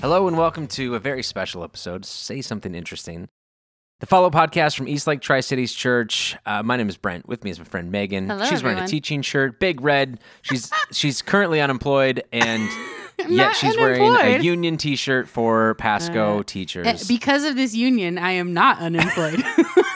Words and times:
Hello 0.00 0.28
and 0.28 0.36
welcome 0.36 0.66
to 0.68 0.94
a 0.94 0.98
very 1.00 1.22
special 1.22 1.64
episode. 1.64 2.04
Say 2.04 2.40
something 2.40 2.74
interesting. 2.74 3.28
The 4.00 4.06
follow 4.06 4.30
podcast 4.30 4.76
from 4.76 4.86
East 4.86 5.08
Lake 5.08 5.20
Tri 5.20 5.40
Cities 5.40 5.72
Church. 5.72 6.36
Uh, 6.46 6.62
my 6.62 6.76
name 6.76 6.88
is 6.88 6.96
Brent. 6.96 7.26
With 7.28 7.42
me 7.42 7.50
is 7.50 7.58
my 7.58 7.64
friend 7.64 7.90
Megan. 7.90 8.28
Hello, 8.28 8.44
she's 8.44 8.62
wearing 8.62 8.78
a 8.78 8.86
teaching 8.86 9.22
shirt, 9.22 9.58
big 9.58 9.80
red. 9.80 10.20
She's 10.42 10.70
she's 10.92 11.20
currently 11.20 11.60
unemployed, 11.60 12.22
and 12.32 12.68
yet 13.28 13.56
she's 13.56 13.76
wearing 13.76 14.02
a 14.02 14.38
union 14.40 14.76
T-shirt 14.76 15.28
for 15.28 15.74
Pasco 15.74 16.40
Uh, 16.40 16.42
teachers. 16.44 16.86
Eh, 16.86 16.96
Because 17.08 17.42
of 17.44 17.56
this 17.56 17.74
union, 17.74 18.18
I 18.18 18.32
am 18.32 18.54
not 18.54 18.78
unemployed. 18.78 19.42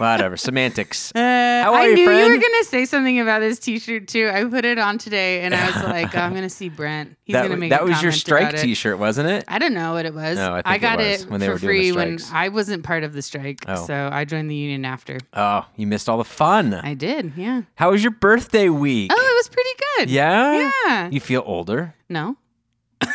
Whatever 0.00 0.36
semantics. 0.36 1.12
Uh, 1.20 1.62
How 1.62 1.74
are 1.74 1.80
I 1.80 1.86
you, 1.88 1.94
knew 1.96 2.02
you 2.10 2.28
were 2.28 2.38
gonna 2.40 2.64
say 2.64 2.86
something 2.86 3.20
about 3.20 3.40
this 3.40 3.58
T-shirt 3.58 4.08
too. 4.08 4.30
I 4.32 4.44
put 4.44 4.64
it 4.64 4.78
on 4.78 4.96
today, 4.96 5.42
and 5.42 5.54
I 5.54 5.66
was 5.66 5.76
like, 5.84 6.14
oh, 6.16 6.20
"I'm 6.20 6.32
gonna 6.34 6.48
see 6.48 6.70
Brent. 6.70 7.16
He's 7.24 7.34
that 7.34 7.42
gonna 7.42 7.58
make 7.58 7.68
that 7.70 7.84
was 7.84 8.00
your 8.02 8.10
strike. 8.12 8.56
T-shirt, 8.58 8.98
wasn't 8.98 9.28
it? 9.28 9.44
I 9.46 9.58
don't 9.58 9.74
know 9.74 9.92
what 9.92 10.06
it 10.06 10.14
was. 10.14 10.38
No, 10.38 10.62
I 10.64 10.76
it 10.76 10.78
got 10.78 10.98
was 10.98 11.22
it 11.24 11.30
when 11.30 11.40
they 11.40 11.46
for 11.46 11.52
were 11.52 11.58
doing 11.58 11.68
free 11.68 11.92
when. 11.92 12.18
I 12.32 12.48
wasn't 12.48 12.82
part 12.84 13.04
of 13.04 13.12
the 13.12 13.20
strike, 13.20 13.64
Oh. 13.68 13.84
so 13.86 14.08
I 14.10 14.24
joined 14.24 14.50
the 14.50 14.54
union 14.54 14.86
after. 14.86 15.18
Oh, 15.34 15.66
you 15.76 15.86
missed 15.86 16.08
all 16.08 16.16
the 16.18 16.24
fun. 16.24 16.72
I 16.72 16.94
did, 16.94 17.32
yeah. 17.36 17.62
How 17.74 17.90
was 17.90 18.02
your 18.02 18.12
birthday 18.12 18.70
week? 18.70 19.10
Oh, 19.14 19.20
it 19.32 19.36
was 19.36 19.48
pretty 19.48 19.70
good. 19.98 20.10
yeah. 20.10 20.70
Yeah. 20.86 21.10
You 21.10 21.20
feel 21.20 21.42
older? 21.44 21.94
No. 22.08 22.36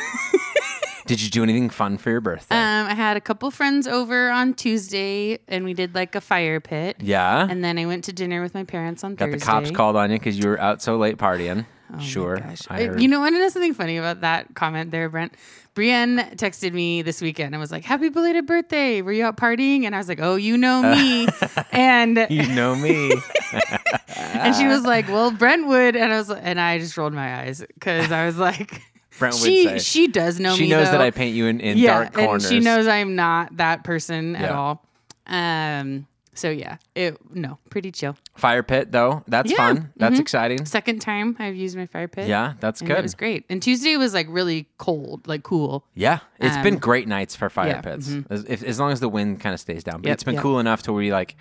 Did 1.05 1.22
you 1.22 1.30
do 1.30 1.44
anything 1.44 1.70
fun 1.70 1.98
for 1.98 2.09
your 2.09 2.22
birthday? 2.22 2.55
Um, 2.55 2.88
I 2.88 2.95
had 2.95 3.16
a 3.16 3.22
couple 3.22 3.52
friends 3.52 3.88
over 3.88 4.30
on 4.32 4.54
Tuesday, 4.55 5.40
and 5.48 5.63
we 5.63 5.73
did 5.73 5.94
like 5.94 6.16
a 6.16 6.22
fire 6.22 6.59
pit. 6.59 6.98
yeah. 7.00 7.48
And 7.50 7.63
then 7.63 7.77
I 7.77 7.86
went 7.86 8.04
to 8.05 8.13
dinner 8.13 8.41
with 8.41 8.54
my 8.54 8.63
parents 8.63 9.04
on 9.04 9.16
Got 9.16 9.26
Thursday. 9.26 9.40
the 9.40 9.46
cops 9.46 9.72
called 9.72 9.96
on 9.96 10.10
you 10.12 10.18
because 10.18 10.40
you 10.40 10.49
were 10.49 10.60
out 10.60 10.82
so 10.82 10.98
late 10.98 11.18
partying. 11.18 11.66
Oh 11.94 11.99
sure. 11.99 12.40
I. 12.70 12.90
You 12.98 13.07
know 13.07 13.20
what? 13.20 13.32
I 13.34 13.38
know 13.38 13.49
something 13.49 13.76
funny 13.76 13.98
about 13.98 14.21
that 14.21 14.55
comment 14.55 14.90
there, 14.90 15.07
Brent. 15.07 15.35
Brienne 15.76 16.18
texted 16.35 16.74
me 16.74 17.04
this 17.04 17.22
weekend 17.22 17.54
and 17.54 17.62
was 17.62 17.72
like, 17.72 17.84
"Happy 17.84 18.10
belated 18.10 18.48
birthday! 18.48 19.04
Were 19.04 19.12
you 19.12 19.26
out 19.26 19.38
partying?" 19.38 19.84
And 19.84 19.94
I 19.94 19.99
was 19.99 20.07
like, 20.07 20.20
"Oh, 20.20 20.35
you 20.35 20.57
know 20.57 20.82
me." 20.82 21.27
and 21.72 22.26
you 22.32 22.48
know 22.55 22.76
me. 22.76 23.13
and 24.16 24.55
she 24.55 24.66
was 24.66 24.84
like, 24.84 25.07
"Well, 25.10 25.29
Brent 25.29 25.68
would," 25.68 25.96
and 25.96 26.12
I 26.12 26.18
was 26.18 26.32
and 26.32 26.60
I 26.60 26.79
just 26.79 26.98
rolled 26.98 27.13
my 27.13 27.41
eyes 27.41 27.63
because 27.76 28.12
I 28.12 28.26
was 28.26 28.38
like, 28.38 28.82
Brent 29.20 29.35
would 29.35 29.44
"She 29.44 29.63
say. 29.66 29.80
she 29.80 30.08
does 30.08 30.40
know 30.40 30.55
she 30.55 30.62
me. 30.63 30.68
She 30.68 30.74
knows 30.74 30.91
that. 30.91 31.02
I 31.02 31.12
paint 31.12 31.35
you 31.35 31.48
in, 31.48 31.60
in 31.60 31.77
yeah, 31.77 31.94
dark 32.04 32.13
corners. 32.13 32.46
and 32.46 32.54
she 32.54 32.60
knows 32.60 32.88
I'm 32.88 33.16
not 33.16 33.57
that 33.57 33.84
person 33.84 34.35
at 34.35 34.41
Yeah. 34.52 34.57
all. 34.57 34.85
Um. 35.27 36.07
So 36.38 36.49
yeah, 36.49 36.77
it 36.96 37.18
no 37.34 37.57
pretty 37.70 37.91
chill. 37.94 38.18
Fire 38.35 38.62
pit 38.62 38.91
though. 38.91 39.24
That's 39.26 39.49
Yeah, 39.49 39.55
fun. 39.57 39.94
That's 39.96 40.18
mhm. 40.18 40.20
exciting. 40.20 40.66
Second 40.66 40.99
time 40.99 41.38
I've 41.40 41.55
used 41.55 41.77
my 41.77 41.85
fire 41.85 42.10
pit. 42.10 42.27
Yeah, 42.27 42.55
that's 42.60 42.82
good. 42.82 42.98
It 42.98 43.02
was 43.04 43.16
great. 43.16 43.46
And 43.49 43.63
Tuesday 43.63 43.96
was 43.96 44.13
like 44.13 44.27
really 44.30 44.68
cold, 44.77 45.26
like 45.29 45.44
cool. 45.44 45.85
yeah, 45.94 46.20
it's 46.40 46.57
been 46.57 46.74
Um, 46.74 46.79
great 46.82 47.07
nights 47.07 47.38
for 47.38 47.50
fire 47.50 47.70
yeah, 47.70 47.82
pits. 47.82 48.10
mhm. 48.10 48.26
As, 48.29 48.44
if, 48.50 48.63
as 48.63 48.79
long 48.82 48.91
as 48.91 49.00
the 49.00 49.07
wind 49.07 49.40
kind 49.40 49.54
of 49.54 49.62
stays 49.62 49.82
down. 49.85 50.02
But 50.02 50.10
Yep, 50.10 50.13
it's 50.13 50.24
been 50.26 50.34
yep. 50.34 50.44
cool 50.44 50.60
enough 50.60 50.82
to 50.84 50.94
where 50.94 51.04
you 51.04 51.13
like, 51.13 51.38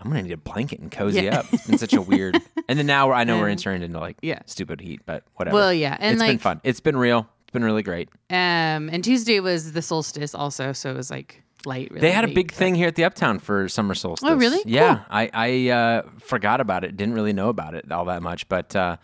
I'm 0.00 0.10
gonna 0.10 0.22
need 0.22 0.32
a 0.32 0.36
blanket 0.36 0.80
and 0.80 0.90
cozy 0.90 1.22
Yeah. 1.22 1.38
up. 1.40 1.46
It's 1.52 1.66
been 1.66 1.78
such 1.78 1.92
a 1.94 2.00
weird. 2.02 2.36
And 2.68 2.76
then 2.76 2.86
now 2.86 3.12
I 3.12 3.22
know 3.22 3.38
we're 3.38 3.44
Um, 3.44 3.52
entering 3.52 3.82
into 3.82 4.00
like 4.00 4.16
yeah. 4.22 4.40
stupid 4.46 4.80
heat, 4.80 5.00
but 5.06 5.22
whatever. 5.36 5.54
Well, 5.54 5.72
yeah, 5.72 5.96
and 6.00 6.14
it's 6.14 6.20
been 6.22 6.32
like 6.32 6.40
fun. 6.40 6.60
It's 6.64 6.80
been 6.80 6.96
real. 6.96 7.28
It's 7.44 7.52
been 7.52 7.62
really 7.62 7.84
great. 7.84 8.08
Um, 8.28 8.88
and 8.90 9.04
Tuesday 9.04 9.38
was 9.38 9.70
the 9.72 9.82
solstice 9.82 10.34
also, 10.34 10.72
so 10.72 10.90
it 10.90 10.96
was 10.96 11.08
like 11.08 11.44
light. 11.64 11.90
Really 11.90 12.00
They 12.00 12.10
had 12.10 12.24
a 12.24 12.34
big 12.34 12.50
thing 12.50 12.74
here 12.74 12.88
at 12.88 12.96
the 12.96 13.04
Uptown 13.04 13.38
for 13.38 13.68
summer 13.68 13.94
solstice. 13.94 14.28
Oh, 14.28 14.34
really? 14.34 14.58
Yeah, 14.66 15.04
I 15.08 15.30
I 15.32 15.68
uh, 15.70 16.02
forgot 16.18 16.60
about 16.60 16.82
it. 16.82 16.96
Didn't 16.96 17.14
really 17.14 17.32
know 17.32 17.48
about 17.50 17.74
it 17.76 17.90
all 17.92 18.06
that 18.06 18.20
much, 18.20 18.48
but 18.48 18.74
uh, 18.74 18.96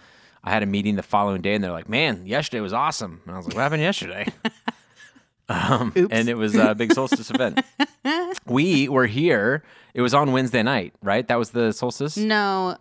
I 0.43 0.51
had 0.51 0.65
a 0.65 0.67
meeting 0.67 0.97
the 0.97 1.05
following 1.05 1.41
day, 1.41 1.55
and 1.55 1.63
they're 1.63 1.71
like, 1.71 1.89
"Man, 1.89 2.27
yesterday 2.27 2.61
was 2.61 2.73
awesome." 2.73 3.21
And 3.27 3.35
I 3.35 3.37
was 3.37 3.47
like, 3.47 3.55
"What 3.55 3.63
happened 3.63 3.83
yesterday?" 3.83 4.27
um, 5.49 5.93
Oops. 5.97 6.13
and 6.13 6.29
it 6.29 6.35
was 6.37 6.57
a 6.57 6.75
big 6.75 6.93
solstice 6.93 7.31
event. 7.31 7.61
We 8.45 8.89
were 8.89 9.07
here. 9.07 9.63
It 9.95 10.01
was 10.03 10.15
on 10.15 10.33
Wednesday 10.33 10.63
night, 10.63 10.95
right? 11.03 11.27
That 11.29 11.39
was 11.39 11.51
the 11.51 11.73
solstice. 11.73 12.17
No, 12.17 12.77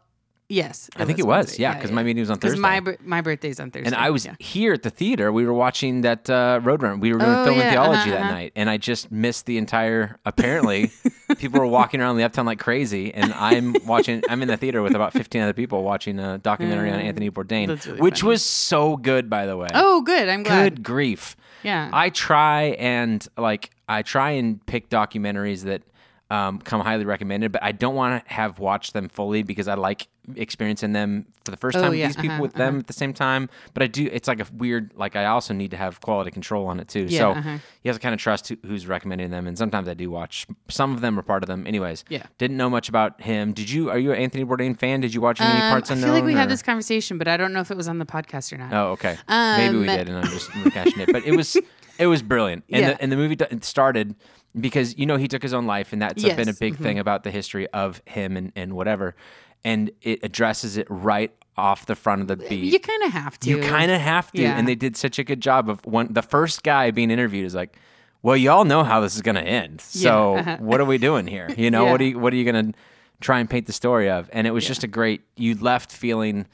yes, 0.49 0.89
I 0.95 1.05
think 1.05 1.19
it 1.19 1.25
was. 1.25 1.47
Wednesday. 1.47 1.63
Yeah, 1.63 1.73
because 1.75 1.91
my 1.91 2.03
meeting 2.03 2.21
was 2.21 2.29
on 2.29 2.37
Thursday. 2.39 2.59
my 2.59 2.81
my 3.01 3.21
birthday's 3.21 3.59
on 3.59 3.69
Thursday, 3.71 3.85
and 3.87 3.95
I 3.95 4.09
was 4.11 4.25
yeah. 4.25 4.35
here 4.39 4.73
at 4.73 4.83
the 4.83 4.89
theater. 4.89 5.31
We 5.31 5.45
were 5.45 5.53
watching 5.53 6.01
that 6.01 6.29
uh, 6.29 6.59
Roadrunner. 6.63 6.99
We 6.99 7.11
were 7.13 7.19
doing 7.19 7.31
Oh, 7.31 7.43
film 7.45 7.55
and 7.59 7.63
yeah, 7.65 7.71
theology 7.71 7.99
uh-huh, 8.01 8.09
that 8.11 8.21
uh-huh. 8.21 8.31
night, 8.31 8.53
and 8.55 8.69
I 8.69 8.77
just 8.77 9.11
missed 9.11 9.45
the 9.45 9.57
entire. 9.57 10.17
Apparently, 10.25 10.91
people 11.37 11.59
were 11.59 11.67
walking 11.67 11.99
around 12.01 12.15
the 12.17 12.23
uptown 12.23 12.45
like 12.45 12.59
crazy, 12.59 13.13
and 13.13 13.33
I'm 13.33 13.75
watching. 13.85 14.23
I'm 14.29 14.41
in 14.41 14.47
the 14.47 14.57
theater 14.57 14.81
with 14.81 14.95
about 14.95 15.11
15 15.13 15.41
other 15.41 15.53
people 15.53 15.83
watching 15.83 16.17
a 16.19 16.37
documentary 16.37 16.91
on 16.91 16.99
Mm, 16.99 17.03
Anthony 17.03 17.29
Bourdain, 17.31 17.85
really 17.85 17.99
which 18.01 18.21
funny. 18.21 18.29
was 18.29 18.43
so 18.45 18.95
good, 18.97 19.29
by 19.29 19.45
the 19.45 19.57
way. 19.57 19.67
Oh, 19.73 20.01
good. 20.01 20.29
I'm 20.29 20.43
glad. 20.43 20.75
good 20.75 20.83
grief! 20.83 21.35
Yeah. 21.63 21.89
I 21.93 22.09
try 22.09 22.75
and 22.79 23.25
like 23.37 23.71
I 23.89 24.01
try 24.01 24.31
and 24.31 24.65
pick 24.65 24.89
documentaries 24.89 25.63
that 25.65 25.81
um, 26.31 26.59
come 26.59 26.79
highly 26.79 27.03
recommended, 27.03 27.51
but 27.51 27.61
I 27.61 27.73
don't 27.73 27.93
want 27.95 28.25
to 28.25 28.33
have 28.33 28.57
watched 28.57 28.93
them 28.93 29.09
fully 29.09 29.43
because 29.43 29.67
I 29.67 29.73
like 29.73 30.07
experiencing 30.35 30.93
them 30.93 31.25
for 31.43 31.51
the 31.51 31.57
first 31.57 31.77
Oh, 31.77 31.81
time 31.81 31.93
yeah, 31.93 32.07
with 32.07 32.15
these 32.15 32.21
people 32.21 32.33
uh-huh, 32.35 32.41
with 32.43 32.53
them 32.53 32.79
at 32.79 32.87
the 32.87 32.93
same 32.93 33.13
time. 33.13 33.49
But 33.73 33.83
I 33.83 33.87
do. 33.87 34.07
It's 34.09 34.27
like 34.29 34.39
a 34.39 34.45
weird. 34.53 34.93
Like 34.95 35.15
I 35.17 35.25
also 35.25 35.53
need 35.53 35.71
to 35.71 35.77
have 35.77 35.99
quality 35.99 36.31
control 36.31 36.67
on 36.67 36.79
it 36.79 36.87
too. 36.87 37.05
Yeah, 37.09 37.19
so 37.19 37.31
uh-huh. 37.31 37.57
you 37.83 37.89
have 37.89 37.97
to 37.97 38.01
kind 38.01 38.13
of 38.13 38.21
trust 38.21 38.47
who, 38.47 38.55
who's 38.65 38.87
recommending 38.87 39.29
them, 39.31 39.45
and 39.45 39.57
sometimes 39.57 39.89
I 39.89 39.93
do 39.93 40.09
watch. 40.09 40.47
Some 40.69 40.93
of 40.93 41.01
them 41.01 41.19
are 41.19 41.23
part 41.23 41.43
of 41.43 41.47
them. 41.47 41.67
Anyways, 41.67 42.05
Yeah. 42.07 42.23
Didn't 42.37 42.55
know 42.55 42.69
much 42.69 42.87
about 42.87 43.19
him. 43.21 43.51
Did 43.51 43.69
you? 43.69 43.89
Are 43.89 43.99
you 43.99 44.13
an 44.13 44.17
Anthony 44.19 44.45
Bourdain 44.45 44.77
fan? 44.79 45.01
Did 45.01 45.13
you 45.13 45.19
watch 45.21 45.41
any 45.41 45.51
Um, 45.61 45.69
parts 45.71 45.91
I 45.91 45.95
unknown? 45.95 46.07
feel 46.07 46.13
like 46.15 46.23
we 46.23 46.35
or- 46.35 46.37
had 46.37 46.49
this 46.49 46.61
conversation, 46.61 47.17
but 47.17 47.27
I 47.27 47.35
don't 47.35 47.51
know 47.51 47.59
if 47.59 47.71
it 47.71 47.77
was 47.77 47.89
on 47.89 47.97
the 47.99 48.05
podcast 48.05 48.53
or 48.53 48.57
not. 48.57 48.71
Oh, 48.71 48.91
okay. 48.91 49.17
Maybe 49.27 49.77
we 49.77 49.89
Um, 49.89 49.97
did, 49.97 50.07
and 50.07 50.17
I'm 50.17 50.27
just 50.31 50.49
rehashing 50.51 50.99
it. 50.99 51.11
But 51.11 51.25
it 51.25 51.35
was 51.35 51.57
it 51.99 52.07
was 52.07 52.21
brilliant, 52.23 52.63
and 52.71 52.81
Yeah. 52.83 52.89
the, 52.93 53.01
and 53.01 53.11
the 53.11 53.17
movie 53.17 53.37
started 53.61 54.15
because 54.59 54.97
you 54.97 55.05
know 55.05 55.17
he 55.17 55.27
took 55.27 55.41
his 55.43 55.53
own 55.53 55.65
life, 55.65 55.93
and 55.93 56.01
that's 56.01 56.21
been 56.21 56.31
a 56.33 56.35
Yes, 56.37 56.47
Mm-hmm. 56.47 56.59
big 56.59 56.75
thing 56.77 56.99
about 56.99 57.23
the 57.23 57.31
history 57.31 57.67
of 57.69 58.01
him 58.05 58.35
and 58.37 58.51
and 58.55 58.73
whatever, 58.73 59.15
and 59.63 59.91
it 60.01 60.19
addresses 60.23 60.77
it 60.77 60.87
right 60.89 61.31
off 61.57 61.85
the 61.85 61.95
front 61.95 62.21
of 62.21 62.27
the 62.27 62.37
beat. 62.37 62.71
You 62.73 62.79
kind 62.79 63.03
of 63.03 63.11
have 63.11 63.39
to. 63.41 63.49
You 63.49 63.61
kind 63.61 63.91
of 63.91 63.99
have 64.01 64.31
to, 64.31 64.41
Yeah. 64.41 64.57
and 64.57 64.67
they 64.67 64.75
did 64.75 64.95
such 64.97 65.19
a 65.19 65.23
good 65.23 65.41
job 65.41 65.69
of 65.69 65.85
one. 65.85 66.13
The 66.13 66.21
first 66.21 66.63
guy 66.63 66.91
being 66.91 67.11
interviewed 67.11 67.45
is 67.45 67.53
like, 67.55 67.77
"Well, 68.21 68.35
you 68.37 68.49
all 68.51 68.65
know 68.65 68.83
how 68.83 68.99
this 69.01 69.15
is 69.15 69.21
going 69.21 69.35
to 69.35 69.43
end, 69.43 69.81
so 70.03 70.35
Yeah, 70.35 70.39
uh-huh. 70.41 70.57
what 70.59 70.79
are 70.81 70.85
we 70.85 70.97
doing 70.97 71.27
here? 71.27 71.49
You 71.57 71.69
know, 71.71 71.85
what 71.85 72.01
are 72.01 72.05
you 72.05 72.19
what 72.19 72.33
are 72.33 72.35
you 72.37 72.49
going 72.51 72.71
to 72.71 72.77
try 73.19 73.39
and 73.39 73.49
paint 73.49 73.67
the 73.67 73.73
story 73.73 74.09
of?" 74.09 74.29
And 74.33 74.47
it 74.47 74.51
was 74.51 74.65
just 74.65 74.83
a 74.83 74.87
great. 74.87 75.21
You 75.35 75.55
left 75.55 75.91
feeling 75.91 76.47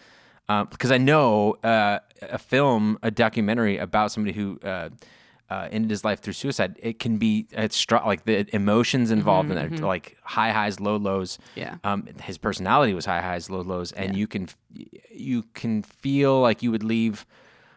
because 0.47 0.91
I 0.91 0.97
know 0.97 1.53
uh, 1.64 2.00
a 2.22 2.38
film, 2.38 2.97
a 3.03 3.12
documentary 3.12 3.78
about 3.78 4.12
somebody 4.12 4.34
who. 4.38 4.59
Uh, 4.64 4.90
uh, 5.50 5.68
ended 5.72 5.90
his 5.91 6.03
life 6.03 6.19
through 6.19 6.34
suicide. 6.34 6.75
It 6.81 7.00
can 7.00 7.18
be 7.18 7.47
it's 7.52 7.75
str- 7.78 7.97
like 8.06 8.25
the 8.25 8.53
emotions 8.56 9.12
involved 9.12 9.50
in 9.52 9.58
it, 9.58 9.80
like 9.80 10.18
high 10.24 10.52
highs, 10.52 10.80
low 10.80 10.97
lows. 10.97 11.38
Mm-hmm, 11.56 11.59
Yeah. 11.59 11.75
Um, 11.84 12.08
his 12.22 12.38
personality 12.38 12.94
was 12.94 13.06
high 13.06 13.22
highs, 13.22 13.50
low 13.50 13.62
lows, 13.62 13.91
and 13.94 14.16
you 14.18 14.28
can 14.28 14.50
you 15.12 15.44
can 15.53 15.84
feel 15.84 16.41
like 16.41 16.62
you 16.63 16.72
would 16.72 16.84
leave 16.84 17.25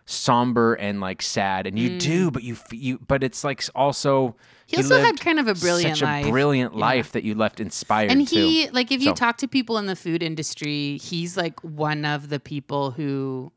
somber 0.06 0.74
and 0.74 1.00
like 1.00 1.22
sad, 1.22 1.66
and 1.66 1.78
you 1.78 1.98
do, 1.98 2.30
but 2.30 2.42
you 2.42 2.56
you 2.72 2.98
but 3.06 3.22
it's 3.22 3.44
like 3.44 3.62
also 3.74 4.34
Mm. 4.70 4.76
He 4.76 4.76
also 4.76 5.00
had 5.00 5.18
kind 5.18 5.40
of 5.40 5.48
a 5.48 5.54
brilliant 5.56 5.96
such 5.98 6.02
life. 6.04 6.26
a 6.26 6.30
brilliant 6.30 6.74
Yeah. 6.74 6.80
life 6.80 7.10
that 7.10 7.24
you 7.24 7.34
left 7.34 7.58
inspired. 7.58 8.12
and 8.12 8.28
too. 8.28 8.36
he 8.36 8.70
like 8.70 8.92
if 8.92 9.00
you 9.02 9.08
So- 9.10 9.14
talk 9.14 9.36
to 9.38 9.48
people 9.48 9.78
in 9.78 9.86
the 9.86 9.96
food 9.96 10.22
industry 10.22 10.96
he's 10.98 11.36
like 11.36 11.58
one 11.64 12.04
of 12.04 12.28
the 12.28 12.38
people 12.38 12.92
who 12.92 13.50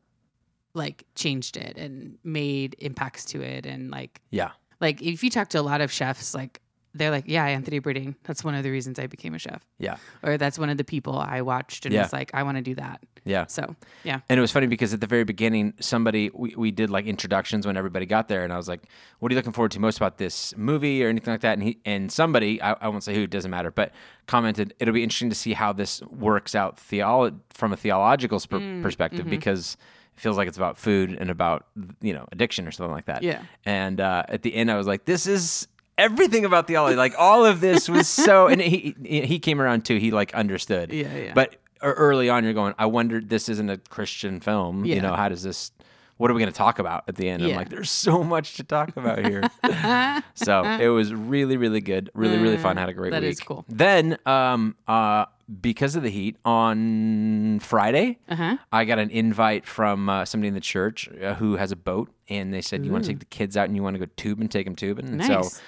like 0.74 1.04
changed 1.14 1.56
it 1.56 1.76
and 1.76 2.18
made 2.24 2.74
impacts 2.80 3.24
to 3.26 3.40
it 3.40 3.64
and 3.66 3.90
like 3.90 4.20
yeah, 4.30 4.50
like 4.80 5.00
if 5.02 5.22
you 5.24 5.30
talk 5.30 5.48
to 5.48 5.60
a 5.60 5.62
lot 5.62 5.80
of 5.80 5.90
chefs 5.92 6.34
like 6.34 6.60
they're 6.96 7.10
like 7.10 7.24
yeah 7.26 7.44
anthony 7.44 7.80
bourdain 7.80 8.14
that's 8.24 8.44
one 8.44 8.54
of 8.54 8.62
the 8.62 8.70
reasons 8.70 8.98
i 9.00 9.06
became 9.06 9.34
a 9.34 9.38
chef 9.38 9.64
yeah, 9.78 9.96
or 10.22 10.36
that's 10.36 10.58
one 10.58 10.70
of 10.70 10.76
the 10.76 10.84
people 10.84 11.18
i 11.18 11.40
watched 11.40 11.86
and 11.86 11.94
Yeah. 11.94 12.02
was 12.02 12.12
like 12.12 12.30
i 12.34 12.42
want 12.42 12.56
to 12.56 12.62
do 12.62 12.74
that 12.76 13.00
yeah. 13.24 13.46
so 13.46 13.74
yeah 14.04 14.20
And 14.28 14.36
it 14.38 14.40
was 14.40 14.52
funny 14.52 14.66
because 14.66 14.92
at 14.92 15.00
the 15.00 15.06
very 15.06 15.24
beginning, 15.24 15.72
somebody 15.80 16.30
we, 16.34 16.54
we 16.56 16.70
did 16.70 16.90
like 16.90 17.06
introductions 17.06 17.66
when 17.66 17.74
everybody 17.76 18.04
got 18.04 18.28
there, 18.28 18.44
and 18.44 18.52
I 18.52 18.58
was 18.58 18.68
like, 18.68 18.82
"What 19.18 19.30
are 19.30 19.34
you 19.34 19.38
looking 19.38 19.52
forward 19.54 19.70
to 19.70 19.80
most 19.80 19.96
about 19.96 20.18
this 20.18 20.54
movie 20.58 21.02
or 21.02 21.08
anything 21.08 21.32
like 21.32 21.40
that?" 21.40 21.54
And 21.54 21.62
he 21.62 21.78
and 21.86 22.12
somebody 22.12 22.60
I, 22.60 22.74
I 22.74 22.88
won't 22.88 23.02
say 23.02 23.14
who, 23.14 23.22
it 23.22 23.30
doesn't 23.30 23.50
matter, 23.50 23.70
but 23.70 23.92
commented, 24.26 24.74
"It'll 24.78 24.92
be 24.92 25.02
interesting 25.02 25.30
to 25.30 25.34
see 25.34 25.54
how 25.54 25.72
this 25.72 26.02
works 26.02 26.54
out 26.54 26.76
theolo- 26.76 27.40
from 27.48 27.72
a 27.72 27.78
theological 27.78 28.38
sp- 28.44 28.60
Mm, 28.60 28.82
perspective 28.82 29.20
mm-hmm. 29.20 29.30
because." 29.30 29.78
It 30.16 30.20
feels 30.20 30.36
like 30.36 30.48
it's 30.48 30.56
about 30.56 30.76
food 30.78 31.16
and 31.18 31.30
about 31.30 31.66
you 32.00 32.12
know 32.12 32.26
addiction 32.32 32.66
or 32.66 32.70
something 32.70 32.92
like 32.92 33.06
that. 33.06 33.22
Yeah. 33.22 33.42
And 33.64 34.00
uh, 34.00 34.24
at 34.28 34.42
the 34.42 34.54
end, 34.54 34.70
I 34.70 34.76
was 34.76 34.86
like, 34.86 35.04
"This 35.04 35.26
is 35.26 35.66
everything 35.98 36.44
about 36.44 36.66
theology. 36.66 36.96
Like 36.96 37.14
all 37.18 37.44
of 37.44 37.60
this 37.60 37.88
was 37.88 38.08
so." 38.08 38.46
And 38.54 38.60
he 38.60 38.94
he 39.04 39.38
came 39.38 39.60
around 39.60 39.84
too. 39.84 39.96
He 39.96 40.10
like 40.10 40.34
understood. 40.34 40.92
Yeah, 40.92 41.14
yeah. 41.16 41.32
But 41.34 41.56
early 41.82 42.30
on, 42.30 42.44
you're 42.44 42.52
going, 42.52 42.74
I 42.78 42.86
wondered 42.86 43.28
this 43.28 43.48
isn't 43.48 43.68
a 43.68 43.78
Christian 43.78 44.40
film. 44.40 44.84
You 44.84 45.00
know, 45.00 45.14
how 45.14 45.28
does 45.28 45.42
this 45.42 45.72
what 46.16 46.30
are 46.30 46.34
we 46.34 46.40
going 46.40 46.52
to 46.52 46.56
talk 46.56 46.78
about 46.78 47.04
at 47.08 47.16
the 47.16 47.28
end? 47.28 47.42
I'm 47.44 47.54
like, 47.54 47.68
there's 47.70 47.90
so 47.90 48.22
much 48.22 48.54
to 48.54 48.64
talk 48.64 48.96
about 48.96 49.24
here. 49.24 49.42
so 50.34 50.62
it 50.64 50.88
was 50.88 51.12
really, 51.14 51.56
really 51.56 51.80
good. 51.80 52.10
Really, 52.14 52.38
really 52.38 52.56
fun. 52.56 52.76
Had 52.76 52.88
a 52.88 52.92
great 52.92 53.10
That 53.10 53.22
week. 53.22 53.32
is 53.32 53.40
cool. 53.40 53.64
Then, 53.68 54.16
um, 54.26 54.76
uh, 54.86 55.26
because 55.60 55.94
of 55.96 56.02
the 56.02 56.10
heat, 56.10 56.36
on 56.44 57.58
Friday, 57.60 58.18
Uh-huh. 58.28 58.56
I 58.72 58.84
got 58.84 58.98
an 58.98 59.10
invite 59.10 59.66
from 59.66 60.08
uh, 60.08 60.24
somebody 60.24 60.48
in 60.48 60.54
the 60.54 60.60
church 60.60 61.08
uh, 61.22 61.34
who 61.34 61.56
has 61.56 61.70
a 61.72 61.76
boat, 61.76 62.10
and 62.28 62.52
they 62.54 62.62
said, 62.62 62.84
"You 62.86 62.92
want 62.92 63.04
to 63.04 63.10
take 63.10 63.18
the 63.18 63.26
kids 63.26 63.56
out 63.56 63.66
and 63.66 63.76
you 63.76 63.82
want 63.82 63.94
to 63.94 64.00
go 64.06 64.10
tubing? 64.16 64.48
Take 64.48 64.64
them 64.66 64.74
tubing." 64.76 65.06
And 65.06 65.18
Nice. 65.18 65.54
so 65.56 65.60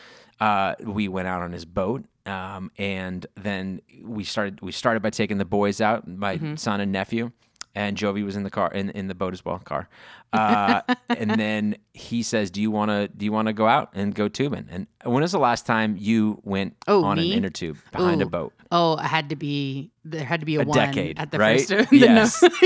uh, 0.45 0.75
we 0.83 1.09
went 1.09 1.29
out 1.29 1.43
on 1.43 1.53
his 1.53 1.65
boat, 1.67 2.05
um, 2.25 2.71
and 2.79 3.27
then 3.35 3.81
we 4.03 4.25
started. 4.25 4.61
We 4.63 4.73
started 4.73 5.03
by 5.03 5.11
taking 5.11 5.37
the 5.39 5.45
boys 5.45 5.81
out, 5.83 6.09
my 6.09 6.37
Mm-hmm. 6.37 6.57
son 6.57 6.81
and 6.81 6.91
nephew, 6.91 7.33
and 7.77 7.97
Jovi 7.97 8.25
was 8.25 8.35
in 8.35 8.43
the 8.43 8.51
car 8.51 8.73
in, 8.73 8.91
in 8.91 9.07
the 9.07 9.15
boat 9.15 9.33
as 9.35 9.45
well, 9.45 9.59
car. 9.61 9.89
Uh, 10.33 10.81
and 11.09 11.31
then 11.33 11.77
he 11.95 12.23
says, 12.25 12.51
"Do 12.51 12.61
you 12.61 12.71
want 12.73 12.91
to? 12.91 13.07
Do 13.09 13.25
you 13.25 13.31
want 13.33 13.47
to 13.47 13.53
go 13.53 13.69
out 13.69 13.91
and 13.95 14.13
go 14.15 14.27
tubing?" 14.29 14.67
And 14.71 14.87
when 15.05 15.23
was 15.23 15.31
the 15.33 15.39
last 15.39 15.67
time 15.67 15.97
you 15.99 16.41
went 16.43 16.75
Oh, 16.89 17.05
on 17.05 17.19
me? 17.19 17.31
an 17.33 17.39
inner 17.39 17.51
tube 17.51 17.77
behind 17.93 18.23
a 18.23 18.27
boat? 18.27 18.53
Oh, 18.73 18.97
I 18.97 19.07
had 19.07 19.29
to 19.29 19.37
be 19.37 19.93
there. 20.05 20.25
Had 20.25 20.41
to 20.41 20.47
be 20.47 20.57
a, 20.57 20.63
A 20.63 20.65
one 20.65 20.77
decade, 20.77 21.19
at 21.21 21.31
the 21.31 21.39
right? 21.39 21.61
first. 21.65 21.93
Yes. 21.93 22.43
no- 22.43 22.49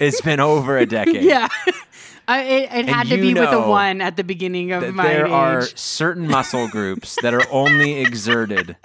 It's 0.00 0.20
been 0.22 0.40
over 0.40 0.78
a 0.78 0.86
decade. 0.86 1.22
yeah, 1.22 1.48
I, 2.26 2.42
it, 2.42 2.62
it 2.72 2.88
had 2.88 3.08
to 3.08 3.16
be 3.18 3.34
with 3.34 3.52
a 3.52 3.68
one 3.68 4.00
at 4.00 4.16
the 4.16 4.24
beginning 4.24 4.72
of 4.72 4.94
my 4.94 5.02
there 5.04 5.26
age. 5.26 5.32
are 5.32 5.62
certain 5.74 6.26
muscle 6.26 6.68
groups 6.68 7.18
that 7.22 7.34
are 7.34 7.44
only 7.50 8.00
exerted. 8.00 8.76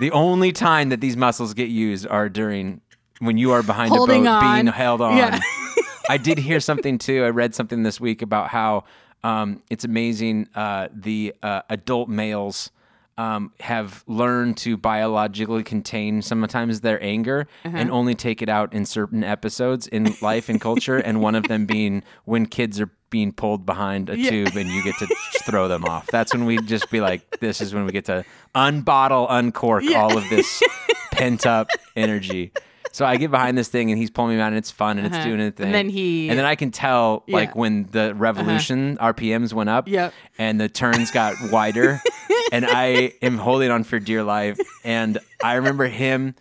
The 0.00 0.10
only 0.12 0.52
time 0.52 0.88
that 0.90 1.00
these 1.00 1.16
muscles 1.16 1.54
get 1.54 1.68
used 1.68 2.06
are 2.06 2.28
during 2.28 2.80
when 3.20 3.38
you 3.38 3.52
are 3.52 3.62
behind 3.62 3.90
Holding 3.90 4.26
a 4.26 4.30
boat 4.40 4.54
being 4.54 4.66
held 4.66 5.00
on. 5.00 5.16
Yeah. 5.16 5.40
I 6.08 6.16
did 6.18 6.38
hear 6.38 6.60
something 6.60 6.98
too. 6.98 7.24
I 7.24 7.30
read 7.30 7.54
something 7.54 7.82
this 7.82 7.98
week 8.00 8.20
about 8.22 8.48
how 8.48 8.84
um, 9.22 9.62
it's 9.70 9.84
amazing 9.84 10.48
uh, 10.54 10.88
the 10.94 11.34
uh, 11.42 11.62
adult 11.70 12.08
males 12.08 12.70
um, 13.16 13.52
have 13.60 14.02
learned 14.08 14.56
to 14.58 14.76
biologically 14.76 15.62
contain 15.62 16.20
sometimes 16.20 16.80
their 16.80 17.02
anger 17.02 17.46
Uh-huh. 17.64 17.76
and 17.76 17.90
only 17.90 18.14
take 18.16 18.42
it 18.42 18.48
out 18.48 18.72
in 18.74 18.84
certain 18.84 19.22
episodes 19.22 19.86
in 19.86 20.14
life 20.22 20.48
and 20.48 20.60
culture. 20.60 20.96
and 20.98 21.20
one 21.22 21.36
of 21.36 21.44
them 21.48 21.64
being 21.64 22.02
when 22.24 22.44
kids 22.46 22.80
are 22.80 22.90
being 23.10 23.30
pulled 23.32 23.64
behind 23.64 24.10
a 24.10 24.18
Yeah. 24.18 24.30
tube 24.30 24.56
and 24.56 24.68
you 24.68 24.82
get 24.82 24.96
to 24.98 25.06
throw 25.44 25.68
them 25.68 25.84
off. 25.84 26.08
That's 26.08 26.34
when 26.34 26.44
we 26.44 26.58
just 26.58 26.90
be 26.90 27.00
like, 27.00 27.38
this 27.38 27.60
is 27.60 27.72
when 27.72 27.86
we 27.86 27.92
get 27.92 28.06
to 28.06 28.24
unbottle, 28.56 29.26
uncork 29.30 29.84
all 29.94 30.18
of 30.18 30.28
this 30.28 30.60
pent 31.12 31.46
up 31.46 31.68
energy. 31.94 32.50
So 32.94 33.04
I 33.04 33.16
get 33.16 33.30
behind 33.32 33.58
this 33.58 33.66
thing 33.68 33.90
and 33.90 33.98
he's 33.98 34.10
pulling 34.10 34.36
me 34.36 34.40
around 34.40 34.48
and 34.48 34.58
it's 34.58 34.70
fun 34.70 34.98
and 34.98 35.06
it's 35.08 35.16
Uh-huh. 35.16 35.24
doing 35.24 35.40
its 35.40 35.56
thing. 35.56 35.66
And 35.66 35.74
then 35.74 35.88
he- 35.88 36.28
and 36.28 36.38
then 36.38 36.46
I 36.46 36.54
can 36.54 36.70
tell 36.70 37.24
like 37.26 37.48
Yeah. 37.48 37.50
Uh-huh. 37.50 37.52
when 37.60 37.88
the 37.90 38.14
revolution 38.14 38.96
RPMs 39.00 39.52
went 39.52 39.68
up 39.68 39.88
Yep. 39.88 40.12
and 40.38 40.60
the 40.60 40.68
turns 40.68 41.10
got 41.10 41.34
wider 41.50 42.00
and 42.52 42.64
I 42.64 43.12
am 43.20 43.38
holding 43.38 43.70
on 43.72 43.82
for 43.84 43.98
dear 43.98 44.22
life. 44.22 44.58
And 44.84 45.18
I 45.42 45.54
remember 45.54 45.86
him. 45.86 46.34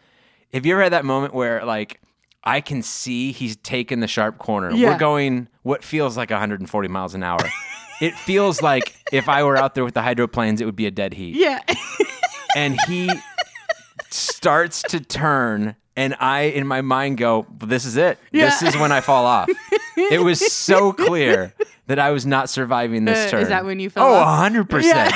Have 0.53 0.65
you 0.65 0.73
ever 0.73 0.83
had 0.83 0.93
that 0.93 1.05
moment 1.05 1.33
where 1.33 1.65
like 1.65 1.99
I 2.43 2.61
can 2.61 2.83
see 2.83 3.31
he's 3.31 3.55
taken 3.55 3.99
the 3.99 4.07
sharp 4.07 4.37
corner? 4.37 4.69
Yeah. 4.71 4.91
We're 4.91 4.99
going 4.99 5.47
what 5.63 5.83
feels 5.83 6.15
like 6.17 6.29
140 6.29 6.87
miles 6.87 7.15
an 7.15 7.23
hour. 7.23 7.39
It 8.01 8.13
feels 8.15 8.61
like 8.61 8.93
if 9.11 9.27
I 9.29 9.43
were 9.43 9.55
out 9.57 9.75
there 9.75 9.83
with 9.85 9.93
the 9.93 10.01
hydroplanes, 10.01 10.61
it 10.61 10.65
would 10.65 10.75
be 10.75 10.85
a 10.87 10.91
dead 10.91 11.13
heat 11.13 11.35
yeah. 11.35 11.61
and 12.55 12.77
he 12.87 13.09
starts 14.09 14.81
to 14.83 14.99
turn 14.99 15.75
and 15.95 16.15
I 16.19 16.41
in 16.43 16.65
my 16.67 16.81
mind 16.81 17.17
go, 17.17 17.45
this 17.59 17.85
is 17.85 17.97
it. 17.97 18.17
This 18.31 18.61
is 18.61 18.75
when 18.77 18.91
I 18.91 19.01
fall 19.01 19.25
off. 19.25 19.49
it 19.97 20.21
was 20.21 20.39
so 20.51 20.91
clear 21.07 21.53
that 21.87 21.99
I 21.99 22.11
was 22.11 22.25
not 22.25 22.49
surviving 22.49 23.05
this 23.05 23.27
Uh, 23.27 23.31
turn. 23.31 23.41
is 23.41 23.49
that 23.49 23.65
when 23.65 23.79
you 23.79 23.89
fell 23.89 24.05
Oh, 24.07 24.13
off? 24.15 24.51
100%. 24.51 25.11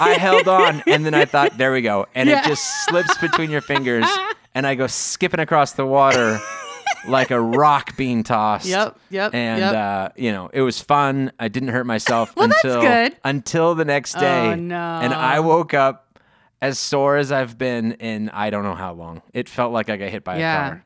I 0.00 0.16
held 0.18 0.46
on 0.48 0.82
and 0.86 1.04
then 1.06 1.14
I 1.14 1.24
thought, 1.24 1.56
there 1.58 1.72
we 1.72 1.80
go. 1.82 2.06
And 2.14 2.28
Yeah. 2.28 2.40
it 2.40 2.48
just 2.48 2.62
slips 2.86 3.16
between 3.18 3.50
your 3.50 3.62
fingers 3.62 4.06
and 4.54 4.66
I 4.66 4.74
go 4.74 4.86
skipping 4.86 5.40
across 5.40 5.72
the 5.72 5.86
water 5.86 6.38
like 7.08 7.30
a 7.30 7.40
rock 7.40 7.96
being 7.96 8.22
tossed. 8.22 8.66
Yep, 8.66 8.96
yep, 9.10 9.34
And 9.34 9.60
yep. 9.60 9.74
uh, 9.74 10.08
you 10.14 10.30
know, 10.30 10.50
it 10.52 10.60
was 10.60 10.80
fun. 10.80 11.32
I 11.40 11.48
didn't 11.48 11.70
hurt 11.70 11.86
myself 11.86 12.36
Well, 12.36 12.46
that's 12.48 12.62
until 12.62 12.80
good. 12.82 13.16
until 13.24 13.74
the 13.74 13.84
next 13.84 14.12
day. 14.18 14.50
Oh, 14.52 14.54
no. 14.54 14.76
And 15.02 15.12
I 15.14 15.40
woke 15.40 15.72
up 15.74 16.11
as 16.62 16.78
sore 16.78 17.16
as 17.18 17.30
I've 17.30 17.58
been 17.58 17.92
in 17.92 18.30
I 18.30 18.48
don't 18.48 18.62
know 18.64 18.74
how 18.74 18.94
long. 18.94 19.20
It 19.34 19.48
felt 19.50 19.72
like 19.72 19.90
I 19.90 19.98
got 19.98 20.08
hit 20.08 20.24
by 20.24 20.38
Yeah. 20.38 20.66
a 20.66 20.70
car. 20.70 20.84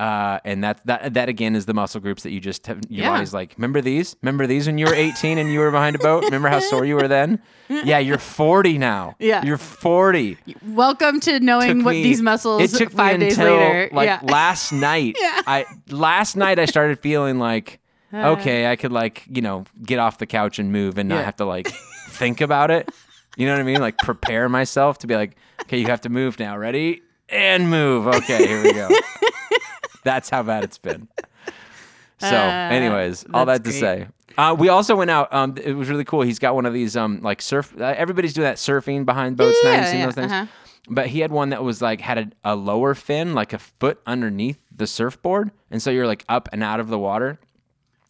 Uh, 0.00 0.38
and 0.44 0.62
that 0.62 0.78
that 0.86 1.14
that 1.14 1.28
again 1.28 1.56
is 1.56 1.66
the 1.66 1.74
muscle 1.74 2.00
groups 2.00 2.22
that 2.22 2.30
you 2.30 2.38
just 2.38 2.64
have. 2.68 2.78
Your 2.88 3.04
Yeah. 3.06 3.10
body's 3.10 3.34
like, 3.34 3.54
remember 3.58 3.80
these? 3.80 4.14
Remember 4.22 4.46
these 4.46 4.68
when 4.68 4.78
you 4.78 4.86
were 4.86 4.94
18 4.94 5.38
and 5.38 5.52
you 5.52 5.58
were 5.58 5.72
behind 5.72 5.96
a 5.96 5.98
boat? 5.98 6.22
Remember 6.22 6.48
how 6.48 6.60
sore 6.60 6.84
you 6.84 6.94
were 6.94 7.08
then? 7.08 7.40
Yeah, 7.68 7.98
you're 7.98 8.16
40 8.16 8.78
now. 8.78 9.16
Yeah. 9.18 9.42
you're 9.44 9.58
40. 9.58 10.38
Welcome 10.68 11.18
to 11.20 11.38
knowing 11.40 11.78
Took 11.78 11.84
what 11.86 11.90
me- 11.96 12.02
these 12.04 12.22
muscles 12.22 12.62
It 12.62 12.78
took 12.78 12.90
five 12.92 13.18
me 13.18 13.26
days 13.26 13.38
until 13.38 13.56
later. 13.56 13.88
like 13.92 14.06
yeah. 14.06 14.20
last 14.22 14.72
night. 14.90 15.16
Yeah. 15.20 15.42
I 15.48 15.66
last 15.90 16.36
night 16.36 16.58
I 16.60 16.64
started 16.66 17.00
feeling 17.00 17.38
like 17.40 17.80
okay, 18.14 18.70
I 18.70 18.76
could 18.76 18.92
like 18.92 19.24
you 19.28 19.42
know 19.42 19.64
get 19.84 19.98
off 19.98 20.16
the 20.18 20.26
couch 20.26 20.58
and 20.60 20.70
move 20.72 20.96
and 20.96 21.08
not 21.08 21.16
Yeah. 21.16 21.22
have 21.24 21.36
to 21.38 21.44
like 21.44 21.68
think 22.10 22.40
about 22.40 22.70
it. 22.70 22.88
You 23.38 23.46
know 23.46 23.52
what 23.52 23.60
I 23.60 23.64
mean? 23.64 23.80
Like 23.80 23.96
prepare 23.98 24.48
myself 24.48 24.98
to 24.98 25.06
be 25.06 25.14
like, 25.14 25.36
okay, 25.62 25.78
you 25.78 25.86
have 25.86 26.00
to 26.02 26.08
move 26.10 26.38
now. 26.38 26.56
Ready 26.58 27.00
and 27.30 27.70
move. 27.70 28.06
Okay, 28.08 28.46
here 28.46 28.62
we 28.62 28.72
go. 28.72 28.88
That's 30.04 30.28
how 30.28 30.42
bad 30.42 30.64
it's 30.64 30.78
been. 30.78 31.08
So, 32.18 32.26
Uh, 32.36 32.68
anyways, 32.72 33.26
all 33.32 33.46
that 33.46 33.64
to 33.64 33.70
great. 33.70 33.80
say. 33.80 34.06
Uh, 34.36 34.54
we 34.58 34.68
also 34.68 34.96
went 34.96 35.10
out. 35.10 35.32
Um, 35.32 35.54
it 35.62 35.72
was 35.74 35.88
really 35.88 36.04
cool. 36.04 36.22
He's 36.22 36.38
got 36.38 36.54
one 36.54 36.66
of 36.66 36.72
these 36.72 36.96
um, 36.96 37.20
like 37.22 37.40
surf. 37.42 37.74
Uh, 37.78 37.94
everybody's 37.96 38.32
doing 38.32 38.44
that 38.44 38.56
surfing 38.56 39.04
behind 39.04 39.36
boats 39.36 39.56
now. 39.62 39.70
Yeah, 39.70 39.78
You've 39.80 39.88
seen 39.88 39.98
yeah, 40.00 40.06
those 40.06 40.14
things. 40.14 40.32
uh-huh. 40.32 40.46
But 40.90 41.06
he 41.08 41.20
had 41.20 41.30
one 41.30 41.50
that 41.50 41.62
was 41.62 41.82
like 41.82 42.00
had 42.00 42.18
a, 42.44 42.52
a 42.52 42.56
lower 42.56 42.94
fin, 42.94 43.34
like 43.34 43.52
a 43.52 43.58
foot 43.58 44.00
underneath 44.06 44.58
the 44.74 44.86
surfboard, 44.86 45.50
and 45.70 45.82
so 45.82 45.90
you're 45.90 46.06
like 46.06 46.24
up 46.28 46.48
and 46.52 46.62
out 46.62 46.80
of 46.80 46.88
the 46.88 46.98
water. 46.98 47.38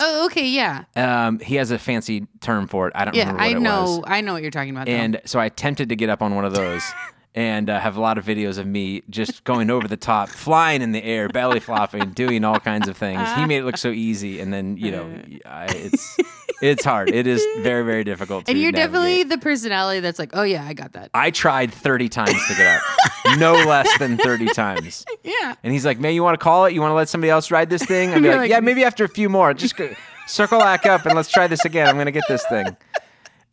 Oh, 0.00 0.27
okay, 0.27 0.47
yeah, 0.49 0.85
Um, 0.97 1.39
he 1.41 1.56
has 1.56 1.71
a 1.71 1.79
fancy 1.79 2.27
term 2.41 2.67
for 2.67 2.89
it. 2.89 2.93
I 2.95 3.05
don't 3.05 3.15
yeah. 3.15 3.23
remember 3.33 3.39
what 3.41 3.47
I 3.47 3.50
it 3.56 3.61
know, 3.61 3.83
was. 3.83 4.05
I 4.06 4.21
know 4.21 4.33
what 4.35 4.43
you're 4.43 4.50
talking 4.50 4.71
about. 4.71 4.87
though. 4.87 4.93
And 4.93 5.21
so 5.25 5.39
I 5.39 5.47
attempted 5.47 5.89
to 5.91 5.97
get 5.97 6.09
up 6.09 6.23
on 6.23 6.35
one 6.35 6.45
of 6.45 6.55
those 6.55 6.83
and 7.35 7.71
uh, 7.71 7.79
have 7.79 7.97
a 7.97 8.01
lot 8.01 8.19
of 8.19 8.25
videos 8.25 8.59
of 8.59 8.67
me 8.67 9.03
just 9.11 9.45
going 9.45 9.71
over 9.71 9.87
the 9.87 9.97
top, 9.97 10.29
flying 10.47 10.83
in 10.83 10.93
the 10.93 11.03
air, 11.05 11.29
belly 11.29 11.61
flopping, 11.61 12.11
doing 12.11 12.45
all 12.45 12.59
kinds 12.59 12.89
of 12.89 12.97
things. 12.97 13.21
He 13.35 13.45
made 13.47 13.59
it 13.59 13.65
look 13.65 13.77
so 13.77 13.91
easy. 13.91 14.41
And 14.41 14.53
then, 14.53 14.77
you 14.77 14.91
know, 14.91 15.23
I, 15.47 15.67
it's 15.71 16.17
it's 16.61 16.85
hard. 16.85 17.11
It 17.11 17.27
is 17.27 17.45
very, 17.61 17.85
very 17.85 18.03
difficult 18.03 18.47
to 18.47 18.51
and 18.51 18.61
you're 18.61 18.73
navigate. 18.73 18.93
definitely 18.93 19.23
the 19.25 19.39
personality 19.39 20.01
that's 20.01 20.19
like, 20.19 20.31
oh 20.33 20.43
yeah, 20.43 20.65
I 20.65 20.73
got 20.73 20.93
that. 20.95 21.11
I 21.15 21.31
tried 21.31 21.73
30 21.73 22.09
times 22.09 22.47
to 22.49 22.55
get 22.57 22.81
up. 22.81 23.39
no 23.39 23.53
less 23.53 23.97
than 23.99 24.17
30 24.19 24.47
times. 24.49 25.05
Yeah. 25.23 25.55
And 25.63 25.73
he's 25.75 25.85
like, 25.85 25.99
man, 25.99 26.15
you 26.15 26.23
want 26.23 26.39
to 26.39 26.43
call 26.43 26.65
it? 26.65 26.73
You 26.73 26.81
want 26.81 26.91
to 26.93 26.95
let 26.95 27.09
somebody 27.09 27.31
else 27.31 27.51
ride 27.51 27.69
this 27.69 27.85
thing? 27.85 28.11
I'd 28.15 28.23
like, 28.23 28.37
like- 28.37 28.51
yeah, 28.51 28.61
maybe 28.61 28.83
after 28.83 29.05
a 29.05 29.09
few 29.09 29.29
more. 29.29 29.52
Just 29.52 29.76
go, 29.76 29.93
circle 30.26 30.59
back 30.59 30.87
up 30.87 31.05
and 31.05 31.14
let's 31.14 31.29
try 31.29 31.47
this 31.47 31.64
again. 31.67 31.87
I'm 31.87 31.97
going 31.97 32.07
to 32.07 32.12
get 32.12 32.25
this 32.29 32.45
thing. 32.47 32.75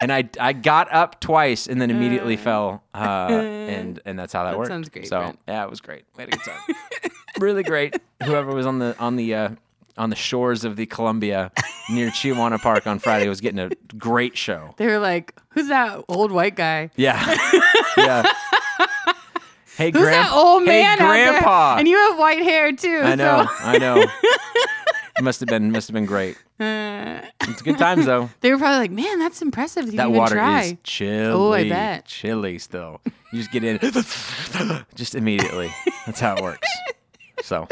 And 0.01 0.11
I, 0.11 0.29
I 0.39 0.53
got 0.53 0.91
up 0.93 1.19
twice 1.21 1.67
and 1.67 1.79
then 1.81 1.89
immediately 1.89 2.35
fell. 2.37 2.83
Uh, 2.93 2.97
and, 3.31 3.99
and 4.05 4.19
that's 4.19 4.33
how 4.33 4.43
that, 4.43 4.57
worked. 4.57 4.69
sounds 4.69 4.89
great, 4.89 5.07
So 5.07 5.19
Brent. 5.19 5.39
yeah, 5.47 5.63
it 5.63 5.69
was 5.69 5.79
great. 5.81 6.03
We 6.17 6.23
had 6.23 6.33
a 6.33 6.37
good 6.37 6.43
time. 6.45 6.75
really 7.39 7.63
great. 7.63 7.95
Whoever 8.23 8.53
was 8.53 8.65
on 8.65 8.79
the, 8.79 8.95
on 8.99 9.15
the, 9.15 9.33
uh, 9.33 9.49
on 9.97 10.09
the 10.09 10.15
shores 10.17 10.65
of 10.65 10.75
the 10.75 10.85
Columbia 10.85 11.51
near 11.89 12.09
Chiawana 12.09 12.59
Park 12.59 12.85
on 12.85 12.99
Friday 12.99 13.29
was 13.29 13.39
getting 13.39 13.59
a 13.59 13.69
great 13.97 14.35
show. 14.37 14.73
They 14.77 14.87
were 14.87 14.99
like, 14.99 15.33
who's 15.49 15.69
that 15.69 16.03
old 16.09 16.31
white 16.31 16.55
guy? 16.55 16.89
Yeah. 16.97 17.17
yeah. 17.97 18.23
Hey, 19.77 19.91
Who's 19.91 20.01
Grandpa. 20.03 20.29
that 20.29 20.31
old 20.33 20.63
man 20.63 20.97
hey? 20.97 21.05
Grandpa. 21.05 21.75
And 21.77 21.87
you 21.87 21.97
have 21.97 22.17
white 22.17 22.41
hair 22.43 22.71
too. 22.73 23.01
I 23.03 23.15
know. 23.15 23.45
So. 23.45 23.51
I 23.59 23.77
know. 23.77 24.05
It 25.17 25.23
must 25.23 25.39
have 25.41 25.47
been 25.49 25.71
must 25.71 25.87
have 25.89 25.93
been 25.93 26.05
great. 26.05 26.37
Uh, 26.59 27.21
It's 27.41 27.61
good 27.61 27.77
times 27.77 28.05
though. 28.05 28.29
they 28.41 28.51
were 28.51 28.57
probably 28.57 28.79
like, 28.79 28.91
man, 28.91 29.19
that's 29.19 29.41
impressive. 29.41 29.85
That 29.87 30.07
even 30.07 30.13
water 30.13 30.35
try. 30.35 30.61
is 30.63 30.75
chilly. 30.83 31.25
Oh, 31.33 31.51
I 31.51 31.67
bet. 31.69 32.05
Chilly 32.05 32.57
still. 32.59 33.01
You 33.33 33.39
just 33.39 33.51
get 33.51 33.63
in 33.63 33.77
just 34.95 35.15
immediately. 35.15 35.69
That's 36.05 36.19
how 36.19 36.35
it 36.37 36.41
works. 36.41 36.67
So 37.43 37.67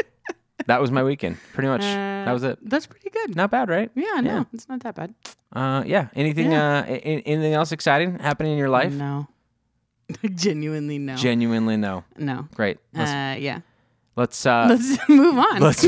that 0.66 0.80
was 0.80 0.90
my 0.90 1.02
weekend. 1.02 1.38
Pretty 1.54 1.68
much. 1.68 1.80
that 1.80 2.30
was 2.32 2.42
it. 2.42 2.58
That's 2.62 2.86
pretty 2.86 3.08
good. 3.10 3.34
Not 3.34 3.50
bad, 3.50 3.68
right? 3.70 3.90
Yeah, 3.94 4.20
no, 4.20 4.30
Yeah. 4.30 4.44
it's 4.52 4.68
not 4.68 4.80
that 4.80 4.94
bad. 4.94 5.14
Uh 5.52 5.82
yeah. 5.86 6.08
Anything 6.14 6.52
Yeah. 6.52 6.80
uh 6.80 6.84
anything 6.86 7.54
else 7.54 7.72
exciting 7.72 8.18
happening 8.18 8.52
in 8.52 8.58
your 8.58 8.68
life? 8.70 8.92
No. 8.92 9.28
Genuinely 10.34 10.98
no. 10.98 11.16
Genuinely 11.16 11.78
no. 11.78 12.04
no. 12.18 12.46
Great. 12.54 12.76
Let's 12.92 13.10
Uh, 13.10 13.36
yeah. 13.40 13.60
let's 14.16 14.44
uh 14.44 14.66
Let's 14.68 15.08
move 15.08 15.38
on. 15.38 15.60
let's 15.60 15.86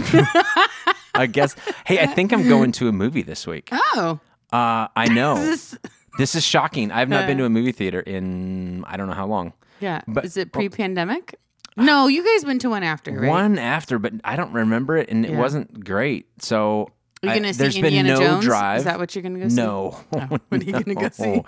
I 1.17 1.27
guess 1.27 1.55
Hey, 1.87 1.99
I 2.01 2.07
think 2.07 2.33
I'm 2.33 2.49
going 2.49 2.73
to 2.73 2.89
a 2.89 2.93
movie 2.93 3.23
this 3.23 3.47
week. 3.47 3.69
oh. 3.73 4.21
Uh 4.53 4.89
I 4.97 5.09
know. 5.11 5.35
This, 5.45 5.77
This 6.19 6.35
is 6.35 6.45
shocking. 6.45 6.91
I've 6.93 7.09
not 7.09 7.27
been 7.27 7.37
to 7.39 7.45
a 7.45 7.51
movie 7.51 7.73
theater 7.73 8.01
in 8.01 8.85
I 8.87 8.97
don't 8.97 9.07
know 9.09 9.15
how 9.15 9.27
long. 9.27 9.53
yeah. 9.81 10.01
But- 10.07 10.25
Is 10.25 10.37
it 10.37 10.53
pre 10.53 10.69
pandemic? 10.69 11.39
No, 11.79 12.07
you 12.09 12.25
guys 12.25 12.47
went 12.47 12.63
to 12.63 12.71
one 12.71 12.83
after, 12.83 13.13
right? 13.13 13.29
One 13.29 13.59
after, 13.59 13.99
but 13.99 14.15
I 14.25 14.35
don't 14.37 14.53
remember 14.55 14.97
it, 14.97 15.11
and 15.11 15.27
it 15.27 15.35
wasn't 15.37 15.85
great. 15.85 16.27
So 16.43 16.89
Are 17.23 17.29
you 17.29 17.35
gonna 17.41 17.53
see 17.53 17.59
there's 17.59 17.75
been 17.75 17.85
Indiana 17.93 18.15
no 18.15 18.19
Jones? 18.19 18.45
drive. 18.47 18.79
Is 18.79 18.85
that 18.85 18.99
what 18.99 19.15
you're 19.15 19.23
gonna 19.23 19.41
go 19.41 19.49
see? 19.49 19.57
No. 19.57 19.99
Oh, 20.13 20.19
what 20.49 20.63
are 20.63 20.65
you 20.65 20.73
gonna 20.73 20.95
go 20.95 21.09
see? 21.13 21.35
Uh, 21.37 21.43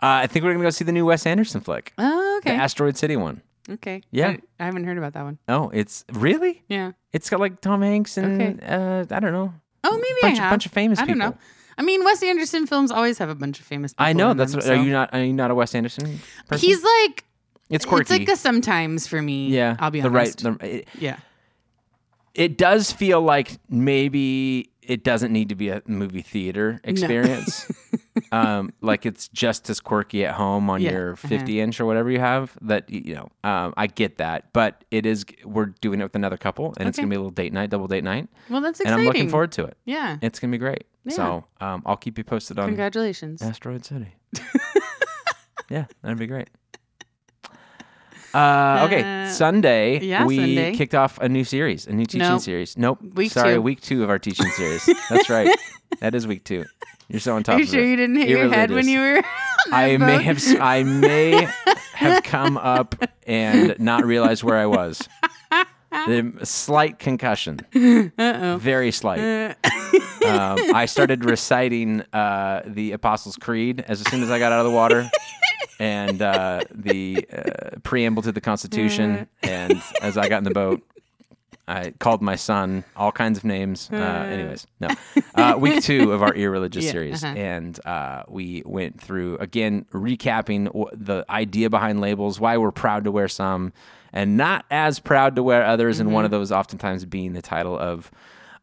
I 0.00 0.26
think 0.26 0.44
we're 0.44 0.52
gonna 0.54 0.64
go 0.64 0.70
see 0.70 0.84
the 0.84 0.90
new 0.90 1.06
Wes 1.06 1.26
Anderson 1.26 1.60
flick, 1.60 1.92
Oh, 1.96 2.40
the 2.42 2.50
okay. 2.50 2.58
Asteroid 2.58 2.96
City 2.96 3.14
one. 3.14 3.40
Okay. 3.70 4.02
Yeah. 4.10 4.28
I, 4.28 4.38
I 4.60 4.64
haven't 4.66 4.84
heard 4.84 4.98
about 4.98 5.12
that 5.14 5.22
one. 5.24 5.38
Oh, 5.48 5.70
it's 5.72 6.04
really? 6.12 6.62
Yeah. 6.68 6.92
It's 7.12 7.28
got 7.30 7.40
like 7.40 7.60
Tom 7.60 7.82
Hanks 7.82 8.16
and 8.16 8.40
Okay. 8.60 8.66
uh, 8.66 9.04
I 9.10 9.20
don't 9.20 9.32
know, 9.32 9.52
Oh, 9.84 9.96
maybe 9.96 10.14
bunch 10.22 10.38
I 10.38 10.42
have. 10.42 10.50
bunch 10.52 10.66
of 10.66 10.72
famous 10.72 10.98
I 10.98 11.06
don't 11.06 11.16
people. 11.16 11.30
know. 11.30 11.38
I 11.78 11.82
mean, 11.82 12.04
Wes 12.04 12.22
Anderson 12.22 12.66
films 12.66 12.90
always 12.90 13.18
have 13.18 13.28
a 13.30 13.34
bunch 13.34 13.58
of 13.60 13.64
famous 13.66 13.92
people. 13.94 14.04
I 14.06 14.12
know 14.12 14.34
that's. 14.34 14.52
them, 14.52 14.58
What, 14.58 14.64
so- 14.66 14.74
Are 14.74 14.82
you 14.82 14.92
not? 14.92 15.10
Are 15.12 15.24
you 15.24 15.32
not 15.32 15.50
a 15.50 15.54
Wes 15.54 15.74
Anderson 15.74 16.20
person? 16.48 16.66
He's 16.68 16.82
like 16.82 17.24
it's 17.70 17.84
quirky. 17.86 18.00
it's 18.02 18.10
like 18.10 18.28
a 18.28 18.36
sometimes 18.36 19.06
for 19.06 19.20
me. 19.22 19.48
yeah, 19.48 19.76
I'll 19.78 19.90
be 19.90 20.00
the 20.02 20.08
honest. 20.08 20.44
right. 20.44 20.58
The, 20.60 20.76
it, 20.78 20.88
yeah. 20.98 21.16
it 22.34 22.58
does 22.58 22.92
feel 22.92 23.22
like 23.22 23.58
maybe 23.70 24.70
it 24.92 25.04
doesn't 25.04 25.32
need 25.32 25.48
to 25.48 25.54
be 25.54 25.70
a 25.70 25.80
movie 25.86 26.20
theater 26.20 26.78
experience. 26.84 27.66
um, 28.32 28.74
like 28.82 29.06
it's 29.06 29.26
just 29.28 29.70
as 29.70 29.80
quirky 29.80 30.26
at 30.26 30.34
home 30.34 30.68
on 30.68 30.82
Yeah, 30.82 30.90
your 30.90 31.12
uh-huh. 31.14 31.28
50 31.28 31.60
inch 31.60 31.80
or 31.80 31.86
whatever 31.86 32.10
you 32.10 32.18
have. 32.20 32.54
That 32.60 32.90
you 32.90 33.14
know, 33.14 33.30
um, 33.42 33.72
I 33.78 33.86
get 33.86 34.18
that, 34.18 34.52
but 34.52 34.84
it 34.90 35.06
is. 35.06 35.24
We're 35.44 35.72
doing 35.80 36.00
it 36.00 36.02
with 36.02 36.14
another 36.14 36.36
couple, 36.36 36.74
and 36.76 36.86
it's 36.90 36.98
gonna 36.98 37.08
be 37.08 37.16
a 37.16 37.18
little 37.20 37.30
date 37.30 37.54
night, 37.54 37.70
double 37.70 37.88
date 37.88 38.04
night, 38.04 38.28
Well, 38.50 38.60
that's 38.60 38.80
and. 38.80 38.90
I'm 38.90 39.04
looking 39.06 39.30
forward 39.30 39.52
to 39.52 39.64
it. 39.64 39.78
Yeah. 39.86 40.18
It's 40.20 40.38
gonna 40.38 40.50
be 40.52 40.58
great. 40.58 40.84
So 41.08 41.46
um, 41.60 41.82
I'll 41.86 41.96
keep 41.96 42.18
you 42.18 42.24
posted 42.24 42.58
on 42.58 42.66
Congratulations. 42.68 43.40
Asteroid 43.40 43.86
City. 43.86 44.14
yeah, 45.70 45.86
that'd 46.02 46.18
be 46.18 46.26
great. 46.26 46.48
Uh, 48.34 48.84
okay, 48.86 49.02
Uh, 49.24 49.28
Sunday 49.30 50.00
yeah, 50.00 50.24
we 50.24 50.36
Sunday. 50.36 50.74
kicked 50.74 50.94
off 50.94 51.18
a 51.20 51.28
new 51.28 51.44
series, 51.44 51.86
a 51.86 51.92
new 51.92 52.06
teaching 52.06 52.28
Nope. 52.28 52.40
series. 52.40 52.76
Nope, 52.78 52.98
Week 53.14 53.30
sorry, 53.32 53.54
two. 53.54 53.62
week 53.62 53.80
two 53.80 54.02
of 54.02 54.10
our 54.10 54.18
teaching 54.18 54.46
series. 54.52 54.88
That's 55.10 55.28
right, 55.28 55.54
that 56.00 56.14
is 56.14 56.26
week 56.26 56.44
two. 56.44 56.64
You're 57.08 57.20
so 57.20 57.36
on 57.36 57.42
top 57.42 57.56
Are 57.56 57.58
you 57.58 57.64
of 57.64 57.68
sure 57.70 57.82
it. 57.82 57.88
you 57.90 57.96
didn't 57.96 58.16
hit 58.16 58.28
your 58.28 58.48
head 58.48 58.70
when 58.70 58.88
you 58.88 59.00
were? 59.00 59.22
I 59.70 59.96
that 59.96 60.00
may 60.00 60.22
have, 60.22 60.42
I 60.60 60.82
may 60.82 61.46
have 61.94 62.22
come 62.22 62.56
up 62.56 62.94
and 63.26 63.78
not 63.78 64.04
realized 64.04 64.42
where 64.42 64.56
I 64.58 64.66
was. 64.66 65.08
The 66.06 66.32
slight 66.44 66.98
concussion, 66.98 67.60
Uh-oh. 67.74 68.56
very 68.58 68.90
slight. 68.92 69.20
Uh, 69.20 69.54
um, 70.26 70.58
I 70.74 70.86
started 70.86 71.22
reciting 71.26 72.00
uh, 72.14 72.62
the 72.64 72.92
Apostles' 72.92 73.36
Creed 73.36 73.84
as 73.86 74.00
soon 74.08 74.22
as 74.22 74.30
I 74.30 74.38
got 74.38 74.52
out 74.52 74.60
of 74.60 74.72
the 74.72 74.74
water, 74.74 75.10
and 75.82 76.22
uh, 76.22 76.60
the 76.70 77.26
uh, 77.32 77.78
preamble 77.82 78.22
to 78.22 78.32
the 78.32 78.40
Constitution. 78.40 79.26
And 79.42 79.82
as 80.00 80.16
I 80.16 80.28
got 80.28 80.38
in 80.38 80.44
the 80.44 80.50
boat, 80.50 80.80
I 81.68 81.90
called 81.98 82.22
my 82.22 82.36
son 82.36 82.84
all 82.96 83.12
kinds 83.12 83.38
of 83.38 83.44
names. 83.44 83.88
Uh, 83.92 83.96
anyways, 83.96 84.66
no. 84.80 84.88
Uh, 85.34 85.54
week 85.58 85.82
two 85.82 86.12
of 86.12 86.22
our 86.22 86.34
irreligious 86.34 86.84
Yeah, 86.86 86.90
series, 86.92 87.24
uh-huh. 87.24 87.34
and 87.36 87.86
uh, 87.86 88.24
we 88.28 88.62
went 88.66 89.00
through 89.00 89.38
again 89.38 89.86
recapping 89.92 90.66
w- 90.66 90.86
the 90.92 91.24
idea 91.30 91.70
behind 91.70 92.00
labels, 92.00 92.38
why 92.40 92.56
we're 92.56 92.72
proud 92.72 93.04
to 93.04 93.12
wear 93.12 93.28
some, 93.28 93.72
and 94.12 94.36
not 94.36 94.64
as 94.70 94.98
proud 94.98 95.36
to 95.36 95.42
wear 95.42 95.64
others, 95.64 96.00
and 96.00 96.08
Mm-hmm. 96.08 96.14
one 96.14 96.24
of 96.24 96.30
those 96.30 96.50
oftentimes 96.52 97.04
being 97.04 97.32
the 97.32 97.42
title 97.42 97.78
of. 97.78 98.10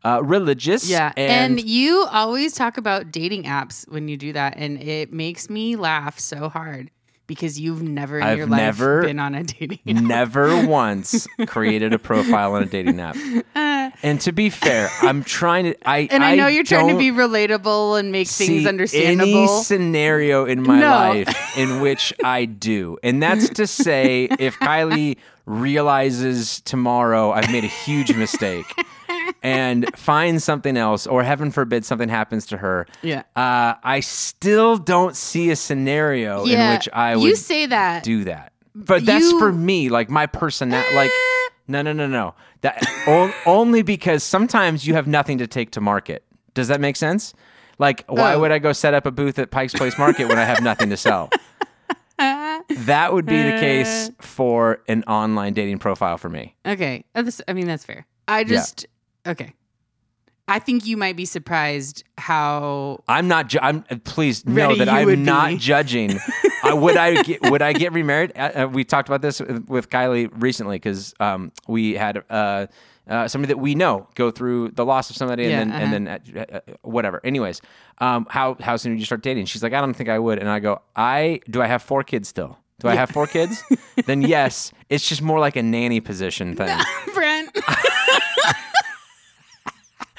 Uh, 0.01 0.21
religious, 0.23 0.89
Yeah. 0.89 1.11
and, 1.17 1.59
And, 1.59 1.67
you 1.67 2.05
always 2.09 2.53
talk 2.53 2.77
about 2.77 3.11
dating 3.11 3.43
apps 3.43 3.85
when 3.91 4.07
you 4.07 4.15
do 4.15 4.31
that. 4.31 4.53
And 4.55 4.81
it 4.81 5.11
makes 5.11 5.49
me 5.49 5.75
laugh 5.75 6.17
so 6.17 6.47
hard 6.47 6.89
because 7.29 7.57
you've 7.57 7.81
never 7.81 8.17
in 8.17 8.23
I've 8.23 8.37
your 8.39 8.47
life 8.47 8.59
never- 8.59 9.03
been 9.03 9.19
on 9.19 9.35
a 9.35 9.43
dating 9.43 9.79
app. 9.87 10.03
never 10.03 10.65
once 10.67 11.25
created 11.47 11.93
a 11.93 11.99
profile 11.99 12.55
on 12.55 12.63
a 12.63 12.65
dating 12.65 12.99
app. 12.99 13.15
Uh, 13.55 13.91
and 14.03 14.19
to 14.21 14.33
be 14.33 14.49
fair, 14.49 14.89
I'm 15.01 15.23
trying 15.23 15.65
to. 15.65 15.87
I 15.87 16.09
And 16.11 16.23
I 16.23 16.35
know 16.35 16.47
you're 16.47 16.63
trying 16.65 16.89
to 16.89 16.97
be 16.97 17.11
relatable 17.11 17.97
and 17.99 18.11
make 18.11 18.27
things 18.27 18.65
understandable. 18.65 19.29
Any 19.29 19.47
scenario 19.63 20.43
in 20.45 20.61
my 20.63 20.79
No. 20.79 20.89
life 20.89 21.57
in 21.57 21.79
which 21.79 22.13
I 22.23 22.45
do, 22.45 22.97
and 23.03 23.23
that's 23.23 23.47
to 23.51 23.65
say, 23.67 24.27
if 24.39 24.55
Kylie 24.59 25.15
realizes 25.45 26.61
tomorrow 26.61 27.31
I've 27.31 27.51
made 27.51 27.63
a 27.63 27.67
huge 27.85 28.15
mistake. 28.15 28.65
And 29.41 29.89
finds 29.97 30.43
something 30.43 30.75
else, 30.75 31.07
or 31.07 31.23
heaven 31.23 31.49
forbid 31.51 31.85
something 31.85 32.09
happens 32.09 32.45
to 32.47 32.57
her. 32.57 32.85
Yeah. 33.01 33.23
Uh, 33.35 33.75
I 33.83 34.01
still 34.01 34.77
don't 34.77 35.15
see 35.15 35.49
a 35.49 35.55
scenario 35.55 36.43
in 36.45 36.73
which 36.73 36.89
I 36.91 37.15
would 37.15 37.23
You 37.23 37.35
say 37.35 37.65
that. 37.67 38.03
do 38.03 38.25
that. 38.25 38.51
But 38.75 39.05
that's 39.05 39.25
You- 39.31 39.39
for 39.39 39.51
me, 39.51 39.89
like 39.89 40.09
my 40.09 40.25
personality. 40.25 40.93
Like, 40.95 41.09
Eh. 41.11 41.49
no, 41.67 41.81
no, 41.81 41.93
no, 41.93 42.07
no. 42.07 42.35
That 42.61 42.85
o- 43.07 43.33
only 43.45 43.81
because 43.81 44.23
sometimes 44.23 44.85
you 44.85 44.93
have 44.95 45.07
nothing 45.07 45.37
to 45.37 45.47
take 45.47 45.71
to 45.71 45.81
market. 45.81 46.23
Does 46.53 46.67
that 46.67 46.81
make 46.81 46.95
sense? 46.97 47.33
Like, 47.77 48.03
why 48.07 48.33
Oh. 48.33 48.39
would 48.41 48.51
I 48.51 48.59
go 48.59 48.73
set 48.73 48.93
up 48.93 49.05
a 49.05 49.11
booth 49.11 49.39
at 49.39 49.51
Pike's 49.51 49.73
Place 49.73 49.97
Market 49.97 50.27
when 50.27 50.37
I 50.37 50.43
have 50.43 50.61
nothing 50.61 50.89
to 50.89 50.97
sell? 50.97 51.29
that 52.17 53.13
would 53.13 53.25
be 53.25 53.41
the 53.41 53.51
case 53.59 54.11
for 54.19 54.81
an 54.89 55.03
online 55.03 55.53
dating 55.53 55.79
profile 55.79 56.17
for 56.17 56.29
me. 56.29 56.55
Okay. 56.65 57.05
Uh, 57.15 57.23
I 57.47 57.53
mean, 57.53 57.67
that's 57.67 57.85
fair. 57.85 58.05
I 58.27 58.43
just, 58.43 58.85
okay. 59.27 59.53
I 60.47 60.57
think 60.57 60.87
you 60.87 60.97
might 60.97 61.15
be 61.15 61.25
surprised 61.25 62.03
how. 62.17 63.03
I'm 63.07 63.27
not. 63.27 63.49
Ju- 63.49 63.59
I'm. 63.61 63.83
Please 64.03 64.45
know 64.47 64.73
that 64.75 64.89
I'm 64.89 65.23
not 65.23 65.49
be. 65.49 65.57
judging. 65.57 66.17
uh, 66.63 66.75
would 66.75 66.97
I 66.97 67.21
get? 67.21 67.41
Would 67.51 67.61
I 67.61 67.73
get 67.73 67.93
remarried? 67.93 68.31
Uh, 68.35 68.63
uh, 68.63 68.67
we 68.67 68.83
talked 68.83 69.07
about 69.07 69.21
this 69.21 69.39
with, 69.39 69.89
Kylie 69.91 70.29
recently 70.41 70.77
because 70.77 71.13
um, 71.19 71.51
we 71.67 71.93
had 71.93 72.23
uh, 72.31 72.65
uh, 73.07 73.27
somebody 73.27 73.53
that 73.53 73.59
we 73.59 73.75
know 73.75 74.07
go 74.15 74.31
through 74.31 74.69
the 74.69 74.83
loss 74.83 75.11
of 75.11 75.15
somebody 75.15 75.43
Yeah, 75.43 75.61
and 75.61 75.71
then 75.71 76.07
and 76.07 76.25
then 76.33 76.45
uh, 76.49 76.55
uh, 76.57 76.59
whatever. 76.81 77.21
Anyways, 77.23 77.61
um, 77.99 78.25
how 78.29 78.55
how 78.59 78.75
soon 78.75 78.93
did 78.93 78.99
you 78.99 79.05
start 79.05 79.21
dating? 79.21 79.45
She's 79.45 79.61
like, 79.61 79.73
I 79.73 79.81
don't 79.81 79.93
think 79.93 80.09
I 80.09 80.17
would. 80.17 80.39
And 80.39 80.49
I 80.49 80.59
go, 80.59 80.81
I 80.95 81.41
do. 81.47 81.61
I 81.61 81.67
have 81.67 81.83
four 81.83 82.03
kids 82.03 82.27
still. 82.27 82.57
Do 82.79 82.87
I 82.87 82.95
have 82.95 83.11
four 83.11 83.27
kids? 83.27 83.61
then 84.05 84.21
yes, 84.21 84.71
it's 84.89 85.07
just 85.07 85.21
more 85.21 85.39
like 85.39 85.57
a 85.57 85.63
nanny 85.63 85.99
position 85.99 86.55
thing. 86.55 86.75
Brent. 87.13 87.55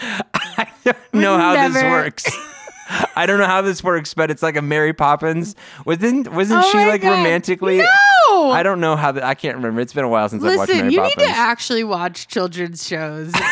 I 0.34 0.68
don't 0.84 0.96
know 1.14 1.36
how 1.36 1.68
this 1.68 1.82
works. 1.82 2.24
I 3.16 3.26
don't 3.26 3.38
know 3.38 3.46
how 3.46 3.62
this 3.62 3.84
works, 3.84 4.14
but 4.14 4.30
it's 4.32 4.42
like 4.42 4.56
a 4.56 4.62
Mary 4.62 4.92
Poppins. 4.92 5.54
Wasn't 5.86 6.32
wasn't 6.32 6.64
Oh 6.64 6.70
she 6.72 6.78
like 6.78 7.02
God. 7.02 7.10
romantically? 7.18 7.78
No. 7.78 8.50
I 8.50 8.62
don't 8.64 8.80
know 8.80 8.96
how. 8.96 9.12
The, 9.12 9.24
I 9.24 9.34
can't 9.34 9.56
remember. 9.56 9.80
It's 9.80 9.92
been 9.92 10.04
a 10.04 10.08
while 10.08 10.28
since 10.28 10.42
I've 10.42 10.56
watched 10.56 10.72
Mary 10.72 10.92
you 10.92 10.98
Poppins. 11.00 11.16
need 11.18 11.24
to 11.24 11.30
actually 11.30 11.84
watch 11.84 12.26
children's 12.28 12.86
shows. 12.86 13.32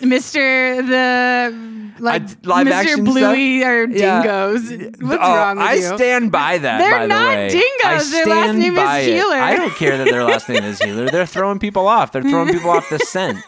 Mr. 0.00 0.86
the 0.86 2.02
like 2.02 2.22
live 2.44 2.66
Mr. 2.66 2.70
action 2.72 3.04
Bluey 3.04 3.62
or 3.64 3.84
Yeah. 3.88 4.22
dingoes. 4.22 4.70
What's 5.00 5.22
Oh, 5.22 5.36
wrong 5.36 5.56
with 5.56 5.66
I 5.66 5.74
you? 5.74 5.92
I 5.92 5.96
stand 5.96 6.30
by 6.32 6.58
that. 6.58 6.78
They're 6.78 6.90
by 6.92 7.02
the 7.02 7.08
not 7.08 7.28
way. 7.36 7.48
dingoes. 7.48 7.72
I 7.84 8.10
Their 8.10 8.26
last 8.26 8.54
name 8.56 8.76
is 8.76 9.06
it. 9.06 9.14
Heeler. 9.14 9.36
I 9.36 9.56
don't 9.56 9.74
care 9.76 9.96
that 9.98 10.04
their 10.10 10.24
last 10.24 10.48
name 10.48 10.62
is 10.64 10.80
Heeler. 10.80 11.08
They're 11.10 11.26
throwing 11.26 11.58
people 11.58 11.86
off. 11.86 12.12
They're 12.12 12.22
throwing 12.22 12.52
people 12.52 12.70
off 12.70 12.88
the 12.90 12.98
scent. 12.98 13.38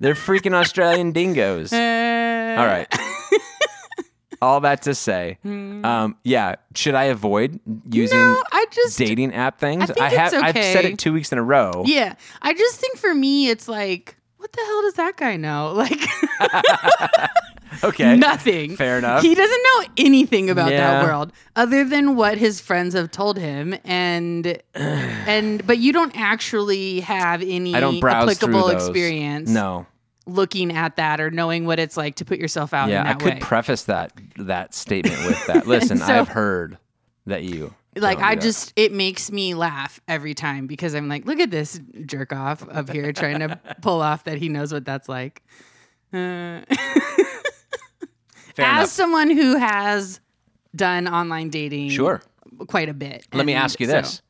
They're 0.00 0.14
freaking 0.14 0.54
Australian 0.54 1.12
dingoes. 1.12 1.72
All 1.72 1.78
right. 1.78 2.86
All 4.42 4.60
that 4.60 4.82
to 4.82 4.94
say, 4.94 5.38
um, 5.44 6.16
yeah. 6.22 6.56
Should 6.74 6.94
I 6.94 7.04
avoid 7.04 7.60
using 7.90 8.18
No, 8.18 8.42
I 8.52 8.66
just 8.70 8.98
dating 8.98 9.32
app 9.34 9.58
things? 9.58 9.90
I 9.90 9.94
think 9.94 10.12
have. 10.12 10.34
it's 10.34 10.42
I've 10.42 10.54
said 10.54 10.84
okay. 10.84 10.92
it 10.92 10.98
two 10.98 11.14
weeks 11.14 11.32
in 11.32 11.38
a 11.38 11.42
row. 11.42 11.84
Yeah. 11.86 12.14
I 12.42 12.52
just 12.52 12.78
think 12.78 12.98
for 12.98 13.14
me 13.14 13.48
it's 13.48 13.68
like 13.68 14.16
what 14.36 14.52
the 14.52 14.60
hell 14.60 14.82
does 14.82 14.94
that 14.94 15.16
guy 15.16 15.36
know? 15.36 15.72
Like 15.72 15.98
Okay. 17.84 18.16
nothing. 18.16 18.76
Fair 18.76 18.98
enough. 18.98 19.22
He 19.22 19.34
doesn't 19.34 19.62
know 19.62 19.86
anything 19.96 20.50
about 20.50 20.70
Yeah. 20.70 21.00
that 21.00 21.04
world 21.04 21.32
other 21.56 21.84
than 21.84 22.16
what 22.16 22.38
his 22.38 22.60
friends 22.60 22.94
have 22.94 23.10
told 23.10 23.38
him 23.38 23.74
and 23.84 24.58
and 24.74 25.66
but 25.66 25.78
you 25.78 25.92
don't 25.92 26.12
actually 26.16 27.00
have 27.00 27.42
any 27.42 27.74
I 27.74 27.80
don't 27.80 28.00
browse 28.00 28.22
applicable 28.30 28.68
experience 28.68 29.50
No. 29.50 29.86
looking 30.26 30.74
at 30.76 30.96
that 30.96 31.20
or 31.20 31.30
knowing 31.30 31.66
what 31.66 31.78
it's 31.78 31.96
like 31.96 32.16
to 32.16 32.24
put 32.24 32.38
yourself 32.38 32.72
out 32.72 32.88
Yeah, 32.90 33.08
I 33.08 33.14
could 33.14 33.34
way. 33.34 33.40
preface 33.40 33.84
that 33.84 34.12
that 34.36 34.74
statement 34.74 35.24
with 35.26 35.46
that. 35.48 35.66
Listen, 35.66 35.98
so- 35.98 36.04
I've 36.20 36.28
heard 36.28 36.78
that 37.26 37.42
you 37.42 37.74
like 37.96 38.18
I 38.18 38.34
just 38.34 38.72
it 38.74 38.92
makes 38.92 39.30
me 39.30 39.54
laugh 39.54 40.00
every 40.08 40.34
time 40.34 40.66
because 40.66 40.94
I'm 40.94 41.08
like, 41.08 41.26
look 41.26 41.38
at 41.38 41.50
this 41.52 41.80
jerk 42.06 42.32
off 42.32 42.66
up 42.68 42.90
here 42.90 43.12
trying 43.12 43.38
to 43.38 43.58
pull 43.82 44.02
off 44.02 44.24
that 44.24 44.38
he 44.38 44.48
knows 44.48 44.72
what 44.72 44.84
that's 44.84 45.08
like. 45.08 45.42
Uh, 46.12 46.60
Fair 48.54 48.66
as 48.66 48.76
enough. 48.78 48.88
someone 48.90 49.30
who 49.30 49.56
has 49.56 50.20
done 50.74 51.06
online 51.08 51.50
dating 51.50 51.90
Sure. 51.90 52.22
quite 52.68 52.88
a 52.88 52.94
bit. 52.94 53.26
Let 53.32 53.46
me 53.46 53.52
and 53.54 53.62
ask 53.62 53.78
you 53.80 53.86
so- 53.86 53.92
this. 53.92 54.22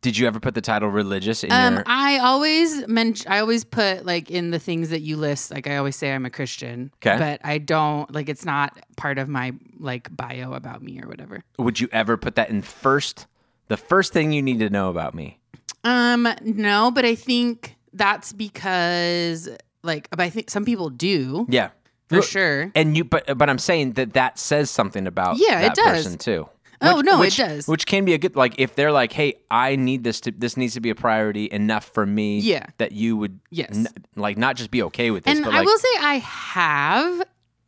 Did 0.00 0.16
you 0.16 0.28
ever 0.28 0.38
put 0.38 0.54
the 0.54 0.60
title 0.60 0.88
religious 0.88 1.42
in 1.42 1.50
Um, 1.50 1.74
your 1.74 1.82
I 1.86 2.18
always 2.18 2.86
mention, 2.86 3.26
I 3.30 3.40
always 3.40 3.64
put 3.64 4.06
like 4.06 4.30
in 4.30 4.52
the 4.52 4.60
things 4.60 4.90
that 4.90 5.00
you 5.00 5.16
list, 5.16 5.50
like 5.50 5.66
I 5.66 5.76
always 5.76 5.96
say 5.96 6.12
I'm 6.14 6.24
a 6.24 6.30
Christian. 6.30 6.92
'Kay. 7.00 7.16
But 7.18 7.40
I 7.42 7.58
don't 7.58 8.08
like 8.14 8.28
it's 8.28 8.44
not 8.44 8.78
part 8.96 9.18
of 9.18 9.28
my 9.28 9.54
like 9.80 10.14
bio 10.16 10.52
about 10.52 10.82
me 10.82 11.00
or 11.02 11.08
whatever. 11.08 11.42
would 11.58 11.80
you 11.80 11.88
ever 11.90 12.16
put 12.16 12.36
that 12.36 12.48
in 12.48 12.62
first 12.62 13.26
the 13.66 13.76
first 13.76 14.12
thing 14.12 14.30
you 14.32 14.40
need 14.40 14.60
to 14.60 14.70
know 14.70 14.88
about 14.88 15.14
me? 15.16 15.40
Um, 15.82 16.28
no, 16.42 16.92
but 16.92 17.04
I 17.04 17.16
think 17.16 17.74
that's 17.92 18.32
because 18.32 19.48
like, 19.82 20.08
but 20.10 20.20
I 20.20 20.30
think 20.30 20.48
some 20.48 20.64
people 20.64 20.90
do 20.90 21.44
Yeah. 21.48 21.70
For 22.08 22.16
Look, 22.16 22.24
sure. 22.24 22.72
And 22.74 22.96
you, 22.96 23.04
but 23.04 23.38
but 23.38 23.48
I'm 23.50 23.58
saying 23.58 23.92
that 23.92 24.14
that 24.14 24.38
says 24.38 24.70
something 24.70 25.06
about 25.06 25.36
Yeah, 25.38 25.60
it 25.60 25.74
does. 25.74 26.04
person 26.04 26.18
too. 26.18 26.48
Oh, 26.80 27.00
no, 27.00 27.22
it 27.22 27.34
does. 27.34 27.66
Which 27.66 27.86
can 27.86 28.04
be 28.04 28.14
a 28.14 28.18
good 28.18 28.36
like 28.36 28.54
if 28.58 28.76
they're 28.76 28.92
like, 28.92 29.12
hey, 29.12 29.34
I 29.50 29.74
need 29.74 30.04
this 30.04 30.20
to 30.22 30.30
this 30.30 30.56
needs 30.56 30.74
to 30.74 30.80
be 30.80 30.90
a 30.90 30.94
priority 30.94 31.48
enough 31.50 31.84
for 31.92 32.06
me. 32.06 32.38
Yeah. 32.38 32.66
That 32.78 32.92
you 32.92 33.16
would 33.16 33.40
Yes. 33.50 33.70
n- 33.72 33.88
like 34.14 34.38
not 34.38 34.54
just 34.56 34.70
be 34.70 34.82
okay 34.84 35.10
with 35.10 35.24
this, 35.24 35.36
And 35.36 35.44
but 35.44 35.54
I 35.54 35.58
like 35.58 35.66
will 35.66 35.78
say 35.78 35.88
I 36.00 36.14
have 36.18 37.22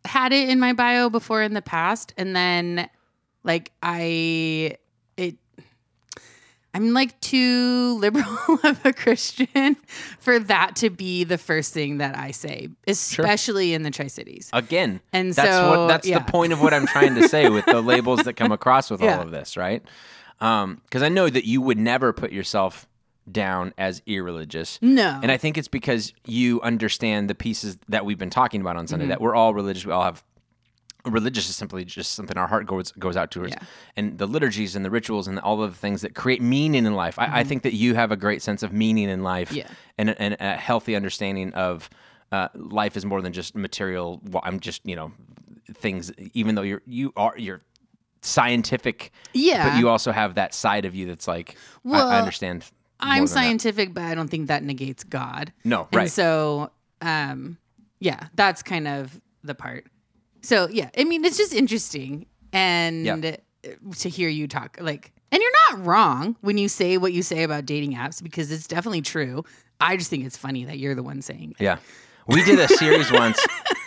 had 0.05 0.33
it 0.33 0.49
in 0.49 0.61
my 0.61 0.73
bio 0.75 1.11
before 1.11 1.43
in 1.43 1.55
the 1.55 1.63
past, 1.63 2.15
and 2.17 2.35
then 2.37 2.89
like 3.43 3.73
I. 3.83 4.77
I'm 6.73 6.93
like 6.93 7.21
too 7.21 7.97
liberal 7.99 8.27
of 8.65 8.85
a 8.85 8.93
Christian 8.93 9.77
for 10.21 10.39
that 10.39 10.77
to 10.77 10.91
be 10.91 11.25
the 11.25 11.39
first 11.39 11.73
thing 11.75 11.99
that 11.99 12.17
I 12.17 12.31
say, 12.31 12.69
especially 12.87 13.75
in 13.75 13.83
the 13.83 13.91
Tri 13.91 14.07
Cities. 14.07 14.51
again. 14.53 15.01
And 15.13 15.33
that's 15.33 15.49
so, 15.49 15.71
what 15.83 15.89
that's 15.89 16.07
yeah. 16.07 16.19
the 16.21 16.31
point 16.31 16.53
of 16.53 16.61
what 16.63 16.73
I'm 16.73 16.87
trying 16.87 17.15
to 17.17 17.29
say 17.29 17.49
with 17.49 17.67
the 17.67 17.81
labels 17.83 18.21
that 18.21 18.35
come 18.35 18.53
across 18.53 18.91
with 18.91 19.01
Yeah. 19.03 19.17
all 19.17 19.23
of 19.23 19.31
this, 19.31 19.57
right? 19.57 19.83
Because 20.39 21.03
I 21.03 21.09
know 21.09 21.29
that 21.29 21.45
you 21.45 21.61
would 21.61 21.79
never 21.79 22.13
put 22.13 22.33
yourself 22.33 22.87
down 23.31 23.73
as 23.77 24.03
irreligious. 24.07 24.79
No. 24.81 25.21
And 25.23 25.31
I 25.31 25.37
think 25.37 25.59
it's 25.59 25.69
because 25.69 26.13
you 26.25 26.61
understand 26.63 27.29
the 27.29 27.35
pieces 27.35 27.79
that 27.89 28.05
we've 28.05 28.19
been 28.19 28.31
talking 28.31 28.61
about 28.61 28.77
on 28.77 28.87
Sunday. 28.87 29.05
Mm-hmm. 29.05 29.11
That 29.11 29.21
we're 29.21 29.35
all 29.35 29.55
religious. 29.55 29.85
We 29.85 29.93
all 29.93 30.03
have 30.03 30.25
religious 31.05 31.49
is 31.49 31.57
simply 31.57 31.85
just 31.85 32.13
something 32.13 32.37
our 32.39 32.47
heart 32.49 32.67
goes 32.67 32.93
goes 32.93 33.17
out 33.17 33.31
towards. 33.31 33.53
Yeah. 33.53 33.63
And 33.97 34.19
the 34.19 34.27
liturgies 34.27 34.77
and 34.77 34.85
the 34.85 34.91
rituals 34.91 35.27
and 35.29 35.39
all 35.41 35.63
of 35.63 35.71
the 35.73 35.77
things 35.79 36.03
that 36.03 36.15
create 36.15 36.43
meaning 36.43 36.87
in 36.87 36.95
life. 36.95 37.19
I, 37.19 37.41
I 37.41 37.45
think 37.45 37.63
that 37.63 37.75
you 37.75 37.95
have 37.95 38.13
a 38.13 38.17
great 38.17 38.43
sense 38.43 38.63
of 38.63 38.73
meaning 38.73 39.09
in 39.09 39.23
life. 39.23 39.49
Mm-hmm. 39.49 39.59
Yeah. 39.59 39.69
And, 39.99 40.11
a- 40.11 40.23
and 40.23 40.37
a 40.41 40.57
healthy 40.57 40.95
understanding 40.97 41.53
of 41.55 41.89
uh, 42.33 42.49
life 42.55 42.97
is 42.97 43.05
more 43.05 43.21
than 43.23 43.33
just 43.33 43.55
material. 43.57 44.21
Well, 44.25 44.43
I'm 44.45 44.61
just 44.61 44.85
you 44.87 44.97
know 44.97 45.13
things. 45.75 46.13
Even 46.35 46.55
though 46.55 46.63
you're 46.63 46.83
you 46.87 47.13
are 47.17 47.35
you're 47.37 47.63
scientific. 48.23 49.13
Yeah. 49.33 49.71
But 49.71 49.79
you 49.79 49.89
also 49.89 50.13
have 50.13 50.35
that 50.35 50.55
side 50.55 50.85
of 50.85 50.95
you 50.95 51.07
that's 51.07 51.27
like 51.29 51.51
I- 51.85 51.89
Well, 51.89 52.09
I, 52.09 52.19
understand. 52.19 52.65
I'm 53.01 53.19
than 53.19 53.25
that. 53.25 53.29
scientific, 53.31 53.95
but 53.95 54.03
I 54.05 54.15
don't 54.15 54.29
think 54.29 54.49
that 54.49 54.63
negates 54.63 55.05
God. 55.05 55.53
No, 55.65 55.89
And 55.91 55.97
right. 55.97 56.11
so, 56.11 56.71
um, 57.01 57.57
yeah, 57.99 58.29
that's 58.35 58.63
kind 58.63 58.87
of 58.87 59.19
the 59.43 59.55
part. 59.55 59.87
So 60.43 60.69
yeah, 60.71 60.91
I 60.97 61.05
mean, 61.05 61.25
it's 61.25 61.37
just 61.37 61.53
interesting 61.55 62.27
and 62.53 63.05
Yeah. 63.05 63.37
to 63.99 64.09
hear 64.09 64.29
you 64.29 64.49
talk 64.49 64.77
like, 64.81 65.13
and 65.33 65.41
you're 65.41 65.53
not 65.71 65.85
wrong 65.87 66.37
when 66.41 66.59
you 66.59 66.69
say 66.69 66.97
what 66.97 67.13
you 67.13 67.23
say 67.23 67.43
about 67.43 67.67
dating 67.67 67.95
apps 67.95 68.23
because 68.23 68.51
it's 68.51 68.67
definitely 68.67 69.03
true. 69.03 69.45
I 69.81 69.97
just 69.97 70.11
think 70.11 70.25
it's 70.25 70.37
funny 70.37 70.65
that 70.65 70.79
you're 70.79 70.95
the 70.95 71.03
one 71.03 71.23
saying. 71.23 71.55
It. 71.59 71.65
Yeah. 71.65 71.79
We 72.27 72.43
did 72.45 72.59
a 72.59 72.69
series 72.69 73.11
once, 73.25 73.45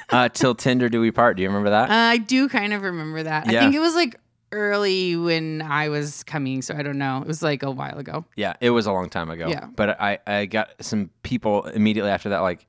uh, 0.09 0.29
Till 0.29 0.55
Tinder 0.55 0.89
Do 0.89 1.01
We 1.01 1.11
Part. 1.11 1.37
Do 1.37 1.43
you 1.43 1.49
remember 1.49 1.69
that? 1.71 1.89
Uh, 1.89 1.93
I 1.93 2.17
do 2.17 2.49
kind 2.49 2.73
of 2.73 2.81
remember 2.81 3.23
that. 3.23 3.51
Yeah. 3.51 3.59
I 3.59 3.61
think 3.63 3.75
it 3.75 3.79
was 3.79 3.93
like 3.95 4.19
early 4.51 5.15
when 5.15 5.61
I 5.61 5.89
was 5.89 6.23
coming, 6.23 6.61
so 6.61 6.75
I 6.75 6.83
don't 6.83 6.97
know. 6.97 7.21
It 7.21 7.27
was 7.27 7.41
like 7.41 7.63
a 7.63 7.71
while 7.71 7.97
ago. 7.97 8.25
yeah, 8.35 8.53
it 8.61 8.69
was 8.69 8.85
a 8.85 8.91
long 8.91 9.09
time 9.09 9.29
ago. 9.29 9.47
Yeah. 9.49 9.67
But 9.75 9.99
I, 10.01 10.19
I 10.27 10.45
got 10.45 10.69
some 10.79 11.09
people 11.23 11.63
immediately 11.65 12.11
after 12.11 12.29
that, 12.29 12.39
like, 12.39 12.65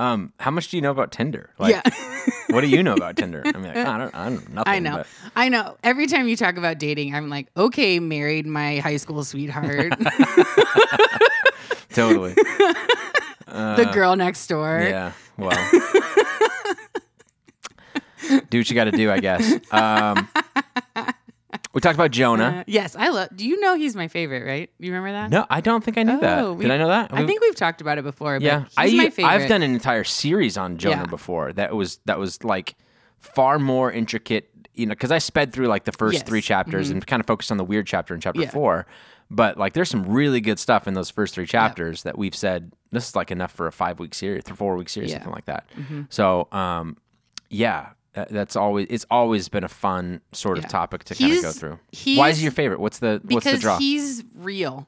um, 0.00 0.32
how 0.40 0.50
much 0.50 0.68
do 0.68 0.78
you 0.78 0.80
know 0.80 0.90
about 0.90 1.12
Tinder? 1.12 1.50
Like, 1.58 1.74
yeah. 1.74 1.82
what 2.50 2.62
do 2.62 2.68
you 2.68 2.82
know 2.82 2.94
about 2.94 3.18
Tinder? 3.18 3.42
I'm 3.44 3.62
like, 3.62 3.76
I 3.76 3.84
don't, 3.98 4.14
I 4.14 4.24
don't 4.30 4.48
know 4.48 4.54
nothing. 4.54 4.72
I 4.72 4.78
know. 4.78 4.96
but- 4.96 5.06
I 5.36 5.48
know. 5.50 5.76
Every 5.84 6.06
time 6.06 6.26
you 6.26 6.36
talk 6.36 6.56
about 6.56 6.78
dating, 6.78 7.14
I'm 7.14 7.28
like, 7.28 7.48
okay, 7.54 8.00
married 8.00 8.46
my 8.46 8.78
high 8.78 8.96
school 8.96 9.22
sweetheart, 9.24 9.92
totally. 11.92 12.32
the 13.46 13.90
girl 13.92 14.16
next 14.16 14.46
door. 14.46 14.80
Yeah. 14.82 15.12
Well, 15.36 15.70
do 18.48 18.58
what 18.58 18.70
you 18.70 18.74
got 18.74 18.84
to 18.84 18.92
do, 18.92 19.10
I 19.10 19.20
guess. 19.20 19.52
Um, 19.70 20.28
we 21.72 21.80
talked 21.80 21.94
about 21.94 22.10
Jonah. 22.10 22.58
Uh, 22.60 22.64
yes, 22.66 22.96
I 22.96 23.08
love. 23.10 23.28
Do 23.34 23.46
you 23.46 23.60
know 23.60 23.74
he's 23.76 23.94
my 23.94 24.08
favorite? 24.08 24.44
Right? 24.46 24.70
You 24.78 24.92
remember 24.92 25.12
that? 25.12 25.30
no, 25.30 25.46
I 25.50 25.60
don't 25.60 25.82
think 25.84 25.98
I 25.98 26.02
knew 26.02 26.16
Oh, 26.16 26.20
that. 26.20 26.54
we- 26.56 26.62
Did 26.64 26.70
I 26.72 26.78
know 26.78 26.88
that? 26.88 27.12
I 27.12 27.24
think 27.26 27.40
we've 27.40 27.54
talked 27.54 27.80
about 27.80 27.98
it 27.98 28.04
before. 28.04 28.38
But 28.38 28.42
Yeah, 28.44 28.60
he's 28.64 28.74
I 28.76 29.04
my 29.04 29.10
favorite. 29.10 29.30
I've 29.32 29.48
done 29.48 29.62
an 29.62 29.72
entire 29.72 30.04
series 30.04 30.56
on 30.56 30.78
Jonah 30.78 31.02
Yeah. 31.02 31.06
before. 31.06 31.52
That 31.52 31.74
was 31.74 32.00
that 32.06 32.18
was 32.18 32.42
like 32.44 32.74
far 33.18 33.58
more 33.58 33.92
intricate, 33.92 34.50
you 34.74 34.86
know, 34.86 34.90
because 34.92 35.12
I 35.12 35.18
sped 35.18 35.52
through 35.52 35.68
like 35.68 35.84
the 35.84 35.92
first 35.92 36.14
Yes. 36.14 36.22
Mm-hmm. 36.22 36.28
three 36.28 36.40
chapters 36.42 36.90
and 36.90 37.06
kind 37.06 37.20
of 37.20 37.26
focused 37.26 37.50
on 37.52 37.58
the 37.58 37.64
weird 37.64 37.86
chapter 37.86 38.14
in 38.14 38.20
chapter 38.20 38.40
Yeah. 38.42 38.50
four. 38.50 38.86
But 39.32 39.56
like, 39.58 39.74
there's 39.74 39.88
some 39.88 40.06
really 40.06 40.40
good 40.40 40.58
stuff 40.58 40.88
in 40.88 40.94
those 40.94 41.08
first 41.08 41.34
three 41.36 41.46
chapters 41.46 42.02
that 42.02 42.18
we've 42.18 42.34
said 42.34 42.72
this 42.90 43.08
is 43.10 43.14
like 43.14 43.30
enough 43.30 43.52
for 43.52 43.68
a 43.68 43.72
five 43.72 44.00
week 44.00 44.12
series, 44.14 44.42
or 44.50 44.54
four 44.56 44.74
week 44.76 44.88
series. 44.88 45.10
Mm-hmm. 45.12 45.18
something 45.18 45.32
like 45.32 45.44
that. 45.44 45.68
So, 46.08 46.48
um, 46.50 46.96
yeah. 47.48 47.90
That- 48.14 48.30
That's 48.30 48.56
always 48.56 48.86
it's 48.90 49.06
always 49.10 49.48
been 49.48 49.64
a 49.64 49.68
fun 49.68 50.20
sort 50.32 50.58
of 50.58 50.64
Yeah. 50.64 50.68
topic 50.70 51.04
to 51.04 51.14
kind 51.14 51.32
of 51.32 51.42
go 51.42 51.52
through. 51.52 51.78
Why 52.16 52.30
is 52.30 52.38
he 52.38 52.42
your 52.44 52.52
favorite? 52.52 52.80
What's 52.80 52.98
the 52.98 53.20
what's 53.24 53.44
the 53.44 53.50
because 53.52 53.60
draw? 53.60 53.78
he's 53.78 54.24
real. 54.36 54.86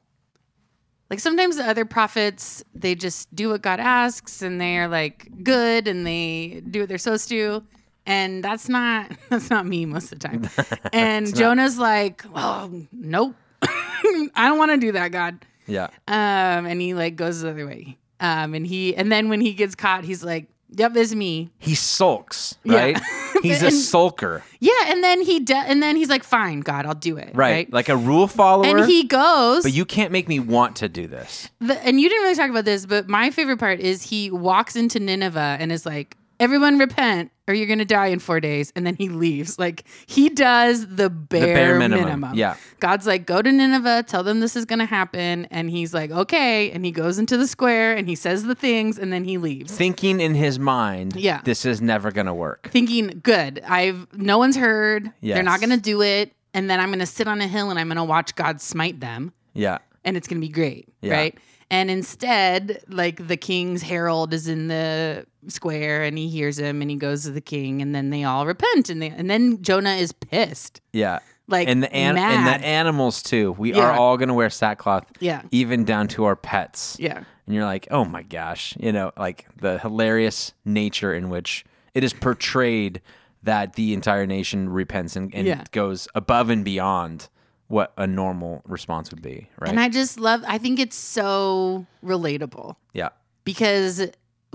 Like 1.11 1.21
sometimes 1.21 1.57
the 1.57 1.67
other 1.69 1.85
prophets, 1.85 2.65
they 2.75 2.95
just 2.95 3.35
do 3.35 3.51
what 3.51 3.61
God 3.61 3.81
asks, 3.81 4.41
and 4.41 4.59
they're 4.61 4.89
like 4.89 5.29
good, 5.45 5.87
and 5.87 6.07
they 6.07 6.63
do 6.71 6.81
what 6.81 6.89
they're 6.89 6.97
supposed 6.99 7.29
to, 7.29 7.63
and 8.07 8.43
that's 8.43 8.69
not 8.69 9.11
that's 9.29 9.51
not 9.51 9.67
me 9.67 9.85
most 9.85 10.11
of 10.13 10.19
the 10.21 10.29
time. 10.29 10.49
And 10.93 11.35
Jonah's 11.37 11.79
like, 11.79 12.25
well, 12.33 12.71
nope, 12.93 13.35
I 13.63 14.31
don't 14.49 14.59
want 14.59 14.71
to 14.73 14.79
do 14.79 14.93
that, 14.93 15.13
God. 15.13 15.45
yeah, 15.67 15.89
Um, 16.09 16.67
and 16.67 16.81
he 16.81 16.95
like 16.95 17.17
goes 17.17 17.43
the 17.43 17.51
other 17.51 17.67
way. 17.67 17.99
Um, 18.19 18.55
and 18.55 18.67
he 18.67 18.97
and 18.97 19.11
then 19.13 19.29
when 19.29 19.41
he 19.43 19.53
gets 19.53 19.75
caught, 19.75 20.05
he's 20.05 20.25
like, 20.25 20.47
"Yep, 20.77 20.97
it's 20.97 21.15
me." 21.15 21.51
he 21.59 21.75
sulks, 21.75 22.57
Yeah. 22.65 22.77
right? 22.77 23.01
He's 23.43 23.63
a 23.63 23.67
And- 23.67 23.75
sulker. 23.75 24.43
Yeah, 24.61 24.73
and 24.87 25.03
then 25.03 25.21
he 25.23 25.41
de- 25.41 25.57
and 25.57 25.83
then 25.83 25.97
he's 25.97 26.09
like, 26.09 26.23
"Fine, 26.23 26.61
God, 26.61 26.87
I'll 26.87 26.95
do 26.95 27.17
it." 27.17 27.31
Right. 27.35 27.71
Like 27.73 27.89
a 27.89 27.97
rule 27.97 28.29
follower. 28.29 28.79
and 28.79 28.87
he 28.89 29.05
goes. 29.05 29.65
but 29.65 29.73
you 29.73 29.85
can't 29.85 30.13
make 30.13 30.29
me 30.29 30.39
want 30.39 30.77
to 30.77 30.89
do 30.89 31.07
this. 31.09 31.49
the, 31.61 31.75
and 31.85 32.01
you 32.01 32.09
didn't 32.09 32.23
really 32.23 32.37
talk 32.37 32.51
about 32.51 32.65
this, 32.65 32.87
but 32.87 33.09
my 33.09 33.31
favorite 33.31 33.59
part 33.59 33.81
is 33.81 34.03
he 34.05 34.31
walks 34.31 34.77
into 34.77 35.01
Nineveh 35.01 35.57
and 35.59 35.73
is 35.73 35.85
like, 35.85 36.17
"Everyone 36.40 36.79
repent, 36.79 37.31
or 37.49 37.55
you're 37.55 37.66
gonna 37.66 37.85
die 37.85 38.07
in 38.07 38.18
four 38.18 38.40
days." 38.40 38.73
And 38.77 38.87
then 38.87 38.95
he 38.97 39.09
leaves. 39.09 39.59
Like 39.59 39.85
he 40.07 40.29
does 40.29 40.87
the 40.87 41.09
bare, 41.11 41.55
bare 41.55 41.79
minimum. 41.79 42.05
minimum. 42.07 42.35
Yeah. 42.35 42.57
God's 42.81 43.07
like, 43.07 43.27
"Go 43.27 43.42
to 43.42 43.51
Nineveh, 43.53 44.05
tell 44.07 44.23
them 44.23 44.40
this 44.40 44.57
is 44.57 44.64
gonna 44.64 44.87
happen," 44.87 45.47
and 45.51 45.71
he's 45.71 45.92
like, 45.95 46.11
"Okay," 46.11 46.71
and 46.71 46.85
he 46.85 46.90
goes 46.92 47.18
into 47.18 47.37
the 47.37 47.47
square 47.47 47.95
and 47.95 48.09
he 48.09 48.14
says 48.14 48.45
the 48.45 48.55
things, 48.55 48.99
and 48.99 49.12
then 49.12 49.25
he 49.25 49.38
leaves. 49.38 49.73
Thinking 49.77 50.21
in 50.21 50.35
his 50.35 50.59
mind, 50.59 51.14
Yeah. 51.16 51.40
this 51.45 51.64
is 51.64 51.81
never 51.81 52.11
going 52.11 52.27
to 52.27 52.35
work. 52.35 52.68
thinking, 52.73 53.21
good, 53.23 53.62
I've 53.66 54.07
no 54.12 54.38
one's 54.38 54.57
heard. 54.57 55.11
They're 55.23 55.42
not 55.42 55.61
gonna 55.61 55.77
do 55.77 56.03
it, 56.03 56.33
and 56.55 56.68
then 56.71 56.81
I'm 56.81 56.90
gonna 56.90 57.07
sit 57.07 57.27
on 57.29 57.40
a 57.40 57.47
hill 57.47 57.71
and 57.71 57.79
I'm 57.79 57.88
gonna 57.88 58.05
watch 58.05 58.35
God 58.35 58.61
smite 58.61 59.01
them, 59.01 59.33
Yeah. 59.55 59.79
and 60.05 60.16
it's 60.16 60.27
gonna 60.29 60.40
be 60.40 60.49
great, 60.49 60.88
Yeah. 61.03 61.12
right? 61.14 61.38
And 61.73 61.91
instead, 61.91 62.83
like 62.89 63.27
the 63.27 63.37
king's 63.37 63.83
herald 63.83 64.33
is 64.35 64.47
in 64.47 64.69
the 64.69 65.27
square, 65.49 66.03
and 66.05 66.17
he 66.19 66.29
hears 66.29 66.59
him, 66.59 66.83
and 66.83 66.91
he 66.91 66.97
goes 66.97 67.25
to 67.25 67.31
the 67.31 67.41
king, 67.41 67.81
and 67.83 67.95
then 67.95 68.11
they 68.11 68.25
all 68.25 68.47
repent, 68.47 68.91
and 68.91 69.01
they, 69.01 69.09
and 69.09 69.29
then 69.31 69.63
Jonah 69.63 69.95
is 69.95 70.13
pissed, 70.13 70.81
Yeah. 70.93 71.21
like 71.49 71.67
And 71.69 71.83
the 71.83 71.93
an- 71.93 72.17
and 72.19 72.47
the 72.47 72.65
animals 72.67 73.23
too. 73.23 73.53
We 73.59 73.73
are 73.75 73.91
all 73.93 74.17
going 74.19 74.29
to 74.29 74.35
wear 74.35 74.51
sackcloth. 74.51 75.05
Yeah. 75.19 75.43
Even 75.51 75.85
down 75.85 76.09
to 76.09 76.25
our 76.25 76.37
pets. 76.37 76.97
yeah, 77.01 77.25
And 77.47 77.55
you're 77.55 77.65
like, 77.65 77.89
"Oh 77.91 78.05
my 78.05 78.23
gosh." 78.23 78.75
You 78.79 78.93
know, 78.93 79.11
like 79.17 79.47
the 79.57 79.79
hilarious 79.79 80.53
nature 80.65 81.13
in 81.15 81.31
which 81.31 81.65
it 81.95 82.05
is 82.05 82.13
portrayed 82.13 83.01
that 83.43 83.75
the 83.75 83.93
entire 83.93 84.27
nation 84.27 84.69
repents 84.69 85.17
and, 85.17 85.35
and 85.35 85.47
Yeah. 85.47 85.65
goes 85.73 86.07
above 86.15 86.49
and 86.51 86.65
beyond 86.65 87.29
what 87.73 87.93
a 87.97 88.07
normal 88.07 88.63
response 88.67 89.11
would 89.11 89.23
be, 89.23 89.49
right? 89.61 89.71
and 89.71 89.81
I 89.81 89.89
just 89.89 90.21
love. 90.21 90.43
I 90.47 90.59
think 90.59 90.79
it's 90.79 90.97
so 90.97 91.87
relatable. 92.05 92.77
yeah. 92.93 93.09
because 93.45 94.07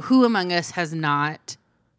who 0.02 0.24
among 0.24 0.54
us 0.54 0.72
has 0.72 0.94
not 0.94 1.58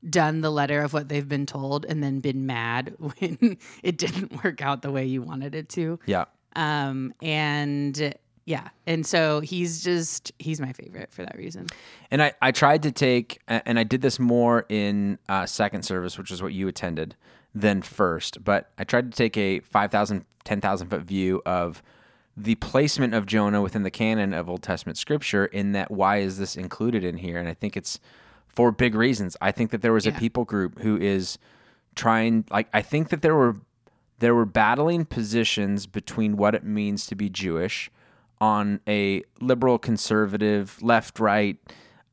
done 0.09 0.41
the 0.43 0.51
letter 0.51 0.81
of 0.83 0.93
what 0.93 1.09
they've 1.09 1.29
been 1.29 1.45
told 1.47 1.85
and 1.87 2.03
then 2.03 2.21
been 2.21 2.47
mad 2.47 2.95
when 2.99 3.59
it 3.83 3.99
didn't 3.99 4.45
work 4.45 4.63
out 4.63 4.83
the 4.83 4.93
way 4.93 5.05
you 5.05 5.21
wanted 5.21 5.55
it 5.57 5.69
to 5.71 5.99
Yeah. 6.07 6.27
um 6.55 7.13
and 7.21 8.15
yeah 8.45 8.69
and 8.87 9.05
so 9.05 9.41
he's 9.41 9.83
just 9.83 10.33
he's 10.39 10.61
my 10.61 10.73
favorite 10.73 11.13
for 11.13 11.25
that 11.25 11.37
reason 11.37 11.67
And 12.13 12.23
I, 12.23 12.33
I 12.41 12.53
tried 12.53 12.85
to 12.85 12.93
take, 12.93 13.41
and 13.49 13.77
I 13.79 13.83
did 13.83 14.01
this 14.01 14.19
more 14.21 14.65
in 14.69 15.19
uh, 15.29 15.45
second 15.47 15.83
service, 15.83 16.17
which 16.17 16.31
is 16.31 16.41
what 16.41 16.53
you 16.55 16.69
attended, 16.69 17.17
than 17.55 17.83
first. 17.83 18.45
But 18.45 18.71
I 18.79 18.85
tried 18.85 19.11
to 19.11 19.17
take 19.17 19.37
a 19.37 19.61
5,000, 19.61 20.25
10,000 20.45 20.89
foot 20.89 21.03
view 21.03 21.43
of 21.47 21.83
the 22.37 22.55
placement 22.57 23.15
of 23.15 23.27
Jonah 23.27 23.61
within 23.61 23.83
the 23.83 23.91
canon 23.91 24.33
of 24.33 24.49
Old 24.49 24.63
Testament 24.63 24.97
scripture, 24.97 25.47
in 25.47 25.73
that 25.73 25.91
why 25.91 26.19
is 26.19 26.39
this 26.39 26.57
included 26.57 27.03
in 27.03 27.17
here? 27.17 27.39
And 27.39 27.49
I 27.49 27.55
think 27.55 27.77
it's 27.77 27.99
for 28.47 28.71
big 28.71 28.95
reasons. 28.95 29.37
I 29.41 29.51
think 29.51 29.71
that 29.71 29.83
there 29.83 29.93
was 29.93 30.07
a 30.07 30.13
people 30.13 30.45
group 30.45 30.79
who 30.81 30.97
is 30.97 31.39
trying, 31.97 32.45
like, 32.51 32.69
I 32.73 32.83
think 32.83 33.09
that 33.11 33.23
there 33.23 33.35
were. 33.35 33.57
There 34.21 34.35
were 34.35 34.47
battling 34.47 35.05
positions 35.05 35.87
between 35.87 36.37
what 36.37 36.57
it 36.57 36.65
means 36.65 37.07
to 37.07 37.15
be 37.15 37.31
Jewish 37.31 37.89
on 38.41 38.81
a 38.89 39.23
liberal, 39.41 39.79
conservative, 39.79 40.83
left, 40.83 41.21
right, 41.21 41.57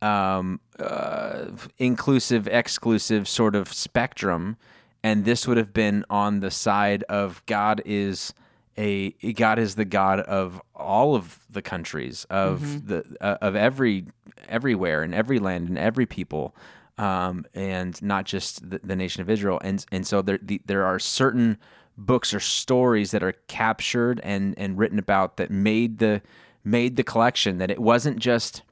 um, 0.02 0.60
uh, 0.80 1.46
inclusive, 1.78 2.48
exclusive 2.48 3.28
sort 3.28 3.56
of 3.56 3.72
spectrum, 3.74 4.58
and 5.06 5.24
this 5.24 5.48
would 5.48 5.58
have 5.58 5.72
been 5.72 6.04
on 6.10 6.40
the 6.40 6.50
side 6.50 7.04
of 7.04 7.46
God 7.46 7.80
is 7.86 8.34
a 8.76 9.12
God 9.34 9.60
is 9.60 9.76
the 9.76 9.86
God 9.86 10.20
of 10.22 10.60
all 10.76 11.14
of 11.14 11.46
the 11.48 11.62
countries 11.62 12.26
of 12.32 12.88
the 12.88 13.06
uh, 13.22 13.38
of 13.40 13.56
every 13.56 14.08
everywhere 14.50 15.04
and 15.04 15.14
every 15.14 15.38
land 15.38 15.70
and 15.70 15.78
every 15.78 16.08
people, 16.08 16.56
um, 16.98 17.46
and 17.54 18.02
not 18.02 18.26
just 18.26 18.68
the, 18.68 18.80
the 18.84 18.96
nation 18.96 19.22
of 19.22 19.30
Israel. 19.30 19.60
And 19.64 19.86
and 19.92 20.08
so 20.08 20.24
there 20.24 20.40
the, 20.42 20.60
there 20.66 20.84
are 20.84 20.98
certain 20.98 21.60
books 21.96 22.34
or 22.34 22.40
stories 22.40 23.12
that 23.12 23.22
are 23.22 23.34
captured 23.48 24.20
and 24.24 24.58
and 24.58 24.76
written 24.76 24.98
about 24.98 25.38
that 25.38 25.52
made 25.52 26.00
the 26.00 26.24
made 26.64 26.96
the 26.96 27.04
collection 27.04 27.60
that 27.60 27.70
it 27.70 27.80
wasn't 27.80 28.18
just 28.18 28.64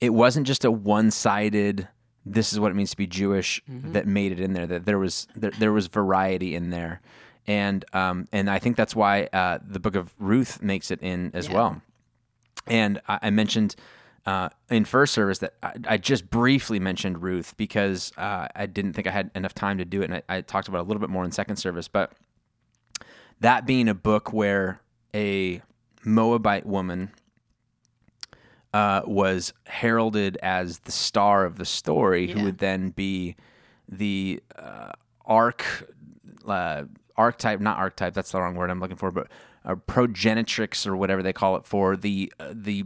it 0.00 0.10
wasn't 0.10 0.48
just 0.48 0.64
a 0.64 0.70
one-sided 0.72 1.86
this 2.28 2.52
is 2.52 2.58
what 2.60 2.70
it 2.72 2.74
means 2.74 2.90
to 2.90 2.96
be 2.96 3.06
Jewish 3.06 3.62
that 3.68 4.06
made 4.06 4.32
it 4.32 4.40
in 4.40 4.52
there 4.52 4.66
that 4.66 4.84
there 4.84 4.98
was 4.98 5.28
there, 5.36 5.52
there 5.52 5.72
was 5.72 5.86
variety 5.86 6.54
in 6.56 6.70
there 6.70 7.00
and 7.46 7.84
um 7.92 8.26
and 8.32 8.50
I 8.50 8.58
think 8.58 8.76
that's 8.76 8.96
why 8.96 9.28
uh 9.32 9.58
the 9.66 9.78
book 9.80 9.94
of 9.94 10.12
Ruth 10.18 10.60
makes 10.60 10.90
it 10.90 11.00
in 11.00 11.30
as 11.34 11.46
Yeah. 11.48 11.54
well 11.54 11.82
and 12.66 13.00
I, 13.08 13.18
I 13.22 13.30
mentioned 13.30 13.76
uh, 14.26 14.48
in 14.70 14.84
first 14.84 15.14
service 15.14 15.38
that 15.38 15.54
I, 15.62 15.72
I 15.88 15.96
just 15.98 16.28
briefly 16.30 16.80
mentioned 16.80 17.22
Ruth 17.22 17.56
because 17.56 18.12
uh, 18.16 18.48
I 18.56 18.66
didn't 18.66 18.94
think 18.94 19.06
I 19.06 19.12
had 19.12 19.30
enough 19.36 19.54
time 19.54 19.78
to 19.78 19.84
do 19.84 20.02
it, 20.02 20.10
and 20.10 20.14
I, 20.28 20.38
I 20.38 20.40
talked 20.40 20.66
about 20.66 20.78
it 20.78 20.80
a 20.80 20.84
little 20.88 21.00
bit 21.00 21.10
more 21.10 21.24
in 21.24 21.30
second 21.30 21.58
service. 21.58 21.86
But 21.86 22.10
that 23.38 23.66
being 23.66 23.88
a 23.88 23.94
book 23.94 24.32
where 24.32 24.80
a 25.14 25.62
Moabite 26.04 26.66
woman 26.66 27.12
uh, 28.76 29.00
was 29.06 29.54
heralded 29.66 30.36
as 30.42 30.80
the 30.80 30.92
star 30.92 31.44
of 31.46 31.56
the 31.56 31.64
story, 31.64 32.26
who 32.26 32.42
would 32.44 32.58
then 32.58 32.90
be 32.90 33.36
the 33.88 34.42
uh, 34.56 34.92
arc 35.24 35.64
uh, 36.46 36.82
archetype, 37.16 37.60
not 37.60 37.78
archetype. 37.78 38.12
That's 38.14 38.32
the 38.32 38.40
wrong 38.40 38.54
word 38.54 38.70
I'm 38.70 38.80
looking 38.80 38.96
for, 38.98 39.10
but 39.10 39.28
progenitrix 39.88 40.86
or 40.86 40.94
whatever 40.96 41.22
they 41.22 41.32
call 41.32 41.56
it 41.56 41.64
for 41.66 41.96
the 41.96 42.32
uh, 42.38 42.52
the 42.52 42.84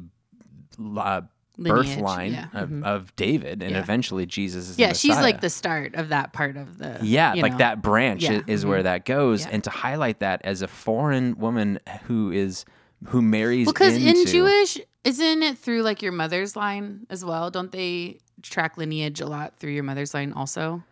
uh, 0.97 1.23
birth 1.59 1.87
Lineage, 1.87 2.01
line 2.01 2.33
yeah. 2.33 2.47
of, 2.55 2.83
of 2.85 3.17
David, 3.17 3.63
and 3.63 3.73
Yeah. 3.73 3.81
eventually 3.81 4.27
Jesus 4.27 4.69
is. 4.71 4.77
the 4.77 4.83
Yeah, 4.83 4.93
she's 4.93 5.17
like 5.17 5.41
the 5.41 5.51
start 5.51 5.95
of 5.95 6.09
that 6.11 6.33
part 6.33 6.57
of 6.57 6.79
the. 6.79 6.99
Yeah, 7.03 7.35
like 7.35 7.53
know. 7.53 7.59
that 7.59 7.83
branch 7.83 8.23
Yeah, 8.23 8.33
is, 8.33 8.43
is 8.47 8.67
where 8.67 8.83
that 8.85 9.05
goes, 9.05 9.45
Yeah. 9.45 9.51
and 9.53 9.65
to 9.65 9.71
highlight 9.71 10.21
that 10.21 10.41
as 10.45 10.63
a 10.63 10.69
foreign 10.69 11.37
woman 11.39 11.79
who 12.05 12.31
is 12.31 12.65
who 13.07 13.23
marries 13.23 13.67
Because 13.67 13.97
in 13.97 14.09
into, 14.09 14.27
Jewish, 14.31 14.79
isn't 15.05 15.43
it 15.43 15.59
through 15.59 15.83
like 15.83 16.03
your 16.03 16.13
mother's 16.13 16.57
line 16.57 17.07
as 17.11 17.25
well? 17.25 17.51
Don't 17.51 17.73
they 17.73 18.19
track 18.43 18.77
lineage 18.77 19.21
a 19.21 19.27
lot 19.27 19.57
through 19.57 19.73
your 19.73 19.83
mother's 19.85 20.15
line 20.15 20.33
also? 20.33 20.83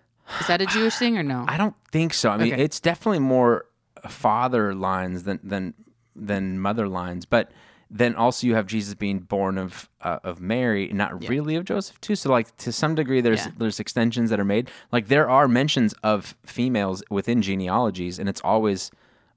Is 0.41 0.47
that 0.47 0.61
a 0.61 0.67
Jewish 0.67 0.97
thing 0.97 1.17
or 1.19 1.23
no? 1.23 1.45
I 1.49 1.57
don't 1.57 1.75
think 1.93 2.15
so. 2.15 2.31
I 2.31 2.37
mean, 2.37 2.53
Okay. 2.53 2.63
it's 2.63 2.81
definitely 2.81 3.21
more 3.21 3.67
father 4.09 4.75
lines 4.75 5.25
than 5.25 5.41
than 5.43 5.75
than 6.15 6.59
mother 6.59 6.89
lines, 6.89 7.25
but 7.27 7.51
then 7.91 8.15
also 8.15 8.47
you 8.47 8.55
have 8.55 8.67
Jesus 8.67 8.95
being 8.95 9.19
born 9.21 9.57
of 9.57 9.89
uh, 10.03 10.19
of 10.23 10.41
Mary, 10.41 10.89
not 10.93 11.27
really 11.29 11.55
of 11.57 11.65
Joseph 11.65 12.01
too. 12.01 12.15
So 12.17 12.31
like 12.31 12.55
to 12.59 12.73
some 12.73 12.95
degree, 12.95 13.21
there's 13.21 13.47
Yeah. 13.47 13.53
there's 13.57 13.81
extensions 13.81 14.31
that 14.31 14.39
are 14.39 14.45
made. 14.45 14.71
Like 14.93 15.09
there 15.09 15.29
are 15.29 15.49
mentions 15.49 15.95
of 16.03 16.37
females 16.45 17.03
within 17.11 17.41
genealogies, 17.43 18.19
and 18.19 18.29
it's 18.29 18.41
always 18.45 18.91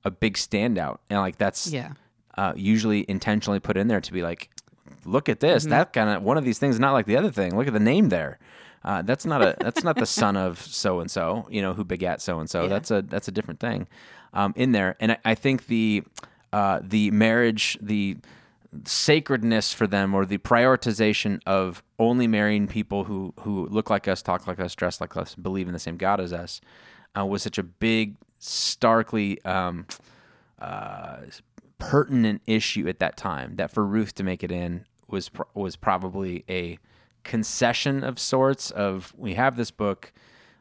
a 0.04 0.12
big 0.12 0.34
standout, 0.36 0.98
and 1.10 1.20
like 1.20 1.38
that's 1.38 1.68
yeah. 1.72 1.94
uh, 2.38 2.54
usually 2.56 3.06
intentionally 3.08 3.60
put 3.60 3.78
in 3.78 3.88
there 3.88 4.02
to 4.02 4.12
be 4.12 4.22
like, 4.22 4.50
look 5.06 5.30
at 5.30 5.40
this. 5.40 5.64
Mm-hmm. 5.64 5.72
That 5.72 5.94
kind 5.94 6.10
of 6.10 6.24
one 6.24 6.38
of 6.38 6.46
these 6.46 6.60
things 6.60 6.80
not 6.80 6.94
like 6.94 7.06
the 7.06 7.18
other 7.18 7.32
thing. 7.32 7.56
Look 7.56 7.68
at 7.68 7.74
the 7.74 7.80
name 7.80 8.10
there. 8.10 8.40
Uh, 8.84 9.02
that's 9.02 9.26
not 9.26 9.42
a 9.42 9.56
that's 9.62 9.84
not 9.84 9.98
the 9.98 10.06
son 10.06 10.36
of 10.38 10.60
so 10.60 11.00
and 11.00 11.10
so. 11.10 11.48
You 11.50 11.62
know 11.62 11.74
who 11.74 11.84
begat 11.84 12.22
so 12.22 12.40
and 12.40 12.50
so. 12.50 12.68
That's 12.68 12.92
a 12.92 13.02
that's 13.02 13.28
a 13.28 13.32
different 13.32 13.60
thing 13.60 13.88
um, 14.34 14.54
in 14.56 14.72
there. 14.72 14.96
And 15.00 15.14
I, 15.14 15.18
I 15.26 15.36
think 15.36 15.68
the 15.68 16.04
uh, 16.54 16.80
the 16.82 17.12
marriage 17.12 17.78
the 17.82 18.18
sacredness 18.86 19.74
for 19.74 19.86
them 19.86 20.14
or 20.14 20.26
the 20.26 20.38
prioritization 20.38 21.42
of 21.46 21.84
only 22.00 22.26
marrying 22.26 22.68
people 22.68 23.04
who 23.06 23.34
who 23.42 23.68
look 23.68 23.90
like 23.90 24.08
us, 24.08 24.22
talk 24.22 24.48
like 24.48 24.60
us, 24.60 24.76
dress 24.76 25.02
like 25.02 25.16
us, 25.18 25.36
believe 25.36 25.68
in 25.68 25.74
the 25.74 25.80
same 25.80 25.98
God 25.98 26.20
as 26.20 26.34
us 26.34 26.62
uh, 27.18 27.26
was 27.26 27.42
such 27.42 27.58
a 27.58 27.64
big, 27.64 28.16
starkly 28.40 29.44
um, 29.46 29.86
uh, 30.60 31.18
pertinent 31.82 32.42
issue 32.46 32.88
at 32.88 33.00
that 33.00 33.18
time 33.18 33.56
that 33.56 33.72
for 33.72 33.86
Ruth 33.86 34.14
to 34.16 34.24
make 34.24 34.44
it 34.44 34.52
in 34.52 34.86
was 35.08 35.30
was 35.54 35.76
probably 35.76 36.44
a 36.50 36.78
concession 37.24 38.04
of 38.04 38.20
sorts 38.20 38.72
of 38.72 39.14
we 39.18 39.34
have 39.36 39.56
this 39.58 39.72
book. 39.72 40.14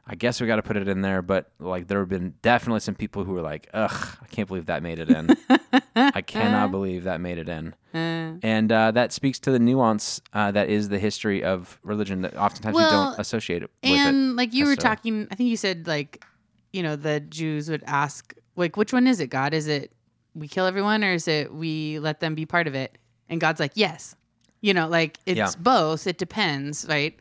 I 0.06 0.16
guess 0.16 0.40
we 0.40 0.46
got 0.48 0.56
to 0.56 0.62
put 0.62 0.76
it 0.76 0.88
in 0.88 1.02
there 1.02 1.22
but 1.22 1.52
like 1.60 1.86
there 1.86 2.00
have 2.00 2.08
been 2.08 2.34
definitely 2.42 2.80
some 2.80 2.96
people 2.96 3.22
who 3.24 3.32
were 3.32 3.42
like 3.42 3.68
ugh 3.72 4.18
I 4.20 4.26
can't 4.26 4.48
believe 4.48 4.66
that 4.66 4.82
made 4.82 4.98
it 4.98 5.08
in. 5.08 5.36
I 5.96 6.20
cannot 6.22 6.70
believe 6.72 7.04
that 7.04 7.20
made 7.20 7.38
it 7.38 7.48
in. 7.48 7.74
And 7.92 8.72
uh, 8.72 8.90
that 8.92 9.12
speaks 9.12 9.38
to 9.40 9.50
the 9.50 9.58
nuance 9.58 10.20
uh, 10.32 10.50
that 10.52 10.68
is 10.68 10.88
the 10.88 10.98
history 10.98 11.44
of 11.44 11.78
religion 11.84 12.22
that 12.22 12.34
oftentimes 12.36 12.74
we 12.74 12.82
Well, 12.82 13.10
don't 13.10 13.20
associate 13.20 13.62
it 13.62 13.70
with 13.82 13.90
And 13.90 14.30
it 14.30 14.36
like 14.36 14.54
you 14.54 14.64
were 14.66 14.76
talking, 14.76 15.28
I 15.30 15.34
think 15.34 15.48
you 15.50 15.56
said 15.56 15.86
like, 15.86 16.24
you 16.72 16.82
know, 16.82 16.96
the 16.96 17.20
Jews 17.20 17.68
would 17.68 17.82
ask, 17.86 18.34
like, 18.56 18.76
which 18.76 18.92
one 18.92 19.06
is 19.06 19.20
it, 19.20 19.26
God? 19.28 19.52
Is 19.54 19.66
it 19.66 19.92
we 20.34 20.48
kill 20.48 20.66
everyone 20.66 21.02
or 21.04 21.12
is 21.12 21.26
it 21.28 21.52
we 21.52 21.98
let 21.98 22.20
them 22.20 22.34
be 22.34 22.46
part 22.46 22.66
of 22.66 22.74
it? 22.74 22.96
And 23.28 23.40
God's 23.40 23.60
like, 23.60 23.72
yes. 23.74 24.14
You 24.60 24.74
know, 24.74 24.88
like 24.88 25.18
it's 25.26 25.38
Yeah. 25.38 25.50
both. 25.58 26.06
It 26.06 26.18
depends, 26.18 26.86
right? 26.88 27.18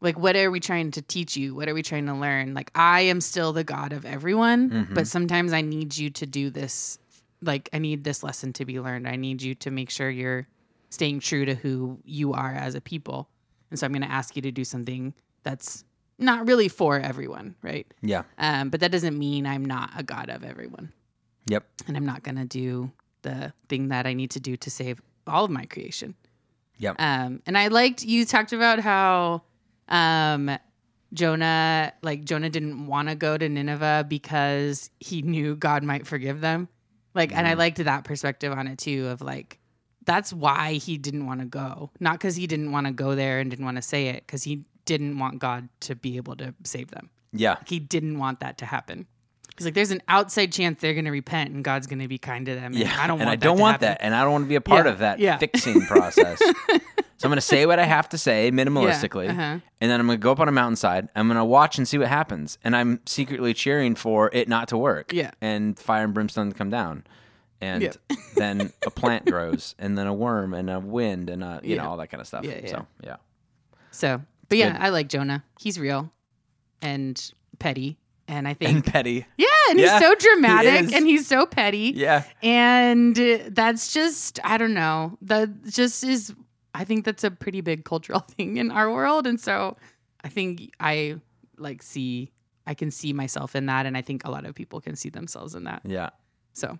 Like, 0.00 0.18
what 0.18 0.36
are 0.36 0.50
we 0.50 0.60
trying 0.60 0.92
to 0.92 1.02
teach 1.02 1.36
you? 1.36 1.54
What 1.56 1.68
are 1.68 1.74
we 1.74 1.82
trying 1.82 2.06
to 2.06 2.14
learn? 2.14 2.54
Like, 2.54 2.70
I 2.74 3.00
am 3.02 3.20
still 3.20 3.52
the 3.52 3.64
God 3.64 3.92
of 3.92 4.04
everyone, 4.04 4.70
Mm-hmm. 4.70 4.94
but 4.94 5.08
sometimes 5.08 5.52
I 5.52 5.60
need 5.60 5.96
you 5.96 6.10
to 6.10 6.26
do 6.26 6.50
this. 6.50 6.98
Like, 7.42 7.68
I 7.72 7.78
need 7.78 8.04
this 8.04 8.22
lesson 8.22 8.52
to 8.54 8.64
be 8.64 8.78
learned. 8.78 9.08
I 9.08 9.16
need 9.16 9.42
you 9.42 9.54
to 9.56 9.70
make 9.72 9.90
sure 9.90 10.08
you're 10.08 10.46
staying 10.90 11.20
true 11.20 11.44
to 11.46 11.54
who 11.56 11.98
you 12.04 12.32
are 12.32 12.52
as 12.52 12.74
a 12.76 12.80
people. 12.80 13.28
And 13.70 13.78
so 13.78 13.86
I'm 13.86 13.92
going 13.92 14.02
to 14.02 14.10
ask 14.10 14.36
you 14.36 14.42
to 14.42 14.52
do 14.52 14.64
something 14.64 15.14
that's 15.42 15.84
not 16.18 16.46
really 16.46 16.68
for 16.68 16.98
everyone, 17.00 17.54
right? 17.62 17.86
yeah 18.02 18.22
Um, 18.38 18.70
but 18.70 18.80
that 18.80 18.90
doesn't 18.92 19.18
mean 19.18 19.46
I'm 19.46 19.64
not 19.64 19.90
a 19.96 20.02
God 20.02 20.30
of 20.30 20.44
everyone. 20.44 20.92
Yep 21.48 21.64
And 21.86 21.96
I'm 21.96 22.06
not 22.06 22.22
going 22.22 22.36
to 22.36 22.44
do 22.44 22.92
the 23.22 23.52
thing 23.68 23.88
that 23.88 24.06
I 24.06 24.14
need 24.14 24.30
to 24.32 24.40
do 24.40 24.56
to 24.56 24.70
save 24.70 25.02
all 25.26 25.44
of 25.44 25.50
my 25.50 25.64
creation. 25.66 26.14
yep 26.78 26.96
Um, 26.98 27.42
and 27.46 27.58
I 27.58 27.68
liked 27.68 28.04
you 28.04 28.24
talked 28.24 28.52
about 28.52 28.78
how 28.78 29.42
um, 29.88 30.56
Jonah, 31.12 31.92
like 32.02 32.24
Jonah, 32.24 32.50
didn't 32.50 32.86
want 32.86 33.08
to 33.08 33.14
go 33.14 33.36
to 33.38 33.48
Nineveh 33.48 34.04
because 34.08 34.90
he 35.00 35.22
knew 35.22 35.56
God 35.56 35.82
might 35.82 36.06
forgive 36.06 36.40
them. 36.40 36.68
Like, 37.14 37.34
and 37.34 37.46
I 37.48 37.54
liked 37.54 37.82
that 37.82 38.04
perspective 38.04 38.52
on 38.52 38.66
it 38.68 38.78
too. 38.78 39.08
Of 39.08 39.22
like, 39.22 39.58
that's 40.04 40.32
why 40.32 40.74
he 40.74 40.98
didn't 40.98 41.26
want 41.26 41.40
to 41.40 41.46
go, 41.46 41.90
not 41.98 42.14
because 42.14 42.36
he 42.36 42.46
didn't 42.46 42.70
want 42.70 42.86
to 42.86 42.92
go 42.92 43.14
there 43.14 43.40
and 43.40 43.50
didn't 43.50 43.64
want 43.64 43.76
to 43.76 43.82
say 43.82 44.08
it, 44.08 44.26
because 44.26 44.42
he 44.44 44.64
didn't 44.84 45.18
want 45.18 45.38
God 45.38 45.68
to 45.80 45.94
be 45.94 46.16
able 46.16 46.36
to 46.36 46.54
save 46.64 46.90
them. 46.90 47.10
yeah 47.32 47.56
He 47.66 47.78
didn't 47.80 48.18
want 48.18 48.40
that 48.40 48.58
to 48.58 48.66
happen. 48.66 49.06
He's 49.58 49.64
like, 49.66 49.74
there's 49.74 49.90
an 49.90 50.00
outside 50.08 50.52
chance 50.52 50.80
they're 50.80 50.94
going 50.94 51.04
to 51.04 51.10
repent 51.10 51.50
and 51.52 51.62
God's 51.64 51.86
going 51.86 51.98
to 51.98 52.08
be 52.08 52.16
kind 52.18 52.46
to 52.46 52.54
them. 52.54 52.66
And 52.72 52.76
Yeah, 52.76 52.96
I 52.98 53.06
don't 53.06 53.20
and 53.20 53.26
want 53.26 53.28
I 53.28 53.36
that 53.36 53.40
don't 53.40 53.58
want 53.58 53.72
happen. 53.72 53.88
that, 53.88 53.98
and 54.02 54.14
I 54.14 54.22
don't 54.22 54.32
want 54.32 54.44
to 54.44 54.48
be 54.48 54.54
a 54.54 54.60
part 54.60 54.86
Yeah, 54.86 54.92
of 54.92 54.98
that 55.00 55.18
yeah. 55.18 55.36
fixing 55.38 55.80
process. 55.82 56.38
so 56.38 56.54
I'm 57.24 57.30
going 57.30 57.34
to 57.36 57.40
say 57.40 57.66
what 57.66 57.78
I 57.78 57.84
have 57.84 58.08
to 58.10 58.18
say 58.18 58.50
minimalistically, 58.52 59.28
uh-huh. 59.30 59.40
and 59.80 59.90
then 59.90 59.98
I'm 60.00 60.06
going 60.06 60.18
to 60.18 60.22
go 60.22 60.32
up 60.32 60.40
on 60.40 60.48
a 60.48 60.52
mountainside. 60.52 61.08
I'm 61.16 61.26
going 61.26 61.36
to 61.36 61.44
watch 61.44 61.76
and 61.78 61.86
see 61.88 61.98
what 61.98 62.08
happens, 62.08 62.56
and 62.62 62.76
I'm 62.76 63.00
secretly 63.06 63.52
cheering 63.54 63.94
for 63.96 64.30
it 64.32 64.48
not 64.48 64.68
to 64.68 64.78
work. 64.78 65.12
Yeah. 65.12 65.32
and 65.40 65.78
fire 65.78 66.04
and 66.04 66.14
brimstone 66.14 66.50
to 66.50 66.54
come 66.56 66.70
down, 66.70 67.04
and 67.60 67.82
Yeah. 67.82 67.92
then 68.36 68.72
a 68.86 68.90
plant 68.90 69.26
grows, 69.26 69.74
and 69.78 69.98
then 69.98 70.06
a 70.06 70.14
worm, 70.14 70.54
and 70.54 70.70
a 70.70 70.78
wind, 70.78 71.28
and 71.30 71.42
a, 71.42 71.60
you 71.64 71.74
Yeah. 71.74 71.82
know 71.82 71.90
all 71.90 71.96
that 71.96 72.08
kind 72.08 72.20
of 72.20 72.26
stuff. 72.28 72.44
Yeah, 72.44 72.60
yeah. 72.62 72.70
So 72.70 72.86
yeah, 73.02 73.16
So, 73.90 74.22
but 74.48 74.58
yeah, 74.58 74.72
good. 74.72 74.82
I 74.82 74.88
like 74.90 75.08
Jonah. 75.08 75.42
He's 75.60 75.78
real 75.80 76.12
and 76.80 77.32
petty. 77.58 77.98
And 78.30 78.46
I 78.46 78.52
think, 78.52 78.70
and 78.70 78.84
petty. 78.84 79.24
yeah, 79.38 79.46
and 79.70 79.80
Yeah, 79.80 79.98
he's 79.98 80.06
so 80.06 80.14
dramatic 80.14 80.82
is. 80.82 80.92
and 80.92 81.06
he's 81.06 81.26
so 81.26 81.46
petty. 81.46 81.94
Yeah, 81.96 82.24
And 82.42 83.16
that's 83.16 83.90
just, 83.92 84.38
I 84.44 84.58
don't 84.58 84.74
know, 84.74 85.16
that 85.22 85.64
just 85.64 86.04
is, 86.04 86.34
I 86.74 86.84
think 86.84 87.06
that's 87.06 87.24
a 87.24 87.30
pretty 87.30 87.62
big 87.62 87.86
cultural 87.86 88.20
thing 88.36 88.58
in 88.58 88.70
our 88.70 88.92
world. 88.92 89.26
And 89.26 89.40
so 89.40 89.78
I 90.22 90.28
think 90.28 90.70
I 90.78 91.16
like 91.56 91.82
see, 91.82 92.30
I 92.66 92.74
can 92.74 92.90
see 92.90 93.14
myself 93.14 93.56
in 93.56 93.64
that. 93.66 93.86
And 93.86 93.96
I 93.96 94.02
think 94.02 94.26
a 94.26 94.30
lot 94.30 94.44
of 94.44 94.54
people 94.54 94.80
can 94.82 94.94
see 94.94 95.08
themselves 95.08 95.54
in 95.54 95.64
that. 95.64 95.80
yeah. 95.86 96.10
So, 96.52 96.78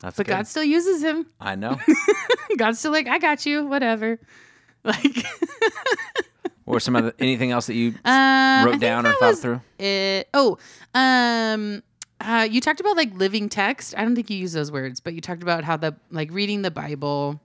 That's 0.00 0.18
but 0.18 0.26
good. 0.26 0.32
God 0.32 0.46
still 0.46 0.64
uses 0.64 1.02
him. 1.02 1.24
I 1.40 1.54
know. 1.54 1.80
God's 2.58 2.78
still 2.78 2.92
like, 2.92 3.08
I 3.08 3.18
got 3.18 3.46
you, 3.46 3.64
whatever. 3.66 4.20
Like, 4.84 5.24
or 6.66 6.80
some 6.80 6.96
other 6.96 7.12
anything 7.18 7.50
else 7.50 7.66
that 7.66 7.74
you 7.74 7.94
uh, 8.04 8.64
wrote 8.66 8.80
down 8.80 9.06
or 9.06 9.12
thought 9.14 9.38
through? 9.38 9.60
it. 9.78 10.28
Oh, 10.34 10.58
um, 10.94 11.82
uh, 12.20 12.46
you 12.50 12.60
talked 12.60 12.80
about 12.80 12.96
like 12.96 13.14
living 13.14 13.48
text. 13.48 13.94
I 13.96 14.02
don't 14.04 14.14
think 14.14 14.30
you 14.30 14.38
use 14.38 14.52
those 14.52 14.72
words, 14.72 15.00
but 15.00 15.14
you 15.14 15.20
talked 15.20 15.42
about 15.42 15.64
how 15.64 15.76
the 15.76 15.94
like 16.10 16.30
reading 16.32 16.62
the 16.62 16.70
Bible 16.70 17.40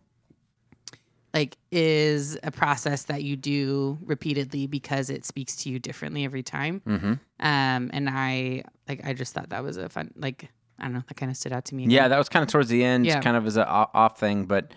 like 1.34 1.58
is 1.72 2.38
a 2.42 2.50
process 2.52 3.04
that 3.04 3.24
you 3.24 3.36
do 3.36 4.00
repeatedly 4.04 4.66
because 4.66 5.10
it 5.12 5.26
speaks 5.26 5.56
to 5.58 5.70
you 5.70 5.78
differently 5.80 6.26
every 6.26 6.42
time. 6.42 6.82
Mm-hmm. 6.88 7.12
Um, 7.40 7.90
and 7.94 8.10
I 8.10 8.64
like 8.88 9.06
I 9.06 9.14
just 9.14 9.34
thought 9.34 9.50
that 9.50 9.64
was 9.64 9.78
a 9.78 9.90
fun 9.90 10.12
like 10.16 10.50
I 10.80 10.84
don't 10.86 10.94
know 10.94 11.04
that 11.08 11.16
kind 11.18 11.30
of 11.30 11.38
stood 11.38 11.52
out 11.54 11.66
to 11.66 11.76
me. 11.76 11.86
Yeah, 11.88 12.08
that 12.08 12.18
was 12.18 12.30
kind 12.30 12.42
of 12.44 12.50
towards 12.50 12.70
the 12.70 12.84
end, 12.84 13.06
Yeah. 13.06 13.20
kind 13.22 13.36
of 13.38 13.46
as 13.46 13.58
a 13.58 13.68
off 13.68 14.20
thing. 14.20 14.46
But 14.46 14.72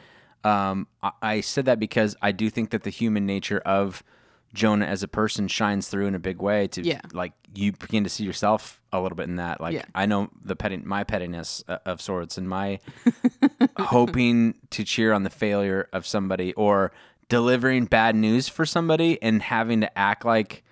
um, 0.45 0.89
I, 1.03 1.13
I 1.23 1.41
said 1.41 1.65
that 1.67 1.79
because 1.79 2.17
I 2.21 2.33
do 2.33 2.51
think 2.51 2.71
that 2.71 2.83
the 2.83 2.91
human 2.91 3.25
nature 3.25 3.61
of 3.61 4.03
Jonah 4.55 4.85
as 4.87 5.03
a 5.03 5.09
person 5.09 5.49
shines 5.49 5.89
through 5.89 6.07
in 6.07 6.15
a 6.15 6.19
big 6.19 6.41
way. 6.43 6.67
To 6.69 6.83
Yeah. 6.83 7.01
like 7.13 7.33
you 7.55 7.73
begin 7.73 8.05
to 8.05 8.11
see 8.11 8.25
yourself 8.25 8.81
a 8.93 9.01
little 9.01 9.17
bit 9.17 9.29
in 9.29 9.37
that. 9.37 9.61
Like 9.61 9.75
Yeah. 9.75 9.85
I 9.95 10.07
know 10.07 10.29
the 10.45 10.55
petty, 10.57 10.77
my 10.79 11.05
pettiness 11.05 11.65
uh, 11.69 11.79
of 11.87 12.01
sorts, 12.03 12.37
and 12.39 12.49
my 12.49 12.81
hoping 13.79 14.55
to 14.71 14.85
cheer 14.85 15.13
on 15.13 15.23
the 15.23 15.31
failure 15.31 15.89
of 15.93 16.07
somebody, 16.07 16.53
or 16.55 16.93
delivering 17.29 17.87
bad 17.87 18.15
news 18.15 18.49
for 18.49 18.67
somebody, 18.67 19.21
and 19.23 19.43
having 19.43 19.81
to 19.81 19.99
act 19.99 20.25
like 20.25 20.63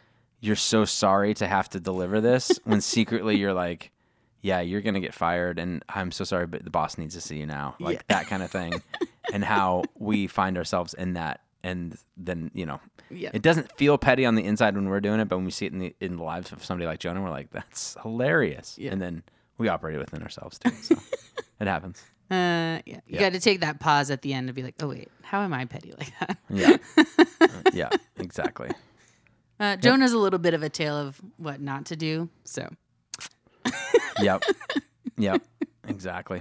you're 0.40 0.56
so 0.56 0.84
sorry 0.84 1.34
to 1.34 1.46
have 1.46 1.68
to 1.70 1.80
deliver 1.80 2.20
this 2.20 2.58
when 2.64 2.80
secretly 2.80 3.36
you're 3.36 3.54
like 3.54 3.90
yeah, 4.42 4.60
you're 4.62 4.80
gonna 4.80 5.00
get 5.00 5.12
fired, 5.12 5.58
and 5.58 5.84
I'm 5.90 6.10
so 6.10 6.24
sorry, 6.24 6.46
but 6.46 6.64
the 6.64 6.70
boss 6.70 6.96
needs 6.96 7.14
to 7.14 7.20
see 7.20 7.36
you 7.36 7.44
now, 7.44 7.76
like 7.78 7.96
Yeah. 8.08 8.16
that 8.16 8.26
kind 8.28 8.42
of 8.42 8.50
thing, 8.50 8.72
and 9.34 9.44
how 9.44 9.84
we 9.98 10.28
find 10.28 10.56
ourselves 10.56 10.94
in 10.94 11.12
that, 11.12 11.42
and 11.62 11.96
then 12.16 12.50
you 12.54 12.66
know, 12.66 12.80
Yeah. 13.10 13.30
it 13.34 13.42
doesn't 13.42 13.70
feel 13.76 13.98
petty 13.98 14.24
on 14.24 14.34
the 14.34 14.44
inside 14.44 14.74
when 14.74 14.88
we're 14.88 15.00
doing 15.00 15.20
it, 15.20 15.28
but 15.28 15.36
when 15.36 15.44
we 15.44 15.50
see 15.50 15.66
it 15.66 15.72
in 15.72 15.78
the 15.78 15.94
in 16.00 16.16
the 16.16 16.22
lives 16.22 16.52
of 16.52 16.64
somebody 16.64 16.86
like 16.86 17.00
Jonah, 17.00 17.22
we're 17.22 17.30
like, 17.30 17.50
that's 17.50 17.96
hilarious, 18.02 18.76
Yeah. 18.78 18.92
and 18.92 19.00
then 19.02 19.22
we 19.58 19.68
operate 19.68 19.98
within 19.98 20.22
ourselves 20.22 20.58
too, 20.58 20.70
so 20.82 20.96
it 21.60 21.66
happens. 21.66 22.02
Uh, 22.30 22.78
yeah. 22.86 23.00
You 23.08 23.18
got 23.18 23.32
to 23.32 23.40
take 23.40 23.60
that 23.60 23.80
pause 23.80 24.08
at 24.12 24.22
the 24.22 24.32
end 24.32 24.48
and 24.48 24.54
be 24.54 24.62
like, 24.62 24.76
oh 24.80 24.88
wait, 24.88 25.10
how 25.22 25.42
am 25.42 25.52
I 25.52 25.64
petty 25.64 25.92
like 25.98 26.12
that? 26.20 26.38
Yeah, 26.48 26.76
Uh, 27.40 27.46
yeah, 27.72 27.88
exactly. 28.16 28.70
Uh, 29.58 29.76
Jonah's 29.76 30.12
a 30.12 30.18
little 30.18 30.38
bit 30.38 30.54
of 30.54 30.62
a 30.62 30.68
tale 30.68 30.96
of 30.96 31.20
what 31.38 31.60
not 31.60 31.86
to 31.86 31.96
do. 31.96 32.28
So 32.44 32.68
Yep, 34.20 34.44
yep, 35.18 35.42
exactly. 35.88 36.40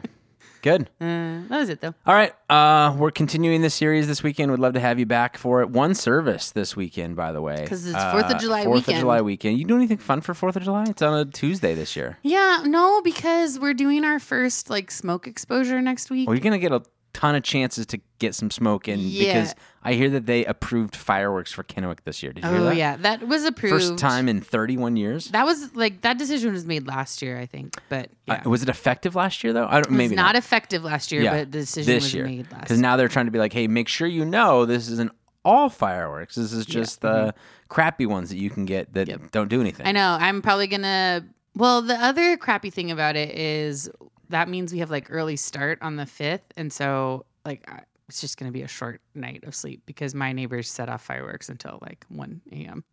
Good. 0.61 0.89
uh, 0.99 1.05
that 1.47 1.57
was 1.59 1.69
it 1.69 1.81
though. 1.81 1.93
All 2.05 2.13
right, 2.13 2.33
uh, 2.49 2.95
we're 2.97 3.11
continuing 3.11 3.61
this 3.61 3.73
series 3.75 4.07
this 4.07 4.21
weekend. 4.23 4.51
We'd 4.51 4.59
love 4.59 4.73
to 4.73 4.79
have 4.79 4.99
you 4.99 5.05
back 5.05 5.37
for 5.37 5.61
it. 5.61 5.69
One 5.69 5.95
service 5.95 6.51
this 6.51 6.75
weekend, 6.75 7.15
by 7.15 7.31
the 7.31 7.41
way, 7.41 7.65
'Cause 7.67 7.85
it's 7.85 7.95
4th 7.95 8.29
of 8.33 8.39
July 8.41 8.63
Fourth 8.65 8.87
of. 8.87 8.95
July 8.95 9.21
weekend. 9.21 9.57
You 9.57 9.65
do 9.65 9.75
anything 9.75 9.97
fun 9.97 10.21
for 10.21 10.33
Fourth 10.33 10.55
of 10.55 10.63
July? 10.63 10.85
It's 10.89 11.01
on 11.01 11.17
a 11.17 11.25
Tuesday 11.25 11.73
this 11.75 11.95
year. 11.95 12.17
Yeah, 12.23 12.63
no, 12.65 13.01
because 13.01 13.57
we're 13.59 13.73
doing 13.73 14.03
our 14.03 14.19
first 14.19 14.69
like 14.69 14.91
smoke 14.91 15.27
exposure 15.27 15.81
next 15.81 16.09
week. 16.09 16.27
Well, 16.27 16.35
you're 16.35 16.43
gonna 16.43 16.59
get 16.59 16.71
a 16.71 16.81
ton 17.19 17.35
of 17.35 17.43
chances 17.43 17.85
to 17.87 17.99
get 18.19 18.33
some 18.33 18.49
smoke 18.49 18.87
in 18.87 18.99
Yeah. 19.01 19.33
because 19.33 19.55
I 19.83 19.93
hear 19.93 20.09
that 20.11 20.25
they 20.25 20.45
approved 20.45 20.95
fireworks 20.95 21.51
for 21.51 21.63
Kennewick 21.63 21.99
this 22.05 22.23
year. 22.23 22.31
Did 22.31 22.45
you 22.45 22.49
hear 22.49 22.59
oh 22.59 22.63
that? 22.65 22.75
yeah, 22.77 22.95
that 22.97 23.27
was 23.27 23.43
approved. 23.43 23.73
First 23.73 23.97
time 23.97 24.29
in 24.29 24.39
31 24.39 24.95
years. 24.95 25.27
That 25.31 25.45
was 25.45 25.75
like 25.75 26.01
that 26.01 26.17
decision 26.17 26.53
was 26.53 26.65
made 26.65 26.87
last 26.87 27.21
year, 27.21 27.37
I 27.37 27.45
think. 27.45 27.75
But 27.89 28.09
yeah, 28.25 28.41
Uh, 28.45 28.49
was 28.49 28.63
it 28.63 28.69
effective 28.69 29.15
last 29.15 29.43
year 29.43 29.51
though? 29.51 29.67
I 29.67 29.81
don't. 29.81 29.91
it 29.93 29.97
maybe 29.97 30.15
not, 30.15 30.35
effective 30.35 30.83
last 30.83 31.11
year, 31.11 31.23
but 31.29 31.51
the 31.51 31.59
decision 31.59 31.93
this 31.93 32.03
was 32.05 32.13
year. 32.13 32.25
made 32.25 32.51
last. 32.51 32.61
Because 32.61 32.79
now 32.79 32.95
they're 32.95 33.07
trying 33.09 33.25
to 33.25 33.31
be 33.31 33.39
like, 33.39 33.51
hey, 33.53 33.67
make 33.67 33.87
sure 33.89 34.07
you 34.07 34.23
know 34.23 34.65
this 34.65 34.87
isn't 34.89 35.11
all 35.43 35.69
fireworks. 35.69 36.35
This 36.35 36.53
is 36.53 36.65
just 36.65 37.01
the 37.01 37.33
crappy 37.67 38.05
ones 38.05 38.29
that 38.29 38.37
you 38.37 38.49
can 38.49 38.63
get 38.65 38.93
that 38.93 39.07
Mm-hmm. 39.09 39.23
Yep. 39.23 39.31
don't 39.31 39.49
do 39.49 39.59
anything. 39.59 39.85
I 39.87 39.91
know. 39.91 40.17
I'm 40.19 40.41
probably 40.41 40.67
gonna. 40.67 41.25
Well, 41.55 41.81
the 41.81 41.95
other 41.95 42.37
crappy 42.37 42.69
thing 42.69 42.91
about 42.91 43.15
it 43.17 43.35
is 43.37 43.89
that 44.29 44.49
means 44.49 44.71
we 44.71 44.79
have 44.79 44.91
like 44.91 45.07
early 45.09 45.35
start 45.35 45.79
on 45.81 45.95
the 45.95 46.05
fifth, 46.05 46.45
and 46.57 46.71
so 46.71 47.25
like 47.45 47.67
it's 48.07 48.21
just 48.21 48.37
gonna 48.37 48.51
be 48.51 48.61
a 48.61 48.67
short 48.67 49.01
night 49.15 49.43
of 49.45 49.53
sleep 49.55 49.83
because 49.85 50.15
my 50.15 50.33
neighbors 50.33 50.69
set 50.69 50.89
off 50.89 51.03
fireworks 51.03 51.49
until 51.49 51.79
like 51.81 52.05
one 52.09 52.41
a.m. 52.51 52.83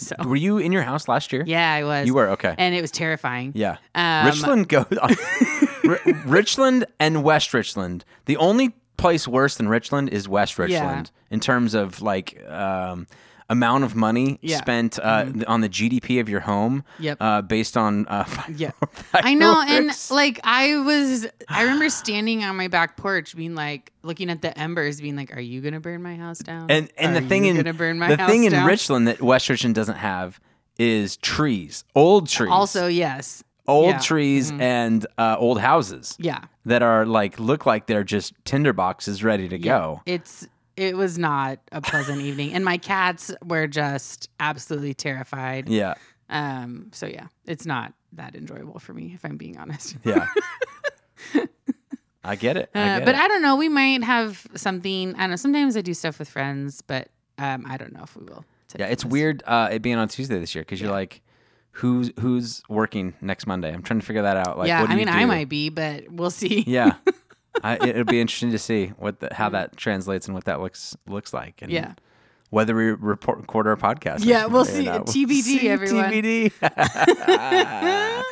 So 0.00 0.14
Were 0.24 0.36
you 0.36 0.58
in 0.58 0.70
your 0.70 0.82
house 0.82 1.08
last 1.08 1.32
year? 1.32 1.42
yeah, 1.46 1.72
I 1.72 1.82
was. 1.84 2.06
You 2.06 2.14
were 2.14 2.28
okay. 2.30 2.54
and 2.56 2.74
it 2.74 2.80
was 2.80 2.90
terrifying. 2.92 3.52
yeah. 3.54 3.78
Um, 3.94 4.26
Richland 4.26 4.68
goes. 4.68 4.86
R- 5.88 6.00
Richland 6.26 6.84
and 7.00 7.24
West 7.24 7.52
Richland. 7.52 8.04
The 8.26 8.36
only 8.36 8.74
place 8.96 9.26
worse 9.26 9.56
than 9.56 9.68
Richland 9.68 10.10
is 10.10 10.28
West 10.28 10.58
Richland 10.58 11.10
in 11.30 11.40
terms 11.40 11.74
of 11.74 12.00
like 12.02 12.40
um, 12.48 13.06
amount 13.50 13.84
of 13.84 13.94
money 13.96 14.38
Yeah. 14.42 14.56
Mm-hmm. 14.56 14.62
spent 14.64 14.98
uh, 14.98 15.26
on 15.46 15.60
the 15.60 15.68
GDP 15.68 16.20
of 16.20 16.28
your 16.28 16.40
home. 16.40 16.84
Yep. 16.98 17.16
Uh, 17.20 17.42
based 17.42 17.76
on 17.76 18.06
uh, 18.08 18.24
Yeah. 18.56 18.72
I 19.14 19.34
know, 19.34 19.62
and 19.66 19.90
like 20.10 20.40
I 20.44 20.76
was, 20.78 21.26
I 21.48 21.62
remember 21.62 21.88
standing 21.90 22.44
on 22.44 22.56
my 22.56 22.68
back 22.68 22.96
porch, 22.96 23.36
being 23.36 23.54
like, 23.54 23.92
looking 24.02 24.30
at 24.30 24.42
the 24.42 24.56
embers, 24.58 25.00
being 25.00 25.16
like, 25.16 25.36
"Are 25.36 25.40
you 25.40 25.60
gonna 25.60 25.80
burn 25.80 26.02
my 26.02 26.16
house 26.16 26.38
down?" 26.38 26.70
and 26.70 26.90
and 26.96 27.16
Are 27.16 27.20
the 27.20 27.28
thing 27.28 27.44
in 27.46 27.56
the 27.56 27.72
thing 28.26 28.44
in 28.44 28.52
down? 28.52 28.66
Richland 28.66 29.08
that 29.08 29.20
West 29.22 29.48
Richland 29.48 29.74
doesn't 29.74 29.96
have 29.96 30.40
is 30.78 31.16
trees, 31.18 31.84
old 31.94 32.28
trees, 32.28 32.50
also 32.50 32.86
yes, 32.86 33.42
old 33.66 33.86
yeah. 33.86 33.92
Mm-hmm. 33.94 34.02
trees 34.02 34.52
and 34.52 35.06
uh, 35.18 35.36
old 35.38 35.60
houses 35.60 36.16
yeah, 36.18 36.40
that 36.64 36.82
are 36.82 37.04
like 37.04 37.38
look 37.40 37.66
like 37.66 37.86
they're 37.86 38.04
just 38.04 38.32
tinder 38.44 38.72
boxes 38.72 39.22
ready 39.24 39.48
to 39.48 39.58
yeah. 39.58 39.64
go. 39.78 40.02
It's 40.06 40.46
it 40.78 40.96
was 40.96 41.18
not 41.18 41.58
a 41.72 41.80
pleasant 41.80 42.20
evening, 42.20 42.54
and 42.54 42.64
my 42.64 42.78
cats 42.78 43.32
were 43.44 43.66
just 43.66 44.28
absolutely 44.38 44.94
terrified. 44.94 45.68
Yeah, 45.68 45.94
Um, 46.30 46.90
so 46.92 47.06
yeah, 47.06 47.26
it's 47.46 47.66
not 47.66 47.92
that 48.12 48.34
enjoyable 48.34 48.78
for 48.78 48.94
me, 48.94 49.12
if 49.14 49.24
I'm 49.24 49.36
being 49.36 49.58
honest. 49.58 49.96
yeah. 50.04 50.28
I 52.24 52.36
get 52.36 52.56
it. 52.56 52.70
I 52.74 52.80
Uh, 52.80 53.00
but 53.00 53.10
it. 53.10 53.20
I 53.20 53.28
don't 53.28 53.42
know. 53.42 53.56
We 53.56 53.68
might 53.68 54.02
have 54.04 54.46
something. 54.54 55.14
I 55.14 55.20
don't 55.20 55.30
know. 55.30 55.36
Sometimes 55.36 55.76
I 55.76 55.80
do 55.80 55.94
stuff 55.94 56.18
with 56.18 56.28
friends, 56.28 56.82
but 56.82 57.08
um, 57.38 57.64
I 57.66 57.76
don't 57.76 57.92
know 57.92 58.02
if 58.02 58.16
we 58.16 58.24
will. 58.24 58.44
yeah, 58.76 58.86
it's 58.86 59.04
honest. 59.04 59.12
weird 59.12 59.42
uh, 59.46 59.68
it 59.72 59.82
being 59.82 59.96
on 59.96 60.08
Tuesday 60.08 60.38
this 60.38 60.54
year 60.54 60.62
because 60.62 60.80
you're 60.80 60.90
like, 60.90 61.22
who's 61.72 62.10
who's 62.20 62.62
working 62.68 63.14
next 63.20 63.46
Monday? 63.46 63.72
I'm 63.72 63.82
trying 63.82 64.00
to 64.00 64.06
figure 64.06 64.22
that 64.22 64.36
out. 64.36 64.58
Like, 64.58 64.68
yeah, 64.68 64.80
what 64.80 64.88
do 64.88 64.92
I 64.94 64.96
mean, 64.96 65.08
I 65.08 65.24
might 65.24 65.48
be, 65.48 65.70
but 65.70 66.10
we'll 66.10 66.30
see. 66.30 66.64
Yeah, 66.66 66.94
I, 67.62 67.78
it'll 67.86 68.04
be 68.04 68.20
interesting 68.20 68.50
to 68.52 68.58
see 68.58 68.88
what 68.98 69.20
the, 69.20 69.32
how 69.32 69.48
that 69.50 69.76
translates 69.76 70.26
and 70.26 70.34
what 70.34 70.44
that 70.44 70.60
looks 70.60 70.96
looks 71.06 71.32
like. 71.32 71.62
And 71.62 71.70
Yeah. 71.72 71.94
Whether 72.50 72.74
we 72.74 72.92
report, 72.92 73.38
record 73.40 73.66
our 73.66 73.76
podcast. 73.76 74.24
Yeah, 74.24 74.46
we'll 74.46 74.64
see. 74.64 74.84
not. 74.86 75.04
TBD, 75.06 75.32
see, 75.42 75.68
everyone. 75.68 76.10
TBD. 76.10 76.52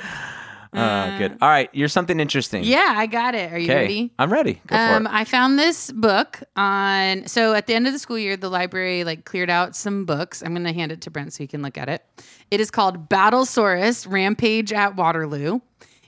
uh, 0.73 1.19
good. 1.19 1.39
All 1.41 1.49
right, 1.49 1.71
you're 1.73 1.89
something 1.89 2.19
interesting. 2.19 2.65
Yeah, 2.65 2.95
I 2.97 3.07
got 3.07 3.35
it. 3.35 3.53
Are 3.53 3.59
you 3.59 3.67
Okay, 3.67 3.75
ready? 3.83 4.13
I'm 4.19 4.33
ready. 4.33 4.61
Go 4.67 4.77
Um, 4.77 5.05
for 5.05 5.11
it. 5.11 5.15
I 5.15 5.25
found 5.25 5.59
this 5.59 5.91
book 5.93 6.43
on. 6.57 7.27
So 7.27 7.53
at 7.55 7.67
the 7.67 7.75
end 7.75 7.87
of 7.87 7.93
the 7.93 7.99
school 7.99 8.19
year, 8.19 8.37
the 8.39 8.49
library 8.49 9.05
like 9.05 9.25
cleared 9.25 9.51
out 9.51 9.77
some 9.77 10.05
books. 10.07 10.43
I'm 10.43 10.53
going 10.55 10.65
to 10.65 10.73
hand 10.73 10.93
it 10.93 11.03
to 11.03 11.11
Brent 11.11 11.33
so 11.35 11.45
he 11.45 11.47
can 11.47 11.63
look 11.63 11.77
at 11.79 11.89
it. 11.89 12.03
It 12.51 12.61
is 12.61 12.71
called 12.71 13.09
Battlesaurus: 13.09 14.11
Rampage 14.11 14.73
at 14.73 14.97
Waterloo, 14.97 15.61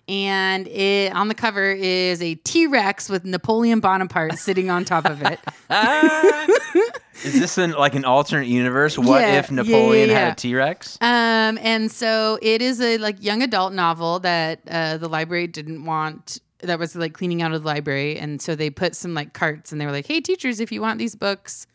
and 0.09 0.67
it 0.69 1.13
on 1.15 1.29
the 1.29 1.35
cover 1.35 1.71
is 1.71 2.23
a 2.23 2.35
T 2.37 2.67
Rex 2.67 3.09
with 3.09 3.25
Napoleon 3.25 3.81
Bonaparte 3.81 4.39
sitting 4.39 4.71
on 4.71 4.85
top 4.85 5.05
of 5.05 5.23
it. 5.23 5.39
Is 7.25 7.35
this 7.35 7.59
an, 7.59 7.73
like 7.73 7.95
an 7.95 8.05
alternate 8.05 8.47
universe? 8.47 8.97
What 8.97 9.21
Yeah, 9.21 9.39
if 9.39 9.51
yeah, 9.51 9.57
yeah, 9.57 9.63
Napoleon 9.63 10.11
had 10.11 10.33
a 10.33 10.37
T 10.37 10.55
Rex? 10.55 10.97
Um, 11.01 11.59
and 11.61 11.91
so 11.91 12.39
it 12.41 12.63
is 12.63 12.81
a 12.81 12.97
like 12.99 13.23
young 13.23 13.43
adult 13.43 13.73
novel 13.73 14.21
that 14.21 14.61
uh, 14.71 14.99
the 14.99 15.09
library 15.09 15.47
didn't 15.47 15.85
want. 15.85 16.41
That 16.61 16.79
was 16.79 16.97
like 16.97 17.13
cleaning 17.13 17.43
out 17.43 17.53
of 17.53 17.63
the 17.63 17.67
library, 17.67 18.19
and 18.19 18.41
so 18.41 18.55
they 18.55 18.71
put 18.71 18.97
some 18.97 19.15
like 19.15 19.33
carts, 19.33 19.73
and 19.73 19.81
they 19.81 19.87
were 19.87 19.93
like, 19.93 20.07
"Hey, 20.07 20.21
teachers, 20.21 20.61
if 20.61 20.73
you 20.73 20.81
want 20.81 20.99
these 20.99 21.15
books." 21.15 21.67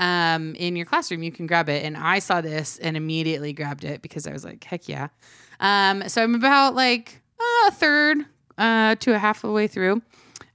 Um, 0.00 0.54
in 0.54 0.76
your 0.76 0.86
classroom, 0.86 1.24
you 1.24 1.32
can 1.32 1.48
grab 1.48 1.68
it. 1.68 1.84
And 1.84 1.96
I 1.96 2.20
saw 2.20 2.40
this 2.40 2.78
and 2.78 2.96
immediately 2.96 3.52
grabbed 3.52 3.82
it 3.82 4.00
because 4.00 4.28
I 4.28 4.32
was 4.32 4.44
like, 4.44 4.62
heck 4.62 4.88
yeah. 4.88 5.08
Um, 5.58 6.08
so 6.08 6.22
I'm 6.22 6.36
about 6.36 6.76
like 6.76 7.20
a 7.66 7.70
third 7.70 8.18
uh, 8.56 8.94
to 8.96 9.14
a 9.14 9.18
half 9.18 9.44
of 9.44 9.48
the 9.48 9.54
way 9.54 9.66
through. 9.66 10.02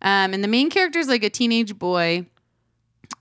Um, 0.02 0.34
and 0.34 0.44
the 0.44 0.48
main 0.48 0.70
character 0.70 1.00
is 1.00 1.08
like 1.08 1.24
a 1.24 1.30
teenage 1.30 1.78
boy. 1.78 2.26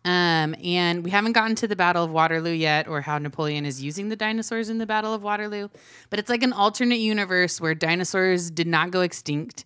Um, 0.04 0.56
and 0.64 1.04
we 1.04 1.10
haven't 1.10 1.32
gotten 1.32 1.54
to 1.56 1.68
the 1.68 1.76
Battle 1.76 2.02
of 2.02 2.10
Waterloo 2.10 2.52
yet, 2.52 2.88
or 2.88 3.00
how 3.02 3.18
Napoleon 3.18 3.64
is 3.64 3.82
using 3.82 4.08
the 4.08 4.16
dinosaurs 4.16 4.68
in 4.68 4.78
the 4.78 4.86
Battle 4.86 5.14
of 5.14 5.22
Waterloo. 5.22 5.68
But 6.10 6.18
it's 6.18 6.28
like 6.28 6.42
an 6.42 6.52
alternate 6.52 6.98
universe 6.98 7.60
where 7.60 7.74
dinosaurs 7.74 8.50
did 8.50 8.66
not 8.66 8.90
go 8.90 9.02
extinct. 9.02 9.64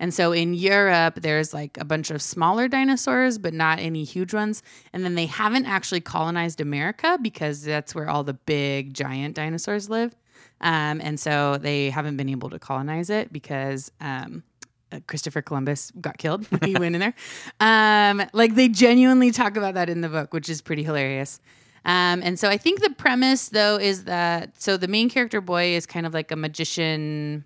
And 0.00 0.14
so 0.14 0.32
in 0.32 0.54
Europe, 0.54 1.16
there's 1.22 1.52
like 1.52 1.76
a 1.80 1.84
bunch 1.84 2.10
of 2.10 2.22
smaller 2.22 2.68
dinosaurs, 2.68 3.38
but 3.38 3.54
not 3.54 3.78
any 3.78 4.04
huge 4.04 4.32
ones. 4.32 4.62
And 4.92 5.04
then 5.04 5.14
they 5.14 5.26
haven't 5.26 5.66
actually 5.66 6.02
colonized 6.02 6.60
America 6.60 7.18
because 7.20 7.62
that's 7.62 7.94
where 7.94 8.08
all 8.08 8.22
the 8.22 8.34
big 8.34 8.94
giant 8.94 9.34
dinosaurs 9.34 9.90
live. 9.90 10.14
Um, 10.60 11.00
and 11.02 11.18
so 11.20 11.58
they 11.58 11.90
haven't 11.90 12.16
been 12.16 12.28
able 12.28 12.50
to 12.50 12.58
colonize 12.58 13.10
it 13.10 13.32
because 13.32 13.92
um, 14.00 14.42
uh, 14.90 15.00
Christopher 15.06 15.42
Columbus 15.42 15.92
got 16.00 16.18
killed 16.18 16.46
when 16.46 16.60
he 16.64 16.74
went 16.74 16.94
in 16.94 17.00
there. 17.00 17.14
Um, 17.60 18.22
like 18.32 18.54
they 18.54 18.68
genuinely 18.68 19.30
talk 19.30 19.56
about 19.56 19.74
that 19.74 19.88
in 19.88 20.00
the 20.00 20.08
book, 20.08 20.32
which 20.32 20.48
is 20.48 20.60
pretty 20.60 20.82
hilarious. 20.82 21.40
Um, 21.84 22.20
and 22.22 22.38
so 22.38 22.48
I 22.48 22.56
think 22.56 22.80
the 22.80 22.90
premise 22.90 23.48
though 23.48 23.78
is 23.78 24.04
that 24.04 24.60
so 24.60 24.76
the 24.76 24.88
main 24.88 25.08
character 25.08 25.40
boy 25.40 25.74
is 25.74 25.86
kind 25.86 26.06
of 26.06 26.12
like 26.12 26.30
a 26.30 26.36
magician 26.36 27.44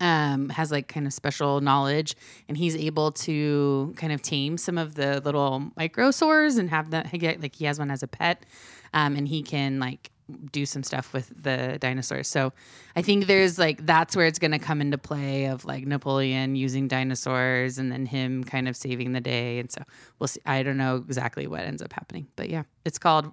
um, 0.00 0.48
has 0.48 0.70
like 0.70 0.88
kind 0.88 1.06
of 1.06 1.12
special 1.12 1.60
knowledge, 1.60 2.16
and 2.48 2.56
he's 2.56 2.76
able 2.76 3.12
to 3.12 3.92
kind 3.96 4.12
of 4.12 4.22
tame 4.22 4.56
some 4.56 4.78
of 4.78 4.94
the 4.94 5.20
little 5.20 5.70
microsaurs 5.78 6.58
and 6.58 6.70
have 6.70 6.90
that. 6.90 7.12
Like 7.12 7.54
he 7.54 7.64
has 7.66 7.78
one 7.78 7.90
as 7.90 8.02
a 8.02 8.08
pet, 8.08 8.46
um, 8.92 9.16
and 9.16 9.28
he 9.28 9.42
can 9.42 9.78
like 9.78 10.10
do 10.52 10.64
some 10.64 10.82
stuff 10.82 11.12
with 11.12 11.30
the 11.42 11.76
dinosaurs. 11.80 12.28
So 12.28 12.52
I 12.96 13.02
think 13.02 13.26
there's 13.26 13.58
like 13.58 13.84
that's 13.84 14.16
where 14.16 14.26
it's 14.26 14.38
going 14.38 14.52
to 14.52 14.58
come 14.58 14.80
into 14.80 14.96
play 14.98 15.46
of 15.46 15.64
like 15.64 15.86
Napoleon 15.86 16.56
using 16.56 16.88
dinosaurs 16.88 17.78
and 17.78 17.92
then 17.92 18.06
him 18.06 18.42
kind 18.44 18.68
of 18.68 18.76
saving 18.76 19.12
the 19.12 19.20
day. 19.20 19.58
And 19.58 19.70
so 19.70 19.82
we'll 20.18 20.28
see. 20.28 20.40
I 20.46 20.62
don't 20.62 20.76
know 20.78 20.96
exactly 20.96 21.46
what 21.46 21.60
ends 21.60 21.82
up 21.82 21.92
happening, 21.92 22.26
but 22.36 22.48
yeah, 22.48 22.62
it's 22.84 22.98
called 22.98 23.32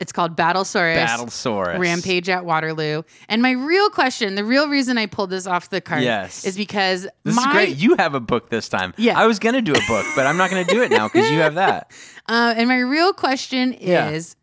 it's 0.00 0.12
called 0.12 0.36
Battlesaurus. 0.36 1.04
Battlesaurus. 1.04 1.78
Rampage 1.80 2.28
at 2.28 2.44
Waterloo. 2.44 3.02
And 3.28 3.42
my 3.42 3.50
real 3.50 3.90
question, 3.90 4.36
the 4.36 4.44
real 4.44 4.68
reason 4.68 4.96
I 4.96 5.06
pulled 5.06 5.30
this 5.30 5.44
off 5.44 5.70
the 5.70 5.80
cart 5.80 6.02
Yes. 6.02 6.44
is 6.44 6.56
because 6.56 7.08
This 7.24 7.34
my 7.34 7.42
is 7.42 7.52
great. 7.52 7.76
You 7.78 7.96
have 7.96 8.14
a 8.14 8.20
book 8.20 8.48
this 8.48 8.68
time. 8.68 8.94
Yeah. 8.96 9.18
I 9.18 9.26
was 9.26 9.40
gonna 9.40 9.60
do 9.60 9.72
a 9.72 9.80
book, 9.88 10.06
but 10.14 10.24
I'm 10.24 10.36
not 10.36 10.50
gonna 10.50 10.64
do 10.66 10.82
it 10.82 10.92
now 10.92 11.08
because 11.08 11.28
you 11.32 11.38
have 11.38 11.56
that. 11.56 11.90
Uh, 12.30 12.52
and 12.58 12.68
my 12.68 12.76
real 12.78 13.14
question 13.14 13.74
Yeah. 13.80 14.10
is 14.10 14.36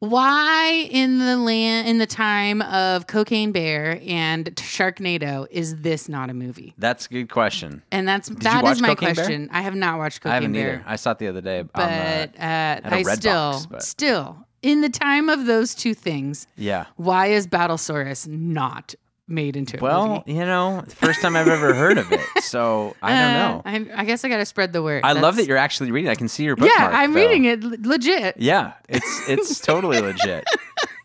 why 0.00 0.88
in 0.90 1.18
the 1.18 1.36
land 1.36 1.88
in 1.88 1.98
the 1.98 2.06
time 2.06 2.62
of 2.62 3.06
Cocaine 3.06 3.52
Bear 3.52 4.00
and 4.06 4.46
Sharknado 4.56 5.46
is 5.50 5.76
this 5.76 6.08
not 6.08 6.30
a 6.30 6.34
movie? 6.34 6.74
That's 6.78 7.06
a 7.06 7.08
good 7.08 7.30
question. 7.30 7.82
And 7.90 8.06
that's 8.06 8.28
you 8.28 8.36
that 8.36 8.62
watch 8.62 8.80
my 8.80 8.88
Cocaine 8.88 9.14
Bear? 9.14 9.24
question. 9.24 9.48
I 9.52 9.62
have 9.62 9.74
not 9.74 9.98
watched 9.98 10.20
Cocaine 10.20 10.30
Bear. 10.30 10.32
I 10.32 10.34
haven't 10.34 10.52
Bear, 10.52 10.74
either. 10.80 10.84
I 10.86 10.96
saw 10.96 11.10
it 11.12 11.18
the 11.18 11.28
other 11.28 11.40
day. 11.40 11.60
on 11.60 11.70
but 11.74 12.32
the, 12.32 12.44
uh, 12.44 12.80
a 12.84 12.94
I 12.94 13.02
still 13.02 13.64
but- 13.70 13.82
still 13.82 14.46
in 14.62 14.80
the 14.80 14.88
time 14.88 15.28
of 15.28 15.46
those 15.46 15.74
two 15.74 15.94
things, 15.94 16.46
yeah. 16.56 16.86
why 16.96 17.26
is 17.28 17.46
Battlesaurus 17.46 18.26
not 18.26 18.94
made 19.28 19.56
into 19.56 19.78
a 19.78 19.80
Well, 19.82 20.08
movie? 20.08 20.32
you 20.34 20.44
know, 20.44 20.84
first 20.88 21.20
time 21.20 21.34
I've 21.36 21.48
ever 21.48 21.74
heard 21.74 21.98
of 21.98 22.10
it, 22.12 22.26
so 22.42 22.94
I 23.02 23.10
don't 23.10 23.32
know. 23.32 23.62
Uh, 23.64 23.94
I, 23.96 24.02
I 24.02 24.04
guess 24.04 24.24
I 24.24 24.28
got 24.28 24.36
to 24.38 24.46
spread 24.46 24.72
the 24.72 24.82
word. 24.82 25.02
I 25.04 25.12
love 25.12 25.36
that 25.36 25.46
you're 25.46 25.56
actually 25.56 25.90
reading. 25.90 26.10
I 26.10 26.14
can 26.14 26.28
see 26.28 26.44
your 26.44 26.56
bookmark. 26.56 26.78
Yeah, 26.78 26.90
I'm 26.92 27.12
though. 27.12 27.20
reading 27.20 27.44
it 27.44 27.62
le- 27.62 27.76
legit. 27.80 28.36
Yeah, 28.38 28.74
it's 28.88 29.28
it's 29.28 29.60
totally 29.66 30.00
legit. 30.00 30.44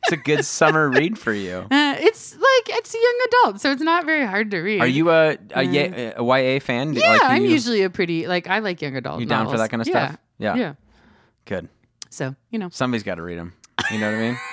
It's 0.04 0.12
a 0.14 0.18
good 0.18 0.44
summer 0.46 0.90
read 0.90 1.18
for 1.18 1.34
you. 1.34 1.58
Uh, 1.72 1.96
it's 2.00 2.34
like 2.36 2.78
it's 2.78 2.94
a 2.94 2.98
young 2.98 3.20
adult, 3.28 3.62
so 3.62 3.72
it's 3.72 3.82
not 3.82 4.06
very 4.06 4.26
hard 4.26 4.52
to 4.52 4.60
read. 4.60 4.82
Are 4.82 4.88
you 4.88 5.10
a 5.12 5.38
a, 5.56 5.64
ya- 5.64 6.14
a 6.18 6.24
YA 6.24 6.60
fan? 6.60 6.94
Yeah, 6.94 7.10
Like, 7.12 7.22
I'm 7.24 7.46
usually 7.46 7.84
a 7.84 7.90
pretty 7.90 8.28
like 8.28 8.48
I 8.48 8.60
like 8.60 8.82
young 8.82 8.96
adult. 8.96 9.20
You 9.20 9.26
down 9.26 9.50
for 9.50 9.58
that 9.58 9.70
kind 9.70 9.82
of 9.82 9.88
Yeah, 9.88 10.08
stuff? 10.10 10.20
Yeah. 10.40 10.56
yeah. 10.56 10.74
good. 11.46 11.70
So 12.10 12.36
you 12.50 12.60
know, 12.60 12.70
Somebody's 12.70 13.04
got 13.04 13.16
to 13.16 13.22
read 13.22 13.38
them. 13.38 13.54
You 13.92 14.00
know 14.00 14.12
what 14.12 14.18
I 14.18 14.22
mean? 14.30 14.38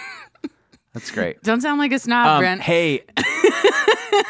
That's 0.94 1.11
great. 1.11 1.42
don't 1.42 1.61
sound 1.61 1.79
like 1.79 1.92
a 1.92 1.98
snob, 1.98 2.27
Um, 2.27 2.40
Brent. 2.40 2.61
hey, 2.62 3.05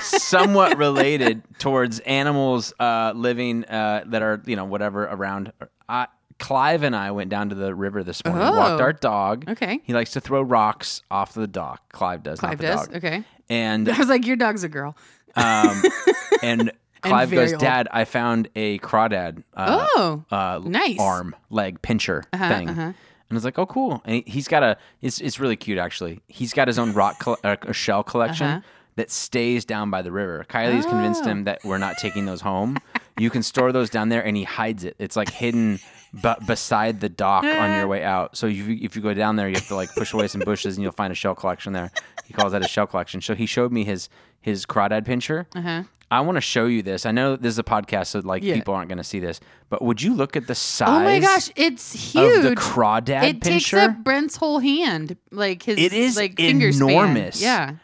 somewhat 0.00 0.76
related 0.78 1.42
towards 1.58 2.00
animals 2.00 2.72
uh, 2.78 3.12
living 3.14 3.64
uh, 3.66 4.04
that 4.06 4.22
are 4.22 4.42
you 4.46 4.56
know 4.56 4.64
whatever 4.64 5.04
around. 5.04 5.52
Uh, 5.88 6.06
Clive 6.38 6.84
and 6.84 6.94
I 6.94 7.10
went 7.10 7.30
down 7.30 7.48
to 7.48 7.56
the 7.56 7.74
river 7.74 8.04
this 8.04 8.24
morning. 8.24 8.42
Walked 8.46 8.80
Oh. 8.80 8.84
our 8.84 8.92
dog. 8.92 9.48
Okay. 9.48 9.80
He 9.82 9.92
likes 9.92 10.12
to 10.12 10.20
throw 10.20 10.40
rocks 10.40 11.02
off 11.10 11.34
the 11.34 11.48
dock. 11.48 11.92
Clive 11.92 12.22
does. 12.22 12.38
Clive 12.38 12.52
not 12.52 12.58
the 12.58 12.66
does. 12.66 12.86
Dog. 12.86 12.96
Okay. 12.96 13.24
And 13.48 13.88
I 13.90 13.98
was 13.98 14.08
like, 14.08 14.24
your 14.24 14.36
dog's 14.36 14.62
a 14.62 14.68
girl. 14.68 14.96
um, 15.34 15.82
and 16.42 16.70
Clive 17.02 17.32
goes, 17.32 17.52
old. 17.54 17.60
Dad, 17.60 17.88
I 17.90 18.04
found 18.04 18.50
a 18.54 18.78
crawdad. 18.78 19.42
Uh, 19.52 19.84
oh, 19.96 20.24
uh, 20.30 20.60
nice. 20.64 21.00
arm, 21.00 21.34
leg, 21.50 21.82
pincher 21.82 22.22
thing. 22.32 22.68
uh-huh. 22.68 22.92
And 23.30 23.36
I 23.36 23.38
was 23.38 23.44
like, 23.44 23.58
oh, 23.58 23.66
cool. 23.66 24.00
And 24.04 24.16
he, 24.16 24.24
he's 24.26 24.48
got 24.48 24.62
a, 24.62 24.76
it's, 25.02 25.20
it's 25.20 25.38
really 25.38 25.56
cute 25.56 25.78
actually. 25.78 26.20
He's 26.28 26.52
got 26.54 26.66
his 26.68 26.78
own 26.78 26.92
rock, 26.94 27.18
col- 27.18 27.38
uh, 27.44 27.56
a 27.62 27.72
shell 27.72 28.02
collection 28.12 28.46
Uh-huh. 28.46 28.60
that 28.96 29.10
stays 29.10 29.64
down 29.64 29.90
by 29.90 30.02
the 30.02 30.10
river. 30.12 30.44
Kylie's 30.48 30.86
convinced 30.86 31.24
Oh. 31.24 31.28
him 31.28 31.44
that 31.44 31.60
we're 31.64 31.78
not 31.78 31.96
taking 31.98 32.24
those 32.24 32.40
home. 32.40 32.78
you 33.18 33.30
can 33.30 33.42
store 33.42 33.70
those 33.72 33.90
down 33.90 34.08
there 34.08 34.24
and 34.24 34.36
he 34.36 34.44
hides 34.44 34.84
it. 34.84 34.96
It's 34.98 35.14
like 35.16 35.28
hidden 35.30 35.78
bu- 36.14 36.42
beside 36.46 37.00
the 37.00 37.08
dock 37.08 37.44
on 37.44 37.72
your 37.76 37.86
way 37.86 38.02
out. 38.02 38.36
So 38.36 38.46
if 38.46 38.56
you, 38.56 38.78
if 38.80 38.96
you 38.96 39.02
go 39.02 39.12
down 39.12 39.36
there, 39.36 39.48
you 39.48 39.56
have 39.56 39.68
to 39.68 39.74
like 39.74 39.94
push 39.94 40.12
away 40.14 40.28
some 40.28 40.40
bushes 40.40 40.76
and 40.76 40.82
you'll 40.82 40.92
find 40.92 41.12
a 41.12 41.16
shell 41.16 41.34
collection 41.34 41.72
there. 41.74 41.90
He 42.26 42.32
calls 42.32 42.52
that 42.52 42.64
a 42.64 42.68
shell 42.68 42.86
collection. 42.86 43.20
So 43.20 43.34
he 43.34 43.44
showed 43.46 43.72
me 43.72 43.84
his, 43.84 44.08
his 44.40 44.64
crawdad 44.64 45.04
pincher. 45.04 45.46
Uh-huh. 45.54 45.82
I 46.10 46.20
want 46.20 46.36
to 46.36 46.40
show 46.40 46.64
you 46.66 46.82
this. 46.82 47.04
I 47.04 47.10
know 47.12 47.36
this 47.36 47.52
is 47.52 47.58
a 47.58 47.62
podcast, 47.64 48.06
so 48.08 48.20
like 48.20 48.42
Yeah. 48.42 48.54
people 48.54 48.72
aren't 48.74 48.88
going 48.88 48.98
to 48.98 49.04
see 49.04 49.20
this, 49.20 49.40
but 49.68 49.82
would 49.82 50.00
you 50.00 50.14
look 50.14 50.36
at 50.36 50.46
the 50.46 50.54
size? 50.54 50.88
Oh 50.88 51.00
my 51.04 51.20
gosh, 51.20 51.50
it's 51.54 51.92
huge. 52.12 52.38
of 52.38 52.42
the 52.44 52.54
crawdad 52.56 53.24
it 53.24 53.42
takes 53.42 53.70
pincher. 53.70 53.78
up 53.78 54.04
Brent's 54.04 54.36
whole 54.36 54.58
hand, 54.58 55.16
like 55.30 55.62
his. 55.64 55.78
It 55.78 55.92
is 55.92 56.16
like 56.16 56.40
enormous. 56.40 57.42
Yeah, 57.42 57.74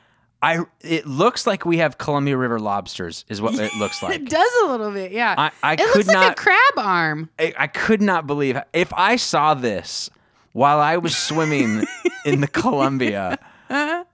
I 0.40 0.60
it 0.80 1.06
looks 1.06 1.46
like 1.46 1.66
we 1.66 1.78
have 1.78 1.98
Columbia 1.98 2.36
River 2.38 2.58
lobsters, 2.58 3.24
is 3.28 3.42
what 3.42 3.54
it 3.58 3.74
looks 3.74 4.02
like. 4.02 4.14
it 4.14 4.28
does 4.30 4.52
a 4.64 4.66
little 4.68 4.90
bit. 4.90 5.12
Yeah, 5.12 5.34
I- 5.36 5.50
I 5.62 5.72
it 5.74 5.78
could 5.80 5.96
looks 5.96 6.06
like 6.08 6.14
not- 6.14 6.32
a 6.32 6.34
crab 6.34 6.78
arm. 6.78 7.28
I, 7.38 7.52
I 7.58 7.66
could 7.66 8.00
not 8.00 8.26
believe 8.26 8.58
if 8.72 8.90
I 8.94 9.16
saw 9.16 9.52
this 9.54 10.08
while 10.52 10.80
I 10.80 10.96
was 10.96 11.14
swimming 11.16 11.84
in 12.24 12.40
the 12.40 12.48
Columbia. 12.48 13.38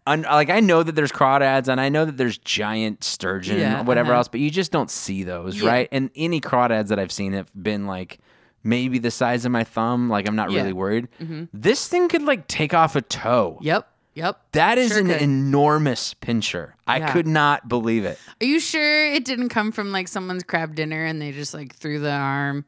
Un- 0.06 0.22
like 0.22 0.50
I 0.50 0.60
know 0.60 0.82
that 0.82 0.94
there's 0.94 1.12
crawdads 1.12 1.68
and 1.68 1.80
I 1.80 1.88
know 1.88 2.04
that 2.04 2.16
there's 2.16 2.38
giant 2.38 3.04
sturgeon, 3.04 3.58
Yeah, 3.60 3.82
whatever 3.82 4.10
uh-huh. 4.10 4.18
else, 4.18 4.28
but 4.28 4.40
you 4.40 4.50
just 4.50 4.72
don't 4.72 4.90
see 4.90 5.22
those, 5.24 5.60
Yeah. 5.60 5.68
right? 5.68 5.88
And 5.92 6.10
any 6.16 6.40
crawdads 6.40 6.88
that 6.88 6.98
I've 6.98 7.12
seen 7.12 7.32
have 7.32 7.50
been 7.60 7.86
like 7.86 8.18
maybe 8.62 8.98
the 8.98 9.10
size 9.10 9.44
of 9.44 9.52
my 9.52 9.64
thumb. 9.64 10.08
Like 10.08 10.28
I'm 10.28 10.36
not 10.36 10.50
Yeah. 10.50 10.58
Mm-hmm. 10.58 10.64
really 10.64 10.72
worried. 10.72 11.08
This 11.52 11.88
thing 11.88 12.08
could 12.08 12.22
like 12.22 12.46
take 12.48 12.74
off 12.74 12.94
a 12.96 13.00
toe. 13.02 13.58
Yep, 13.62 13.88
yep. 14.14 14.38
That 14.52 14.76
is 14.78 14.90
Sure 14.92 15.00
an 15.00 15.06
could. 15.08 15.22
enormous 15.22 16.14
pincher. 16.14 16.76
I 16.86 16.98
Yeah. 16.98 17.12
could 17.12 17.26
not 17.26 17.68
believe 17.68 18.04
it. 18.04 18.18
Are 18.40 18.44
you 18.46 18.60
sure 18.60 19.12
it 19.12 19.24
didn't 19.24 19.48
come 19.50 19.72
from 19.72 19.92
like 19.92 20.08
someone's 20.08 20.42
crab 20.42 20.74
dinner 20.74 21.04
and 21.04 21.20
they 21.22 21.32
just 21.32 21.54
like 21.54 21.74
threw 21.74 21.98
the 22.00 22.10
arm? 22.12 22.64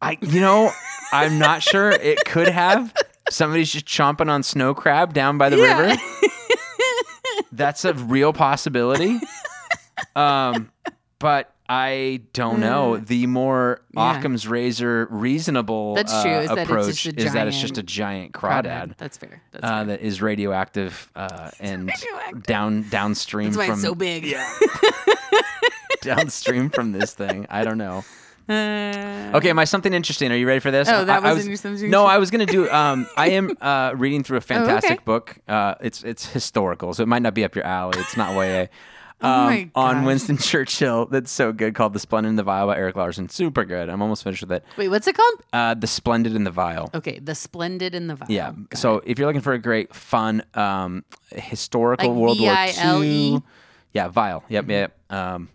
I, 0.00 0.18
you 0.20 0.40
know, 0.40 0.72
I'm 1.12 1.38
not 1.38 1.62
sure. 1.62 1.90
It 1.90 2.24
could 2.24 2.48
have. 2.48 2.92
Somebody's 3.32 3.72
just 3.72 3.86
chomping 3.86 4.28
on 4.30 4.42
snow 4.42 4.74
crab 4.74 5.12
down 5.14 5.38
by 5.38 5.48
the 5.48 5.56
river. 5.56 5.96
That's 7.52 7.84
a 7.84 7.94
real 7.94 8.32
possibility. 8.32 9.18
Um, 10.16 10.70
but 11.18 11.54
I 11.68 12.22
don't 12.32 12.60
know. 12.60 12.96
The 12.98 13.26
more 13.26 13.80
Yeah. 13.94 14.18
Occam's 14.18 14.46
razor 14.46 15.06
reasonable 15.10 15.94
That's 15.94 16.12
uh, 16.12 16.22
true, 16.22 16.32
is 16.32 16.48
that 16.48 16.58
it's 16.58 16.70
approach 16.70 17.02
just 17.02 17.16
a 17.16 17.20
is 17.24 17.32
that 17.32 17.48
it's 17.48 17.60
just 17.60 17.78
a 17.78 17.82
giant 17.82 18.32
giant 18.32 18.32
crawdad. 18.32 18.96
That's 18.98 19.16
fair. 19.16 19.42
That's 19.52 19.64
Uh, 19.64 19.68
fair. 19.68 19.84
that 19.86 20.00
is 20.00 20.20
radioactive 20.20 21.10
uh, 21.16 21.50
and 21.60 21.88
radioactive. 21.88 22.42
down 22.44 22.88
downstream 22.90 23.46
That's 23.52 23.56
why 23.58 23.66
from 23.66 23.74
it's 23.74 23.82
so 23.82 23.94
big. 23.94 24.24
Yeah. 24.24 24.46
downstream 26.02 26.68
from 26.70 26.92
this 26.92 27.14
thing. 27.14 27.46
I 27.48 27.64
don't 27.64 27.78
know. 27.78 28.04
Uh, 28.48 29.30
Okay, 29.34 29.50
I 29.58 29.64
something 29.64 29.94
interesting. 29.94 30.30
Are 30.30 30.36
you 30.36 30.46
ready 30.46 30.60
for 30.60 30.70
this? 30.70 30.88
Oh, 30.88 31.04
that 31.04 31.24
I, 31.24 31.28
I 31.28 31.32
wasn't 31.32 31.48
your 31.48 31.56
something 31.56 31.90
No. 31.90 32.04
I 32.04 32.18
was 32.18 32.30
gonna 32.30 32.46
do. 32.46 32.68
Um, 32.70 33.06
I 33.16 33.30
am 33.30 33.56
uh, 33.60 33.92
reading 33.96 34.22
through 34.22 34.38
a 34.38 34.42
fantastic 34.42 34.90
okay. 34.92 35.04
book. 35.04 35.38
Uh, 35.48 35.74
it's 35.80 36.02
it's 36.04 36.26
historical, 36.26 36.92
so 36.94 37.02
it 37.02 37.06
might 37.06 37.22
not 37.22 37.34
be 37.34 37.44
up 37.44 37.54
your 37.54 37.64
alley. 37.64 37.98
It's 37.98 38.16
not 38.16 38.34
YA. 38.34 38.66
Oh 39.24 39.28
Um, 39.28 39.46
my 39.46 39.70
on. 39.76 40.04
Winston 40.04 40.36
Churchill, 40.36 41.06
that's 41.06 41.30
so 41.30 41.52
good. 41.52 41.76
Called 41.76 41.92
"The 41.92 42.00
Splendid 42.00 42.30
and 42.30 42.38
the 42.38 42.42
Vile" 42.42 42.66
by 42.66 42.76
Erik 42.76 42.96
Larson. 42.96 43.28
Super 43.28 43.64
good. 43.64 43.88
I'm 43.88 44.02
almost 44.02 44.24
finished 44.24 44.42
with 44.42 44.50
it. 44.50 44.64
Wait, 44.76 44.88
what's 44.88 45.06
it 45.06 45.14
called? 45.14 45.34
Uh, 45.52 45.74
"The 45.74 45.86
Splendid 45.86 46.34
and 46.34 46.44
the 46.44 46.50
Vile." 46.50 46.90
Okay, 46.92 47.20
the 47.20 47.36
splendid 47.36 47.94
and 47.94 48.10
the 48.10 48.16
vile. 48.16 48.26
Yeah. 48.28 48.50
Got 48.70 48.78
so 48.78 48.96
it. 48.96 49.04
if 49.06 49.18
you're 49.20 49.28
looking 49.28 49.40
for 49.40 49.52
a 49.52 49.60
great, 49.60 49.94
fun, 49.94 50.42
um, 50.54 51.04
historical 51.30 52.08
Like 52.08 52.18
World 52.18 52.40
War 52.40 52.52
II, 53.04 53.42
yeah, 53.92 54.08
Vile. 54.08 54.42
Yep, 54.48 54.68
yep. 54.68 54.98
Um, 55.08 55.48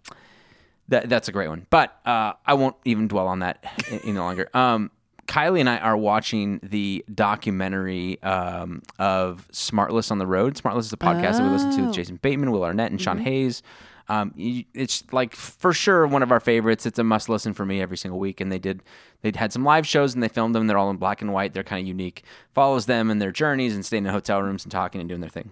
that 0.90 1.10
that's 1.10 1.28
a 1.28 1.32
great 1.32 1.48
one. 1.50 1.66
But 1.70 1.98
uh, 2.06 2.34
I 2.46 2.54
won't 2.54 2.76
even 2.86 3.08
dwell 3.08 3.28
on 3.28 3.40
that 3.40 3.64
any 4.04 4.14
longer. 4.14 4.50
Um, 4.54 4.92
Kylie 5.28 5.60
and 5.60 5.70
I 5.70 5.78
are 5.78 5.98
watching 5.98 6.60
the 6.64 7.04
documentary 7.14 8.22
um, 8.24 8.82
of 8.98 9.48
Smartless 9.52 10.10
on 10.12 10.20
the 10.20 10.28
Road. 10.28 10.56
Smartless 10.56 10.80
is 10.80 10.94
a 10.94 10.98
podcast 10.98 11.34
that 11.34 11.44
we 11.44 11.50
listen 11.50 11.72
to 11.72 11.82
with 11.82 11.90
Oh. 11.90 11.94
Jason 11.94 12.16
Bateman, 12.22 12.52
Will 12.52 12.64
Arnett, 12.64 12.92
and 12.92 13.02
Sean 13.02 13.18
Hayes. 13.18 13.62
Um, 14.10 14.34
it's 14.38 15.04
like 15.12 15.36
for 15.36 15.74
sure 15.74 16.08
one 16.08 16.24
of 16.24 16.32
our 16.32 16.40
favorites. 16.40 16.86
It's 16.86 16.98
a 16.98 17.04
must 17.04 17.28
listen 17.28 17.54
for 17.54 17.66
me 17.66 17.82
every 17.82 17.98
single 17.98 18.20
week. 18.20 18.40
And 18.40 18.50
they 18.50 18.60
did 18.60 18.84
they 19.22 19.34
had 19.36 19.52
some 19.52 19.66
live 19.66 19.86
shows 19.86 20.14
and 20.14 20.24
they 20.24 20.30
filmed 20.30 20.56
them. 20.56 20.68
They're 20.68 20.78
all 20.78 20.90
in 20.90 20.96
black 20.96 21.22
and 21.22 21.34
white. 21.34 21.54
They're 21.54 21.64
kind 21.64 21.82
of 21.82 21.88
unique. 21.88 22.24
Follows 22.54 22.86
them 22.86 23.12
and 23.12 23.22
their 23.22 23.34
journeys 23.34 23.76
and 23.76 23.86
staying 23.86 24.06
in 24.06 24.14
hotel 24.14 24.42
rooms 24.42 24.64
and 24.64 24.72
talking 24.72 25.02
and 25.02 25.10
doing 25.10 25.20
their 25.22 25.30
thing 25.30 25.52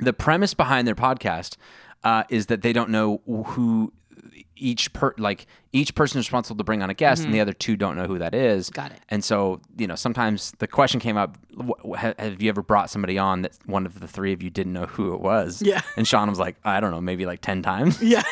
the 0.00 0.12
premise 0.12 0.54
behind 0.54 0.86
their 0.86 0.94
podcast 0.94 1.56
uh, 2.04 2.22
is 2.30 2.46
that 2.46 2.62
they 2.62 2.72
don't 2.72 2.88
know 2.88 3.20
who 3.26 3.92
each 4.58 4.92
per 4.92 5.14
like 5.18 5.46
each 5.72 5.94
person 5.94 6.18
is 6.18 6.26
responsible 6.26 6.56
to 6.56 6.64
bring 6.64 6.82
on 6.82 6.90
a 6.90 6.94
guest 6.94 7.24
and 7.24 7.32
the 7.32 7.40
other 7.40 7.52
two 7.52 7.76
don't 7.76 7.96
know 7.96 8.06
who 8.06 8.18
that 8.18 8.34
is 8.34 8.70
Mm-hmm. 8.70 8.80
Got 8.82 8.92
it. 8.92 9.00
and 9.08 9.22
so 9.24 9.60
you 9.76 9.86
know 9.86 9.94
sometimes 9.94 10.52
the 10.58 10.66
question 10.66 11.00
came 11.00 11.16
up 11.16 11.36
have 11.96 12.40
you 12.42 12.48
ever 12.48 12.62
brought 12.62 12.90
somebody 12.90 13.18
on 13.18 13.42
that 13.42 13.52
one 13.66 13.86
of 13.86 14.00
the 14.00 14.08
three 14.08 14.32
of 14.32 14.42
you 14.42 14.50
didn't 14.50 14.72
know 14.72 14.86
who 14.86 15.14
it 15.14 15.20
was 15.20 15.60
Yeah. 15.62 15.80
and 15.96 16.06
sean 16.06 16.28
was 16.28 16.38
like 16.38 16.56
i 16.64 16.80
don't 16.80 16.90
know 16.90 17.00
maybe 17.00 17.26
like 17.26 17.40
10 17.40 17.62
times 17.62 18.02
yeah. 18.02 18.22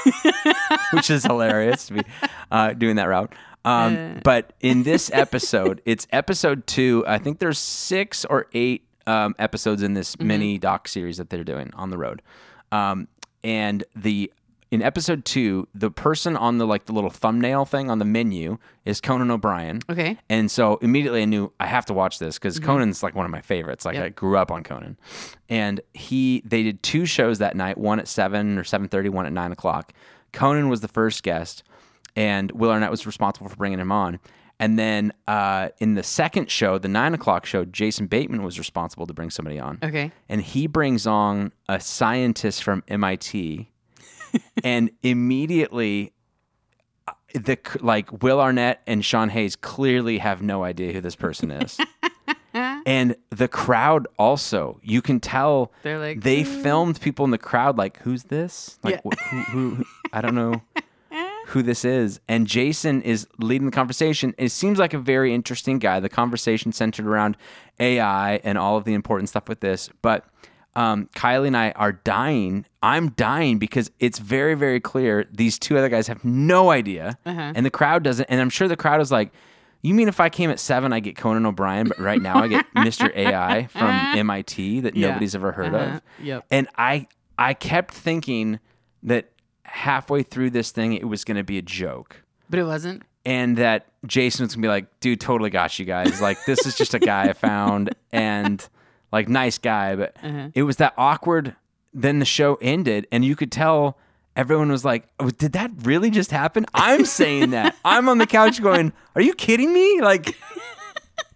which 0.93 1.11
is 1.11 1.25
hilarious 1.25 1.87
to 1.89 1.95
be 1.95 2.03
uh, 2.51 2.73
doing 2.73 2.97
that 2.97 3.05
route. 3.09 3.33
Um, 3.65 4.21
but 4.25 4.53
in 4.61 4.85
this 4.85 5.11
episode, 5.13 5.83
it's 5.85 6.07
episode 6.13 6.67
two. 6.69 7.05
I 7.07 7.19
think 7.19 7.41
there's 7.41 7.59
six 7.59 8.25
or 8.25 8.47
eight 8.53 8.87
um, 9.09 9.35
episodes 9.39 9.83
in 9.83 9.95
this 9.95 10.19
mini 10.21 10.59
doc 10.59 10.87
series 10.89 11.17
that 11.19 11.31
they're 11.31 11.43
doing 11.45 11.73
on 11.75 11.91
the 11.91 11.99
road. 11.99 12.23
Um, 12.71 13.09
and 13.43 13.83
the 13.97 14.33
in 14.71 14.83
episode 14.83 15.25
two, 15.25 15.69
the 15.75 15.91
person 15.91 16.37
on 16.37 16.59
the 16.59 16.67
like 16.67 16.87
the 16.87 16.93
little 16.93 17.11
thumbnail 17.11 17.65
thing 17.65 17.89
on 17.89 17.99
the 17.99 18.05
menu 18.05 18.59
is 18.85 19.01
Conan 19.01 19.31
O'Brien. 19.31 19.81
Okay. 19.89 20.19
And 20.29 20.51
so 20.51 20.77
immediately 20.83 21.23
I 21.23 21.25
knew 21.25 21.53
I 21.61 21.67
have 21.67 21.87
to 21.87 21.95
watch 21.95 22.19
this 22.19 22.39
because 22.39 22.59
Conan's 22.59 23.03
like 23.03 23.15
one 23.15 23.25
of 23.25 23.31
my 23.31 23.41
favorites. 23.41 23.85
Like 23.85 23.95
Yep. 23.95 24.05
I 24.05 24.09
grew 24.11 24.37
up 24.37 24.51
on 24.51 24.65
Conan, 24.65 24.99
and 25.49 25.81
he 25.95 26.43
they 26.45 26.63
did 26.63 26.83
two 26.83 27.07
shows 27.07 27.39
that 27.39 27.57
night, 27.57 27.79
one 27.79 27.99
at 28.01 28.09
seven 28.09 28.59
or 28.59 28.65
seven 28.65 28.89
thirty, 28.89 29.09
one 29.09 29.25
at 29.27 29.33
nine 29.33 29.53
o'clock. 29.53 29.93
Conan 30.33 30.69
was 30.69 30.81
the 30.81 30.89
first 30.89 31.23
guest, 31.23 31.63
and 32.17 32.51
Will 32.53 32.71
Arnett 32.71 32.91
was 32.91 33.07
responsible 33.07 33.49
for 33.49 33.57
bringing 33.57 33.79
him 33.79 33.93
on. 33.93 34.19
And 34.59 34.79
then 34.79 35.13
uh, 35.29 35.69
in 35.81 35.95
the 35.95 36.03
second 36.03 36.51
show, 36.51 36.79
the 36.79 36.89
nine 36.89 37.13
o'clock 37.13 37.45
show, 37.45 37.67
Jason 37.67 38.07
Bateman 38.07 38.43
was 38.43 38.59
responsible 38.59 39.07
to 39.07 39.13
bring 39.13 39.29
somebody 39.29 39.59
on. 39.59 39.79
Okay. 39.83 40.11
And 40.31 40.41
he 40.41 40.67
brings 40.67 41.07
on 41.07 41.53
a 41.69 41.79
scientist 41.79 42.63
from 42.65 42.83
MIT, 42.89 43.69
and 44.65 44.91
immediately 45.03 46.13
uh, 47.09 47.13
the 47.35 47.59
like 47.81 48.23
Will 48.23 48.41
Arnett 48.41 48.83
and 48.87 49.05
Sean 49.05 49.29
Hayes 49.31 49.57
clearly 49.57 50.19
have 50.19 50.43
no 50.43 50.65
idea 50.65 50.93
who 50.93 51.01
this 51.01 51.17
person 51.17 51.51
is. 51.51 51.79
and 52.87 53.17
the 53.31 53.49
crowd 53.49 54.07
also, 54.19 54.81
you 54.83 55.03
can 55.03 55.21
tell 55.21 55.73
They're 55.83 55.99
like, 55.99 56.23
they 56.23 56.45
filmed 56.45 57.01
people 57.01 57.25
in 57.25 57.31
the 57.31 57.39
crowd 57.39 57.77
like, 57.77 57.99
"Who's 57.99 58.25
this? 58.25 58.79
Like, 58.83 59.01
Yeah. 59.05 59.11
wh- 59.15 59.29
who, 59.31 59.41
who, 59.43 59.71
who? 59.77 59.85
I 60.13 60.21
don't 60.21 60.35
know 60.35 60.63
who 61.49 61.63
this 61.63 61.85
is." 61.85 62.21
And 62.29 62.47
Jason 62.47 63.03
is 63.03 63.27
leading 63.39 63.67
the 63.67 63.73
conversation. 63.73 64.35
It 64.39 64.51
seems 64.51 64.79
like 64.79 64.95
a 64.95 64.99
very 64.99 65.35
interesting 65.35 65.79
guy. 65.79 66.01
The 66.01 66.09
conversation 66.09 66.73
centered 66.73 67.07
around 67.07 67.37
AI 67.79 68.37
and 68.43 68.57
all 68.57 68.77
of 68.79 68.85
the 68.85 68.95
important 68.95 69.29
stuff 69.29 69.49
with 69.49 69.61
this, 69.61 69.91
but. 70.03 70.25
Um, 70.77 71.09
Kylie 71.17 71.49
and 71.49 71.57
I 71.57 71.71
are 71.73 71.93
dying. 71.93 72.67
I'm 72.83 73.11
dying 73.11 73.59
because 73.59 73.91
it's 73.99 74.19
very, 74.19 74.55
very 74.55 74.79
clear 74.79 75.27
these 75.33 75.59
two 75.59 75.77
other 75.79 75.89
guys 75.89 76.07
have 76.09 76.25
no 76.25 76.71
idea, 76.71 77.19
and 77.25 77.65
the 77.67 77.71
crowd 77.71 78.03
doesn't. 78.03 78.27
And 78.27 78.41
I'm 78.41 78.51
sure 78.51 78.69
the 78.69 78.77
crowd 78.77 79.01
is 79.01 79.11
like, 79.11 79.33
"You 79.83 79.95
mean 79.95 80.07
if 80.09 80.21
I 80.21 80.29
came 80.29 80.51
at 80.51 80.61
seven, 80.61 80.93
I 80.93 81.01
get 81.01 81.17
Conan 81.17 81.47
O'Brien, 81.47 81.89
but 81.89 81.99
right 81.99 82.21
now 82.21 82.37
I 82.43 82.49
get 82.49 82.67
Mr. 82.77 83.11
AI 83.17 83.67
from 83.69 83.89
MIT 84.19 84.81
that 84.81 84.95
Yeah. 84.97 85.09
nobody's 85.09 85.35
ever 85.35 85.53
heard 85.53 85.75
Uh-huh. 85.75 85.97
of." 85.97 86.03
Yep. 86.23 86.45
And 86.51 86.69
I 86.77 87.07
I 87.39 87.55
kept 87.55 87.93
thinking 87.95 88.61
that 89.03 89.31
halfway 89.65 90.23
through 90.23 90.51
this 90.51 90.71
thing 90.71 90.93
it 90.93 91.09
was 91.09 91.25
going 91.25 91.37
to 91.37 91.45
be 91.45 91.59
a 91.59 91.63
joke. 91.63 92.23
But 92.51 92.59
it 92.59 92.65
wasn't. 92.65 93.03
And 93.25 93.57
that 93.57 93.87
Jason 94.07 94.45
was 94.45 94.55
going 94.55 94.63
to 94.63 94.67
be 94.67 94.71
like, 94.71 95.01
dude, 95.01 95.21
totally 95.21 95.51
got 95.51 95.79
you 95.79 95.85
guys. 95.85 96.21
Like, 96.21 96.39
this 96.47 96.65
is 96.65 96.77
just 96.77 96.95
a 96.95 96.99
guy 97.01 97.25
I 97.29 97.33
found 97.33 97.91
and 98.13 98.67
like, 99.13 99.29
nice 99.29 99.59
guy. 99.59 99.97
But 99.97 100.17
it 100.55 100.63
was 100.63 100.77
that 100.77 100.95
awkward. 100.97 101.57
Then 101.93 102.19
the 102.19 102.27
show 102.27 102.59
ended, 102.61 103.07
and 103.11 103.25
you 103.25 103.35
could 103.35 103.51
tell 103.51 103.97
everyone 104.37 104.71
was 104.71 104.85
like, 104.85 105.09
oh, 105.19 105.31
did 105.31 105.53
that 105.53 105.71
really 105.83 106.11
just 106.11 106.31
happen? 106.31 106.67
I'm 106.75 107.05
saying 107.07 107.51
that. 107.51 107.75
I'm 107.85 108.09
on 108.09 108.19
the 108.19 108.27
couch 108.27 108.63
going, 108.63 108.93
are 109.15 109.23
you 109.23 109.35
kidding 109.35 109.73
me? 109.73 110.01
Like, 110.03 110.37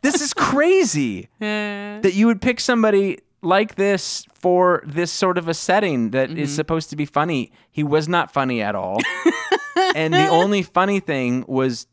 this 0.03 0.21
is 0.21 0.35
crazy 0.35 1.29
that 1.41 2.13
you 2.13 2.27
would 2.27 2.43
pick 2.43 2.61
somebody 2.61 3.19
like 3.43 3.77
this 3.77 4.27
for 4.35 4.83
this 4.87 5.11
sort 5.11 5.39
of 5.39 5.49
a 5.49 5.55
setting 5.55 6.11
that 6.11 6.31
is 6.31 6.55
supposed 6.55 6.91
to 6.91 6.97
be 6.97 7.07
funny. 7.07 7.53
He 7.71 7.83
was 7.83 8.07
not 8.07 8.31
funny 8.31 8.61
at 8.61 8.75
all. 8.75 9.01
and 9.95 10.13
the 10.13 10.29
only 10.29 10.63
funny 10.63 11.01
thing 11.01 11.45
was 11.49 11.87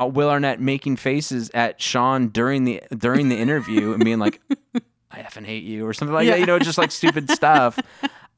uh, 0.00 0.06
Will 0.06 0.30
Arnett 0.30 0.60
making 0.60 0.96
faces 0.96 1.50
at 1.54 1.80
Sean 1.80 2.28
during 2.28 2.64
the 2.64 2.82
during 2.96 3.28
the 3.28 3.36
interview 3.36 3.92
and 3.92 4.04
being 4.04 4.20
like, 4.20 4.40
"I 5.12 5.18
effing 5.20 5.44
hate 5.46 5.62
you" 5.64 5.86
or 5.86 5.92
something 5.92 6.14
like 6.14 6.26
that. 6.28 6.40
You 6.40 6.46
know, 6.46 6.58
just 6.58 6.78
like 6.78 6.90
stupid 6.92 7.30
stuff. 7.38 7.78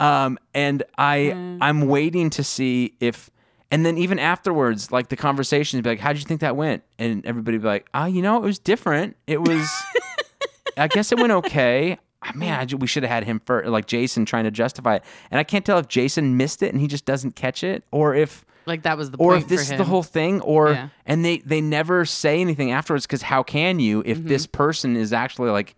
Um, 0.01 0.39
and 0.55 0.83
I 0.99 1.57
I'm 1.61 1.89
waiting 1.89 2.31
to 2.31 2.45
see 2.45 2.95
if. 3.01 3.31
And 3.70 3.85
then 3.85 3.99
even 3.99 4.20
afterwards, 4.20 4.93
like 4.93 5.09
the 5.09 5.16
conversation, 5.16 5.81
be 5.83 5.91
like, 5.91 5.99
"How'd 6.01 6.16
you 6.16 6.25
think 6.25 6.41
that 6.43 6.55
went?" 6.55 6.85
And 6.99 7.25
everybody 7.27 7.59
be 7.59 7.66
like, 7.66 7.87
"Ah, 7.93 8.07
you 8.07 8.22
know, 8.22 8.37
it 8.37 8.43
was 8.43 8.59
different. 8.61 9.16
It 9.27 9.41
was, 9.41 9.68
I 10.77 10.87
guess 10.89 11.11
it 11.12 11.18
went 11.18 11.33
okay. 11.33 11.99
Ah, 12.22 12.33
Man, 12.35 12.59
I, 12.70 12.75
we 12.77 12.87
should 12.87 13.03
have 13.03 13.11
had 13.11 13.25
him 13.25 13.41
for 13.45 13.68
like 13.68 13.87
Jason 13.87 14.25
trying 14.27 14.45
to 14.45 14.51
justify 14.53 14.97
it. 14.97 15.05
And 15.31 15.41
I 15.41 15.45
can't 15.45 15.64
tell 15.64 15.79
if 15.79 15.89
Jason 15.89 16.37
missed 16.37 16.62
it 16.62 16.72
and 16.72 16.81
he 16.81 16.87
just 16.87 17.05
doesn't 17.05 17.35
catch 17.37 17.64
it, 17.64 17.83
or 17.91 18.14
if 18.14 18.45
Like 18.66 18.83
that 18.83 18.97
was 18.97 19.11
the 19.11 19.16
or 19.18 19.33
point 19.33 19.43
if 19.45 19.49
this 19.49 19.70
is 19.70 19.77
the 19.77 19.85
whole 19.85 20.03
thing 20.05 20.41
or 20.43 20.70
Yeah. 20.72 20.89
and 21.07 21.25
they 21.25 21.39
they 21.39 21.61
never 21.61 22.05
say 22.05 22.41
anything 22.41 22.70
afterwards 22.70 23.07
because 23.07 23.22
how 23.22 23.43
can 23.43 23.81
you 23.81 24.03
if 24.07 24.18
Mm-hmm. 24.18 24.29
this 24.29 24.47
person 24.47 24.95
is 24.97 25.12
actually 25.12 25.51
like 25.51 25.75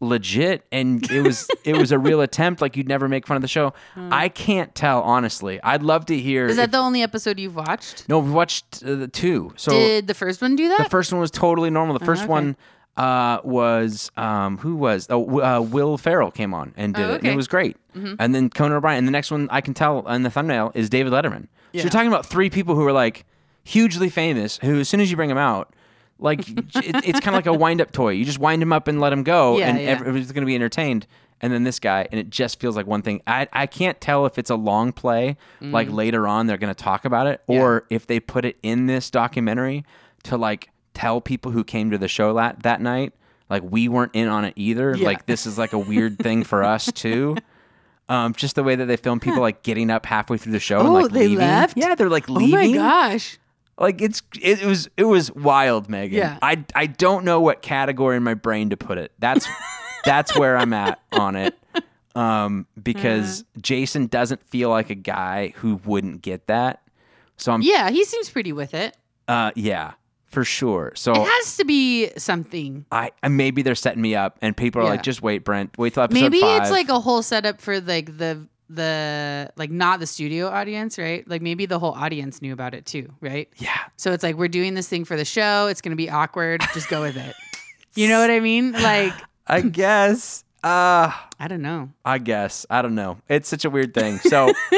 legit 0.00 0.64
and 0.72 1.10
it 1.10 1.20
was 1.20 1.48
it 1.64 1.76
was 1.76 1.92
a 1.92 1.98
real 1.98 2.20
attempt 2.28 2.62
like 2.62 2.74
you'd 2.76 2.88
never 2.88 3.06
make 3.06 3.26
fun 3.26 3.36
of 3.36 3.42
the 3.42 3.48
show 3.48 3.72
i 4.10 4.30
can't 4.30 4.74
tell 4.74 5.02
honestly 5.02 5.62
i'd 5.62 5.82
love 5.82 6.06
to 6.06 6.18
hear. 6.18 6.46
Is 6.46 6.56
that 6.56 6.64
if- 6.64 6.70
the 6.70 6.78
only 6.78 7.02
episode 7.02 7.38
you've 7.38 7.54
watched? 7.56 8.08
no 8.08 8.18
we 8.18 8.30
watched 8.30 8.82
uh, 8.82 8.94
the 8.94 9.08
two 9.08 9.52
so 9.56 9.72
Did 9.72 10.06
the 10.06 10.14
first 10.14 10.40
one 10.40 10.56
do 10.56 10.68
that? 10.68 10.78
the 10.84 10.88
first 10.90 11.12
one 11.12 11.20
was 11.20 11.30
totally 11.30 11.68
normal 11.70 11.98
the 11.98 12.04
first 12.04 12.22
okay. 12.22 12.30
one 12.30 12.56
uh, 12.96 13.40
was 13.44 14.10
um, 14.16 14.58
who 14.58 14.74
was 14.74 15.06
oh, 15.10 15.40
uh, 15.40 15.60
Will 15.60 15.96
Ferrell 15.96 16.30
came 16.30 16.52
on 16.52 16.74
and 16.76 16.94
did 16.94 17.04
Oh, 17.08 17.14
it, 17.14 17.22
and 17.22 17.28
it 17.28 17.36
was 17.36 17.48
great. 17.48 17.76
And 17.94 18.34
then 18.34 18.50
Conan 18.50 18.76
O'Brien. 18.76 18.98
And 18.98 19.06
the 19.08 19.12
next 19.12 19.30
one 19.30 19.48
I 19.50 19.60
can 19.62 19.72
tell 19.74 20.00
on 20.06 20.22
the 20.22 20.30
thumbnail 20.30 20.72
is 20.74 20.90
David 20.90 21.12
Letterman. 21.12 21.44
So 21.72 21.78
you're 21.80 21.88
talking 21.88 22.08
about 22.08 22.26
three 22.26 22.50
people 22.50 22.74
who 22.74 22.84
are 22.86 22.92
like 22.92 23.24
hugely 23.64 24.10
famous. 24.10 24.58
Who, 24.58 24.80
as 24.80 24.88
soon 24.88 25.00
as 25.00 25.10
you 25.10 25.16
bring 25.16 25.28
them 25.30 25.38
out, 25.38 25.72
like 26.20 26.40
it, 26.48 26.64
it's 27.04 27.20
kind 27.20 27.28
of 27.28 27.34
like 27.34 27.46
a 27.46 27.52
wind 27.52 27.80
up 27.80 27.92
toy. 27.92 28.10
You 28.10 28.24
just 28.24 28.38
wind 28.38 28.60
them 28.62 28.72
up 28.72 28.88
and 28.88 29.00
let 29.00 29.10
them 29.10 29.22
go, 29.22 29.58
Yeah, 29.58 29.68
and 29.70 29.78
yeah. 29.80 29.86
everybody's 29.88 30.32
going 30.32 30.42
to 30.42 30.46
be 30.46 30.54
entertained. 30.54 31.06
And 31.42 31.52
then 31.52 31.64
this 31.64 31.78
guy, 31.78 32.06
and 32.12 32.20
it 32.20 32.28
just 32.28 32.60
feels 32.60 32.76
like 32.76 32.86
one 32.86 33.00
thing. 33.00 33.22
I 33.26 33.48
I 33.52 33.66
can't 33.66 33.98
tell 34.00 34.26
if 34.26 34.38
it's 34.38 34.50
a 34.50 34.56
long 34.56 34.92
play, 34.92 35.36
like 35.62 35.90
later 35.90 36.28
on 36.28 36.46
they're 36.46 36.58
going 36.58 36.74
to 36.74 36.82
talk 36.84 37.04
about 37.06 37.26
it, 37.26 37.40
Mm. 37.48 37.54
Yeah. 37.54 37.62
or 37.62 37.86
if 37.90 38.06
they 38.06 38.20
put 38.20 38.44
it 38.44 38.58
in 38.62 38.84
this 38.86 39.10
documentary 39.10 39.84
to 40.24 40.36
like 40.36 40.68
tell 40.92 41.20
people 41.22 41.50
who 41.52 41.64
came 41.64 41.90
to 41.92 41.96
the 41.98 42.08
show 42.08 42.34
that 42.34 42.62
that 42.64 42.82
night, 42.82 43.14
like 43.48 43.62
we 43.64 43.88
weren't 43.88 44.14
in 44.14 44.28
on 44.28 44.44
it 44.44 44.52
either. 44.56 44.94
Like 44.98 45.24
this 45.24 45.46
is 45.46 45.56
like 45.56 45.72
a 45.72 45.78
weird 45.78 46.18
thing 46.18 46.44
for 46.44 46.62
us 46.62 46.92
too. 46.94 47.36
Um, 48.10 48.34
just 48.34 48.54
the 48.56 48.62
way 48.62 48.74
that 48.74 48.84
they 48.86 48.96
film 48.98 49.18
people 49.20 49.40
like 49.40 49.62
getting 49.62 49.88
up 49.88 50.04
halfway 50.04 50.36
through 50.36 50.52
the 50.52 50.58
show 50.60 50.80
and 50.80 50.88
Oh, 50.88 50.92
like 50.92 51.10
they 51.12 51.20
leaving. 51.28 51.38
left? 51.38 51.78
Yeah, 51.78 51.94
they're 51.94 52.10
like 52.10 52.28
oh 52.28 52.38
my 52.38 52.70
gosh. 52.70 53.38
Like 53.80 54.02
it's 54.02 54.22
it, 54.40 54.62
was 54.62 54.88
it 54.98 55.04
was 55.04 55.32
wild, 55.32 55.88
Megan. 55.88 56.18
Yeah. 56.18 56.38
I 56.42 56.64
I 56.74 56.86
don't 56.86 57.24
know 57.24 57.40
what 57.40 57.62
category 57.62 58.16
in 58.16 58.22
my 58.22 58.34
brain 58.34 58.70
to 58.70 58.76
put 58.76 58.98
it. 58.98 59.10
That's 59.18 59.48
that's 60.04 60.36
where 60.38 60.56
I'm 60.56 60.72
at 60.74 61.00
on 61.12 61.34
it. 61.34 61.56
Um, 62.14 62.66
because 62.80 63.40
Uh-huh. 63.42 63.60
Jason 63.62 64.06
doesn't 64.06 64.42
feel 64.48 64.68
like 64.68 64.90
a 64.90 64.94
guy 64.96 65.54
who 65.56 65.76
wouldn't 65.84 66.22
get 66.22 66.46
that. 66.48 66.82
So 67.36 67.52
I'm 67.52 67.62
Yeah, 67.62 67.88
he 67.90 68.04
seems 68.04 68.28
pretty 68.28 68.52
with 68.52 68.74
it. 68.74 68.96
uh 69.28 69.52
yeah, 69.54 69.92
for 70.26 70.44
sure. 70.44 70.92
So 70.96 71.12
It 71.12 71.26
has 71.26 71.56
to 71.56 71.64
be 71.64 72.10
something. 72.18 72.84
I 72.92 73.12
maybe 73.28 73.62
they're 73.62 73.74
setting 73.74 74.02
me 74.02 74.14
up 74.14 74.38
and 74.42 74.54
people 74.56 74.82
are 74.82 74.84
like, 74.84 75.02
just 75.02 75.22
wait, 75.22 75.44
Brent, 75.44 75.78
wait 75.78 75.94
till 75.94 76.02
episode 76.02 76.20
Maybe 76.20 76.40
five. 76.40 76.62
it's 76.62 76.70
like 76.70 76.88
a 76.90 77.00
whole 77.00 77.22
setup 77.22 77.60
for 77.62 77.80
like 77.80 78.18
the 78.18 78.46
the 78.74 79.50
like 79.56 79.70
not 79.70 80.00
the 80.00 80.06
studio 80.06 80.48
audience, 80.48 80.96
right? 80.98 81.26
Like 81.28 81.42
maybe 81.42 81.66
the 81.66 81.78
whole 81.78 81.92
audience 81.92 82.40
knew 82.40 82.52
about 82.52 82.72
it 82.74 82.86
too, 82.86 83.12
right? 83.20 83.48
Yeah. 83.58 83.76
So 83.96 84.12
it's 84.12 84.22
like 84.22 84.36
we're 84.36 84.48
doing 84.48 84.74
this 84.74 84.88
thing 84.88 85.04
for 85.04 85.16
the 85.16 85.24
show. 85.24 85.66
It's 85.66 85.80
going 85.80 85.90
to 85.90 85.96
be 85.96 86.08
awkward. 86.08 86.62
Just 86.72 86.88
go 86.88 87.00
with 87.02 87.16
it. 87.16 87.34
You 87.96 88.06
know 88.08 88.20
what 88.20 88.30
I 88.30 88.38
mean? 88.38 88.70
Like 88.70 89.12
I 89.48 89.60
guess. 89.82 90.44
Uh 90.62 91.10
I 91.40 91.48
don't 91.48 91.60
know. 91.62 91.90
I 92.04 92.18
guess 92.18 92.64
I 92.70 92.82
don't 92.82 92.94
know. 92.94 93.18
It's 93.28 93.48
such 93.48 93.64
a 93.64 93.70
weird 93.70 93.94
thing. 93.94 94.18
So 94.18 94.52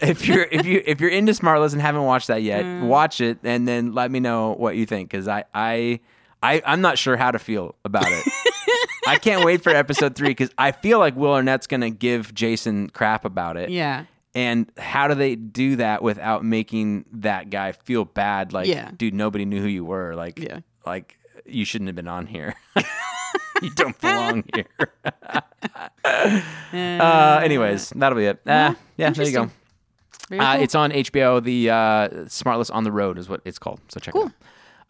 if 0.00 0.26
you're 0.26 0.44
if 0.50 0.64
you 0.64 0.82
if 0.86 0.98
you're 0.98 1.10
into 1.10 1.32
Smartless 1.32 1.74
and 1.74 1.82
haven't 1.82 2.04
watched 2.04 2.28
that 2.28 2.42
yet, 2.42 2.64
Mm. 2.64 2.86
watch 2.86 3.20
it 3.20 3.38
and 3.44 3.68
then 3.68 3.92
let 3.92 4.10
me 4.10 4.18
know 4.18 4.52
what 4.54 4.76
you 4.76 4.86
think 4.86 5.10
because 5.10 5.28
I 5.28 5.44
I 5.54 6.00
I 6.42 6.62
I'm 6.64 6.80
not 6.80 6.96
sure 6.96 7.18
how 7.18 7.30
to 7.32 7.38
feel 7.38 7.74
about 7.84 8.06
it. 8.08 8.24
I 9.06 9.16
can't 9.16 9.44
wait 9.44 9.62
for 9.62 9.70
episode 9.70 10.14
three 10.16 10.28
because 10.30 10.50
I 10.58 10.72
feel 10.72 10.98
like 10.98 11.16
Will 11.16 11.32
Arnett's 11.32 11.66
gonna 11.66 11.90
give 11.90 12.32
Jason 12.34 12.88
crap 12.90 13.24
about 13.24 13.56
it. 13.56 13.70
Yeah. 13.70 14.04
And 14.34 14.70
how 14.76 15.06
do 15.08 15.14
they 15.14 15.36
do 15.36 15.76
that 15.76 16.02
without 16.02 16.44
making 16.44 17.04
that 17.12 17.50
guy 17.50 17.72
feel 17.72 18.04
bad? 18.04 18.52
Like, 18.52 18.66
Yeah. 18.66 18.90
dude, 18.96 19.14
nobody 19.14 19.44
knew 19.44 19.60
who 19.60 19.68
you 19.68 19.84
were. 19.84 20.14
Like, 20.14 20.38
Yeah. 20.38 20.60
like 20.84 21.16
you 21.46 21.64
shouldn't 21.64 21.88
have 21.88 21.96
been 21.96 22.08
on 22.08 22.26
here. 22.26 22.54
you 23.62 23.70
don't 23.70 23.98
belong 24.00 24.44
here. 24.54 24.66
uh, 26.04 27.40
anyways, 27.42 27.90
that'll 27.90 28.16
be 28.18 28.26
it. 28.26 28.40
Uh, 28.46 28.74
yeah, 28.96 29.10
there 29.10 29.26
you 29.26 29.32
go. 29.32 29.42
Uh, 29.44 29.48
cool. 30.54 30.62
It's 30.62 30.74
on 30.74 30.90
HBO. 30.90 31.42
The 31.42 31.70
uh, 31.70 32.08
Smartless 32.26 32.74
on 32.74 32.84
the 32.84 32.92
Road 32.92 33.18
is 33.18 33.28
what 33.28 33.40
it's 33.44 33.58
called. 33.58 33.80
So 33.88 34.00
check 34.00 34.14
it 34.14 34.22
out. 34.24 34.32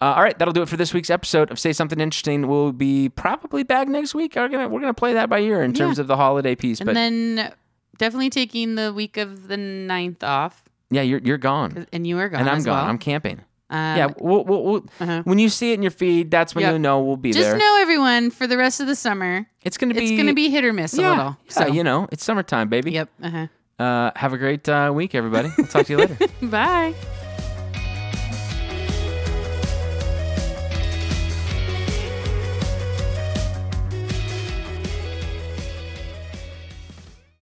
Uh, 0.04 0.12
all 0.16 0.22
right, 0.22 0.38
that'll 0.38 0.52
do 0.52 0.60
it 0.60 0.68
for 0.68 0.76
this 0.76 0.92
week's 0.92 1.08
episode 1.08 1.50
of 1.50 1.58
Say 1.58 1.72
Something 1.72 1.98
Interesting. 1.98 2.46
We'll 2.46 2.72
be 2.72 3.08
probably 3.08 3.62
back 3.62 3.88
next 3.88 4.14
week. 4.14 4.34
We're 4.36 4.48
gonna 4.48 4.68
we're 4.68 4.80
gonna 4.80 4.92
play 4.92 5.14
that 5.14 5.30
by 5.30 5.38
ear 5.38 5.62
in 5.62 5.72
terms 5.72 5.98
of 5.98 6.08
the 6.08 6.16
holiday 6.16 6.54
piece. 6.54 6.78
and 6.80 6.86
but 6.88 6.92
then 6.94 7.50
definitely 7.96 8.28
taking 8.28 8.74
the 8.74 8.92
week 8.92 9.16
of 9.16 9.48
the 9.48 9.56
9th 9.56 10.22
off. 10.22 10.62
yeah, 10.90 11.00
you're 11.00 11.20
you're 11.20 11.38
gone, 11.38 11.86
And 11.90 12.06
you 12.06 12.18
are 12.18 12.28
gone. 12.28 12.40
and 12.40 12.50
I'm 12.50 12.62
gone. 12.62 12.74
well. 12.76 12.84
I'm 12.84 12.98
camping. 12.98 13.40
Uh, 13.70 13.94
yeah, 13.96 14.08
we'll, 14.18 14.44
we'll, 14.44 14.62
we'll, 14.62 14.86
uh-huh. 15.00 15.22
when 15.24 15.38
you 15.38 15.48
see 15.48 15.70
it 15.72 15.76
in 15.76 15.82
your 15.82 15.90
feed, 15.90 16.30
that's 16.30 16.54
when 16.54 16.64
Yep. 16.64 16.72
you 16.74 16.78
know 16.80 17.00
we'll 17.00 17.16
be 17.16 17.32
Just 17.32 17.40
there. 17.48 17.54
Just 17.58 17.64
know 17.64 17.78
everyone 17.80 18.30
for 18.30 18.46
the 18.46 18.58
rest 18.58 18.80
of 18.80 18.86
the 18.86 18.94
summer, 18.94 19.46
it's 19.62 19.78
gonna 19.78 19.94
be 19.94 20.02
it's 20.02 20.10
going 20.10 20.26
to 20.26 20.34
be 20.34 20.50
hit 20.50 20.66
or 20.66 20.74
miss 20.74 20.92
yeah, 20.92 21.08
a 21.08 21.08
little. 21.08 21.36
yeah, 21.46 21.50
So, 21.50 21.66
you 21.68 21.82
know, 21.82 22.06
it's 22.12 22.22
summertime, 22.22 22.68
baby. 22.68 22.92
yep. 22.92 23.08
Uh-huh. 23.22 23.46
Uh, 23.82 24.10
have 24.16 24.34
a 24.34 24.38
great 24.38 24.68
uh, 24.68 24.92
week, 24.94 25.14
everybody. 25.14 25.50
We'll 25.56 25.66
talk 25.66 25.86
to 25.86 25.92
you 25.94 25.98
later. 25.98 26.18
Bye. 26.42 26.94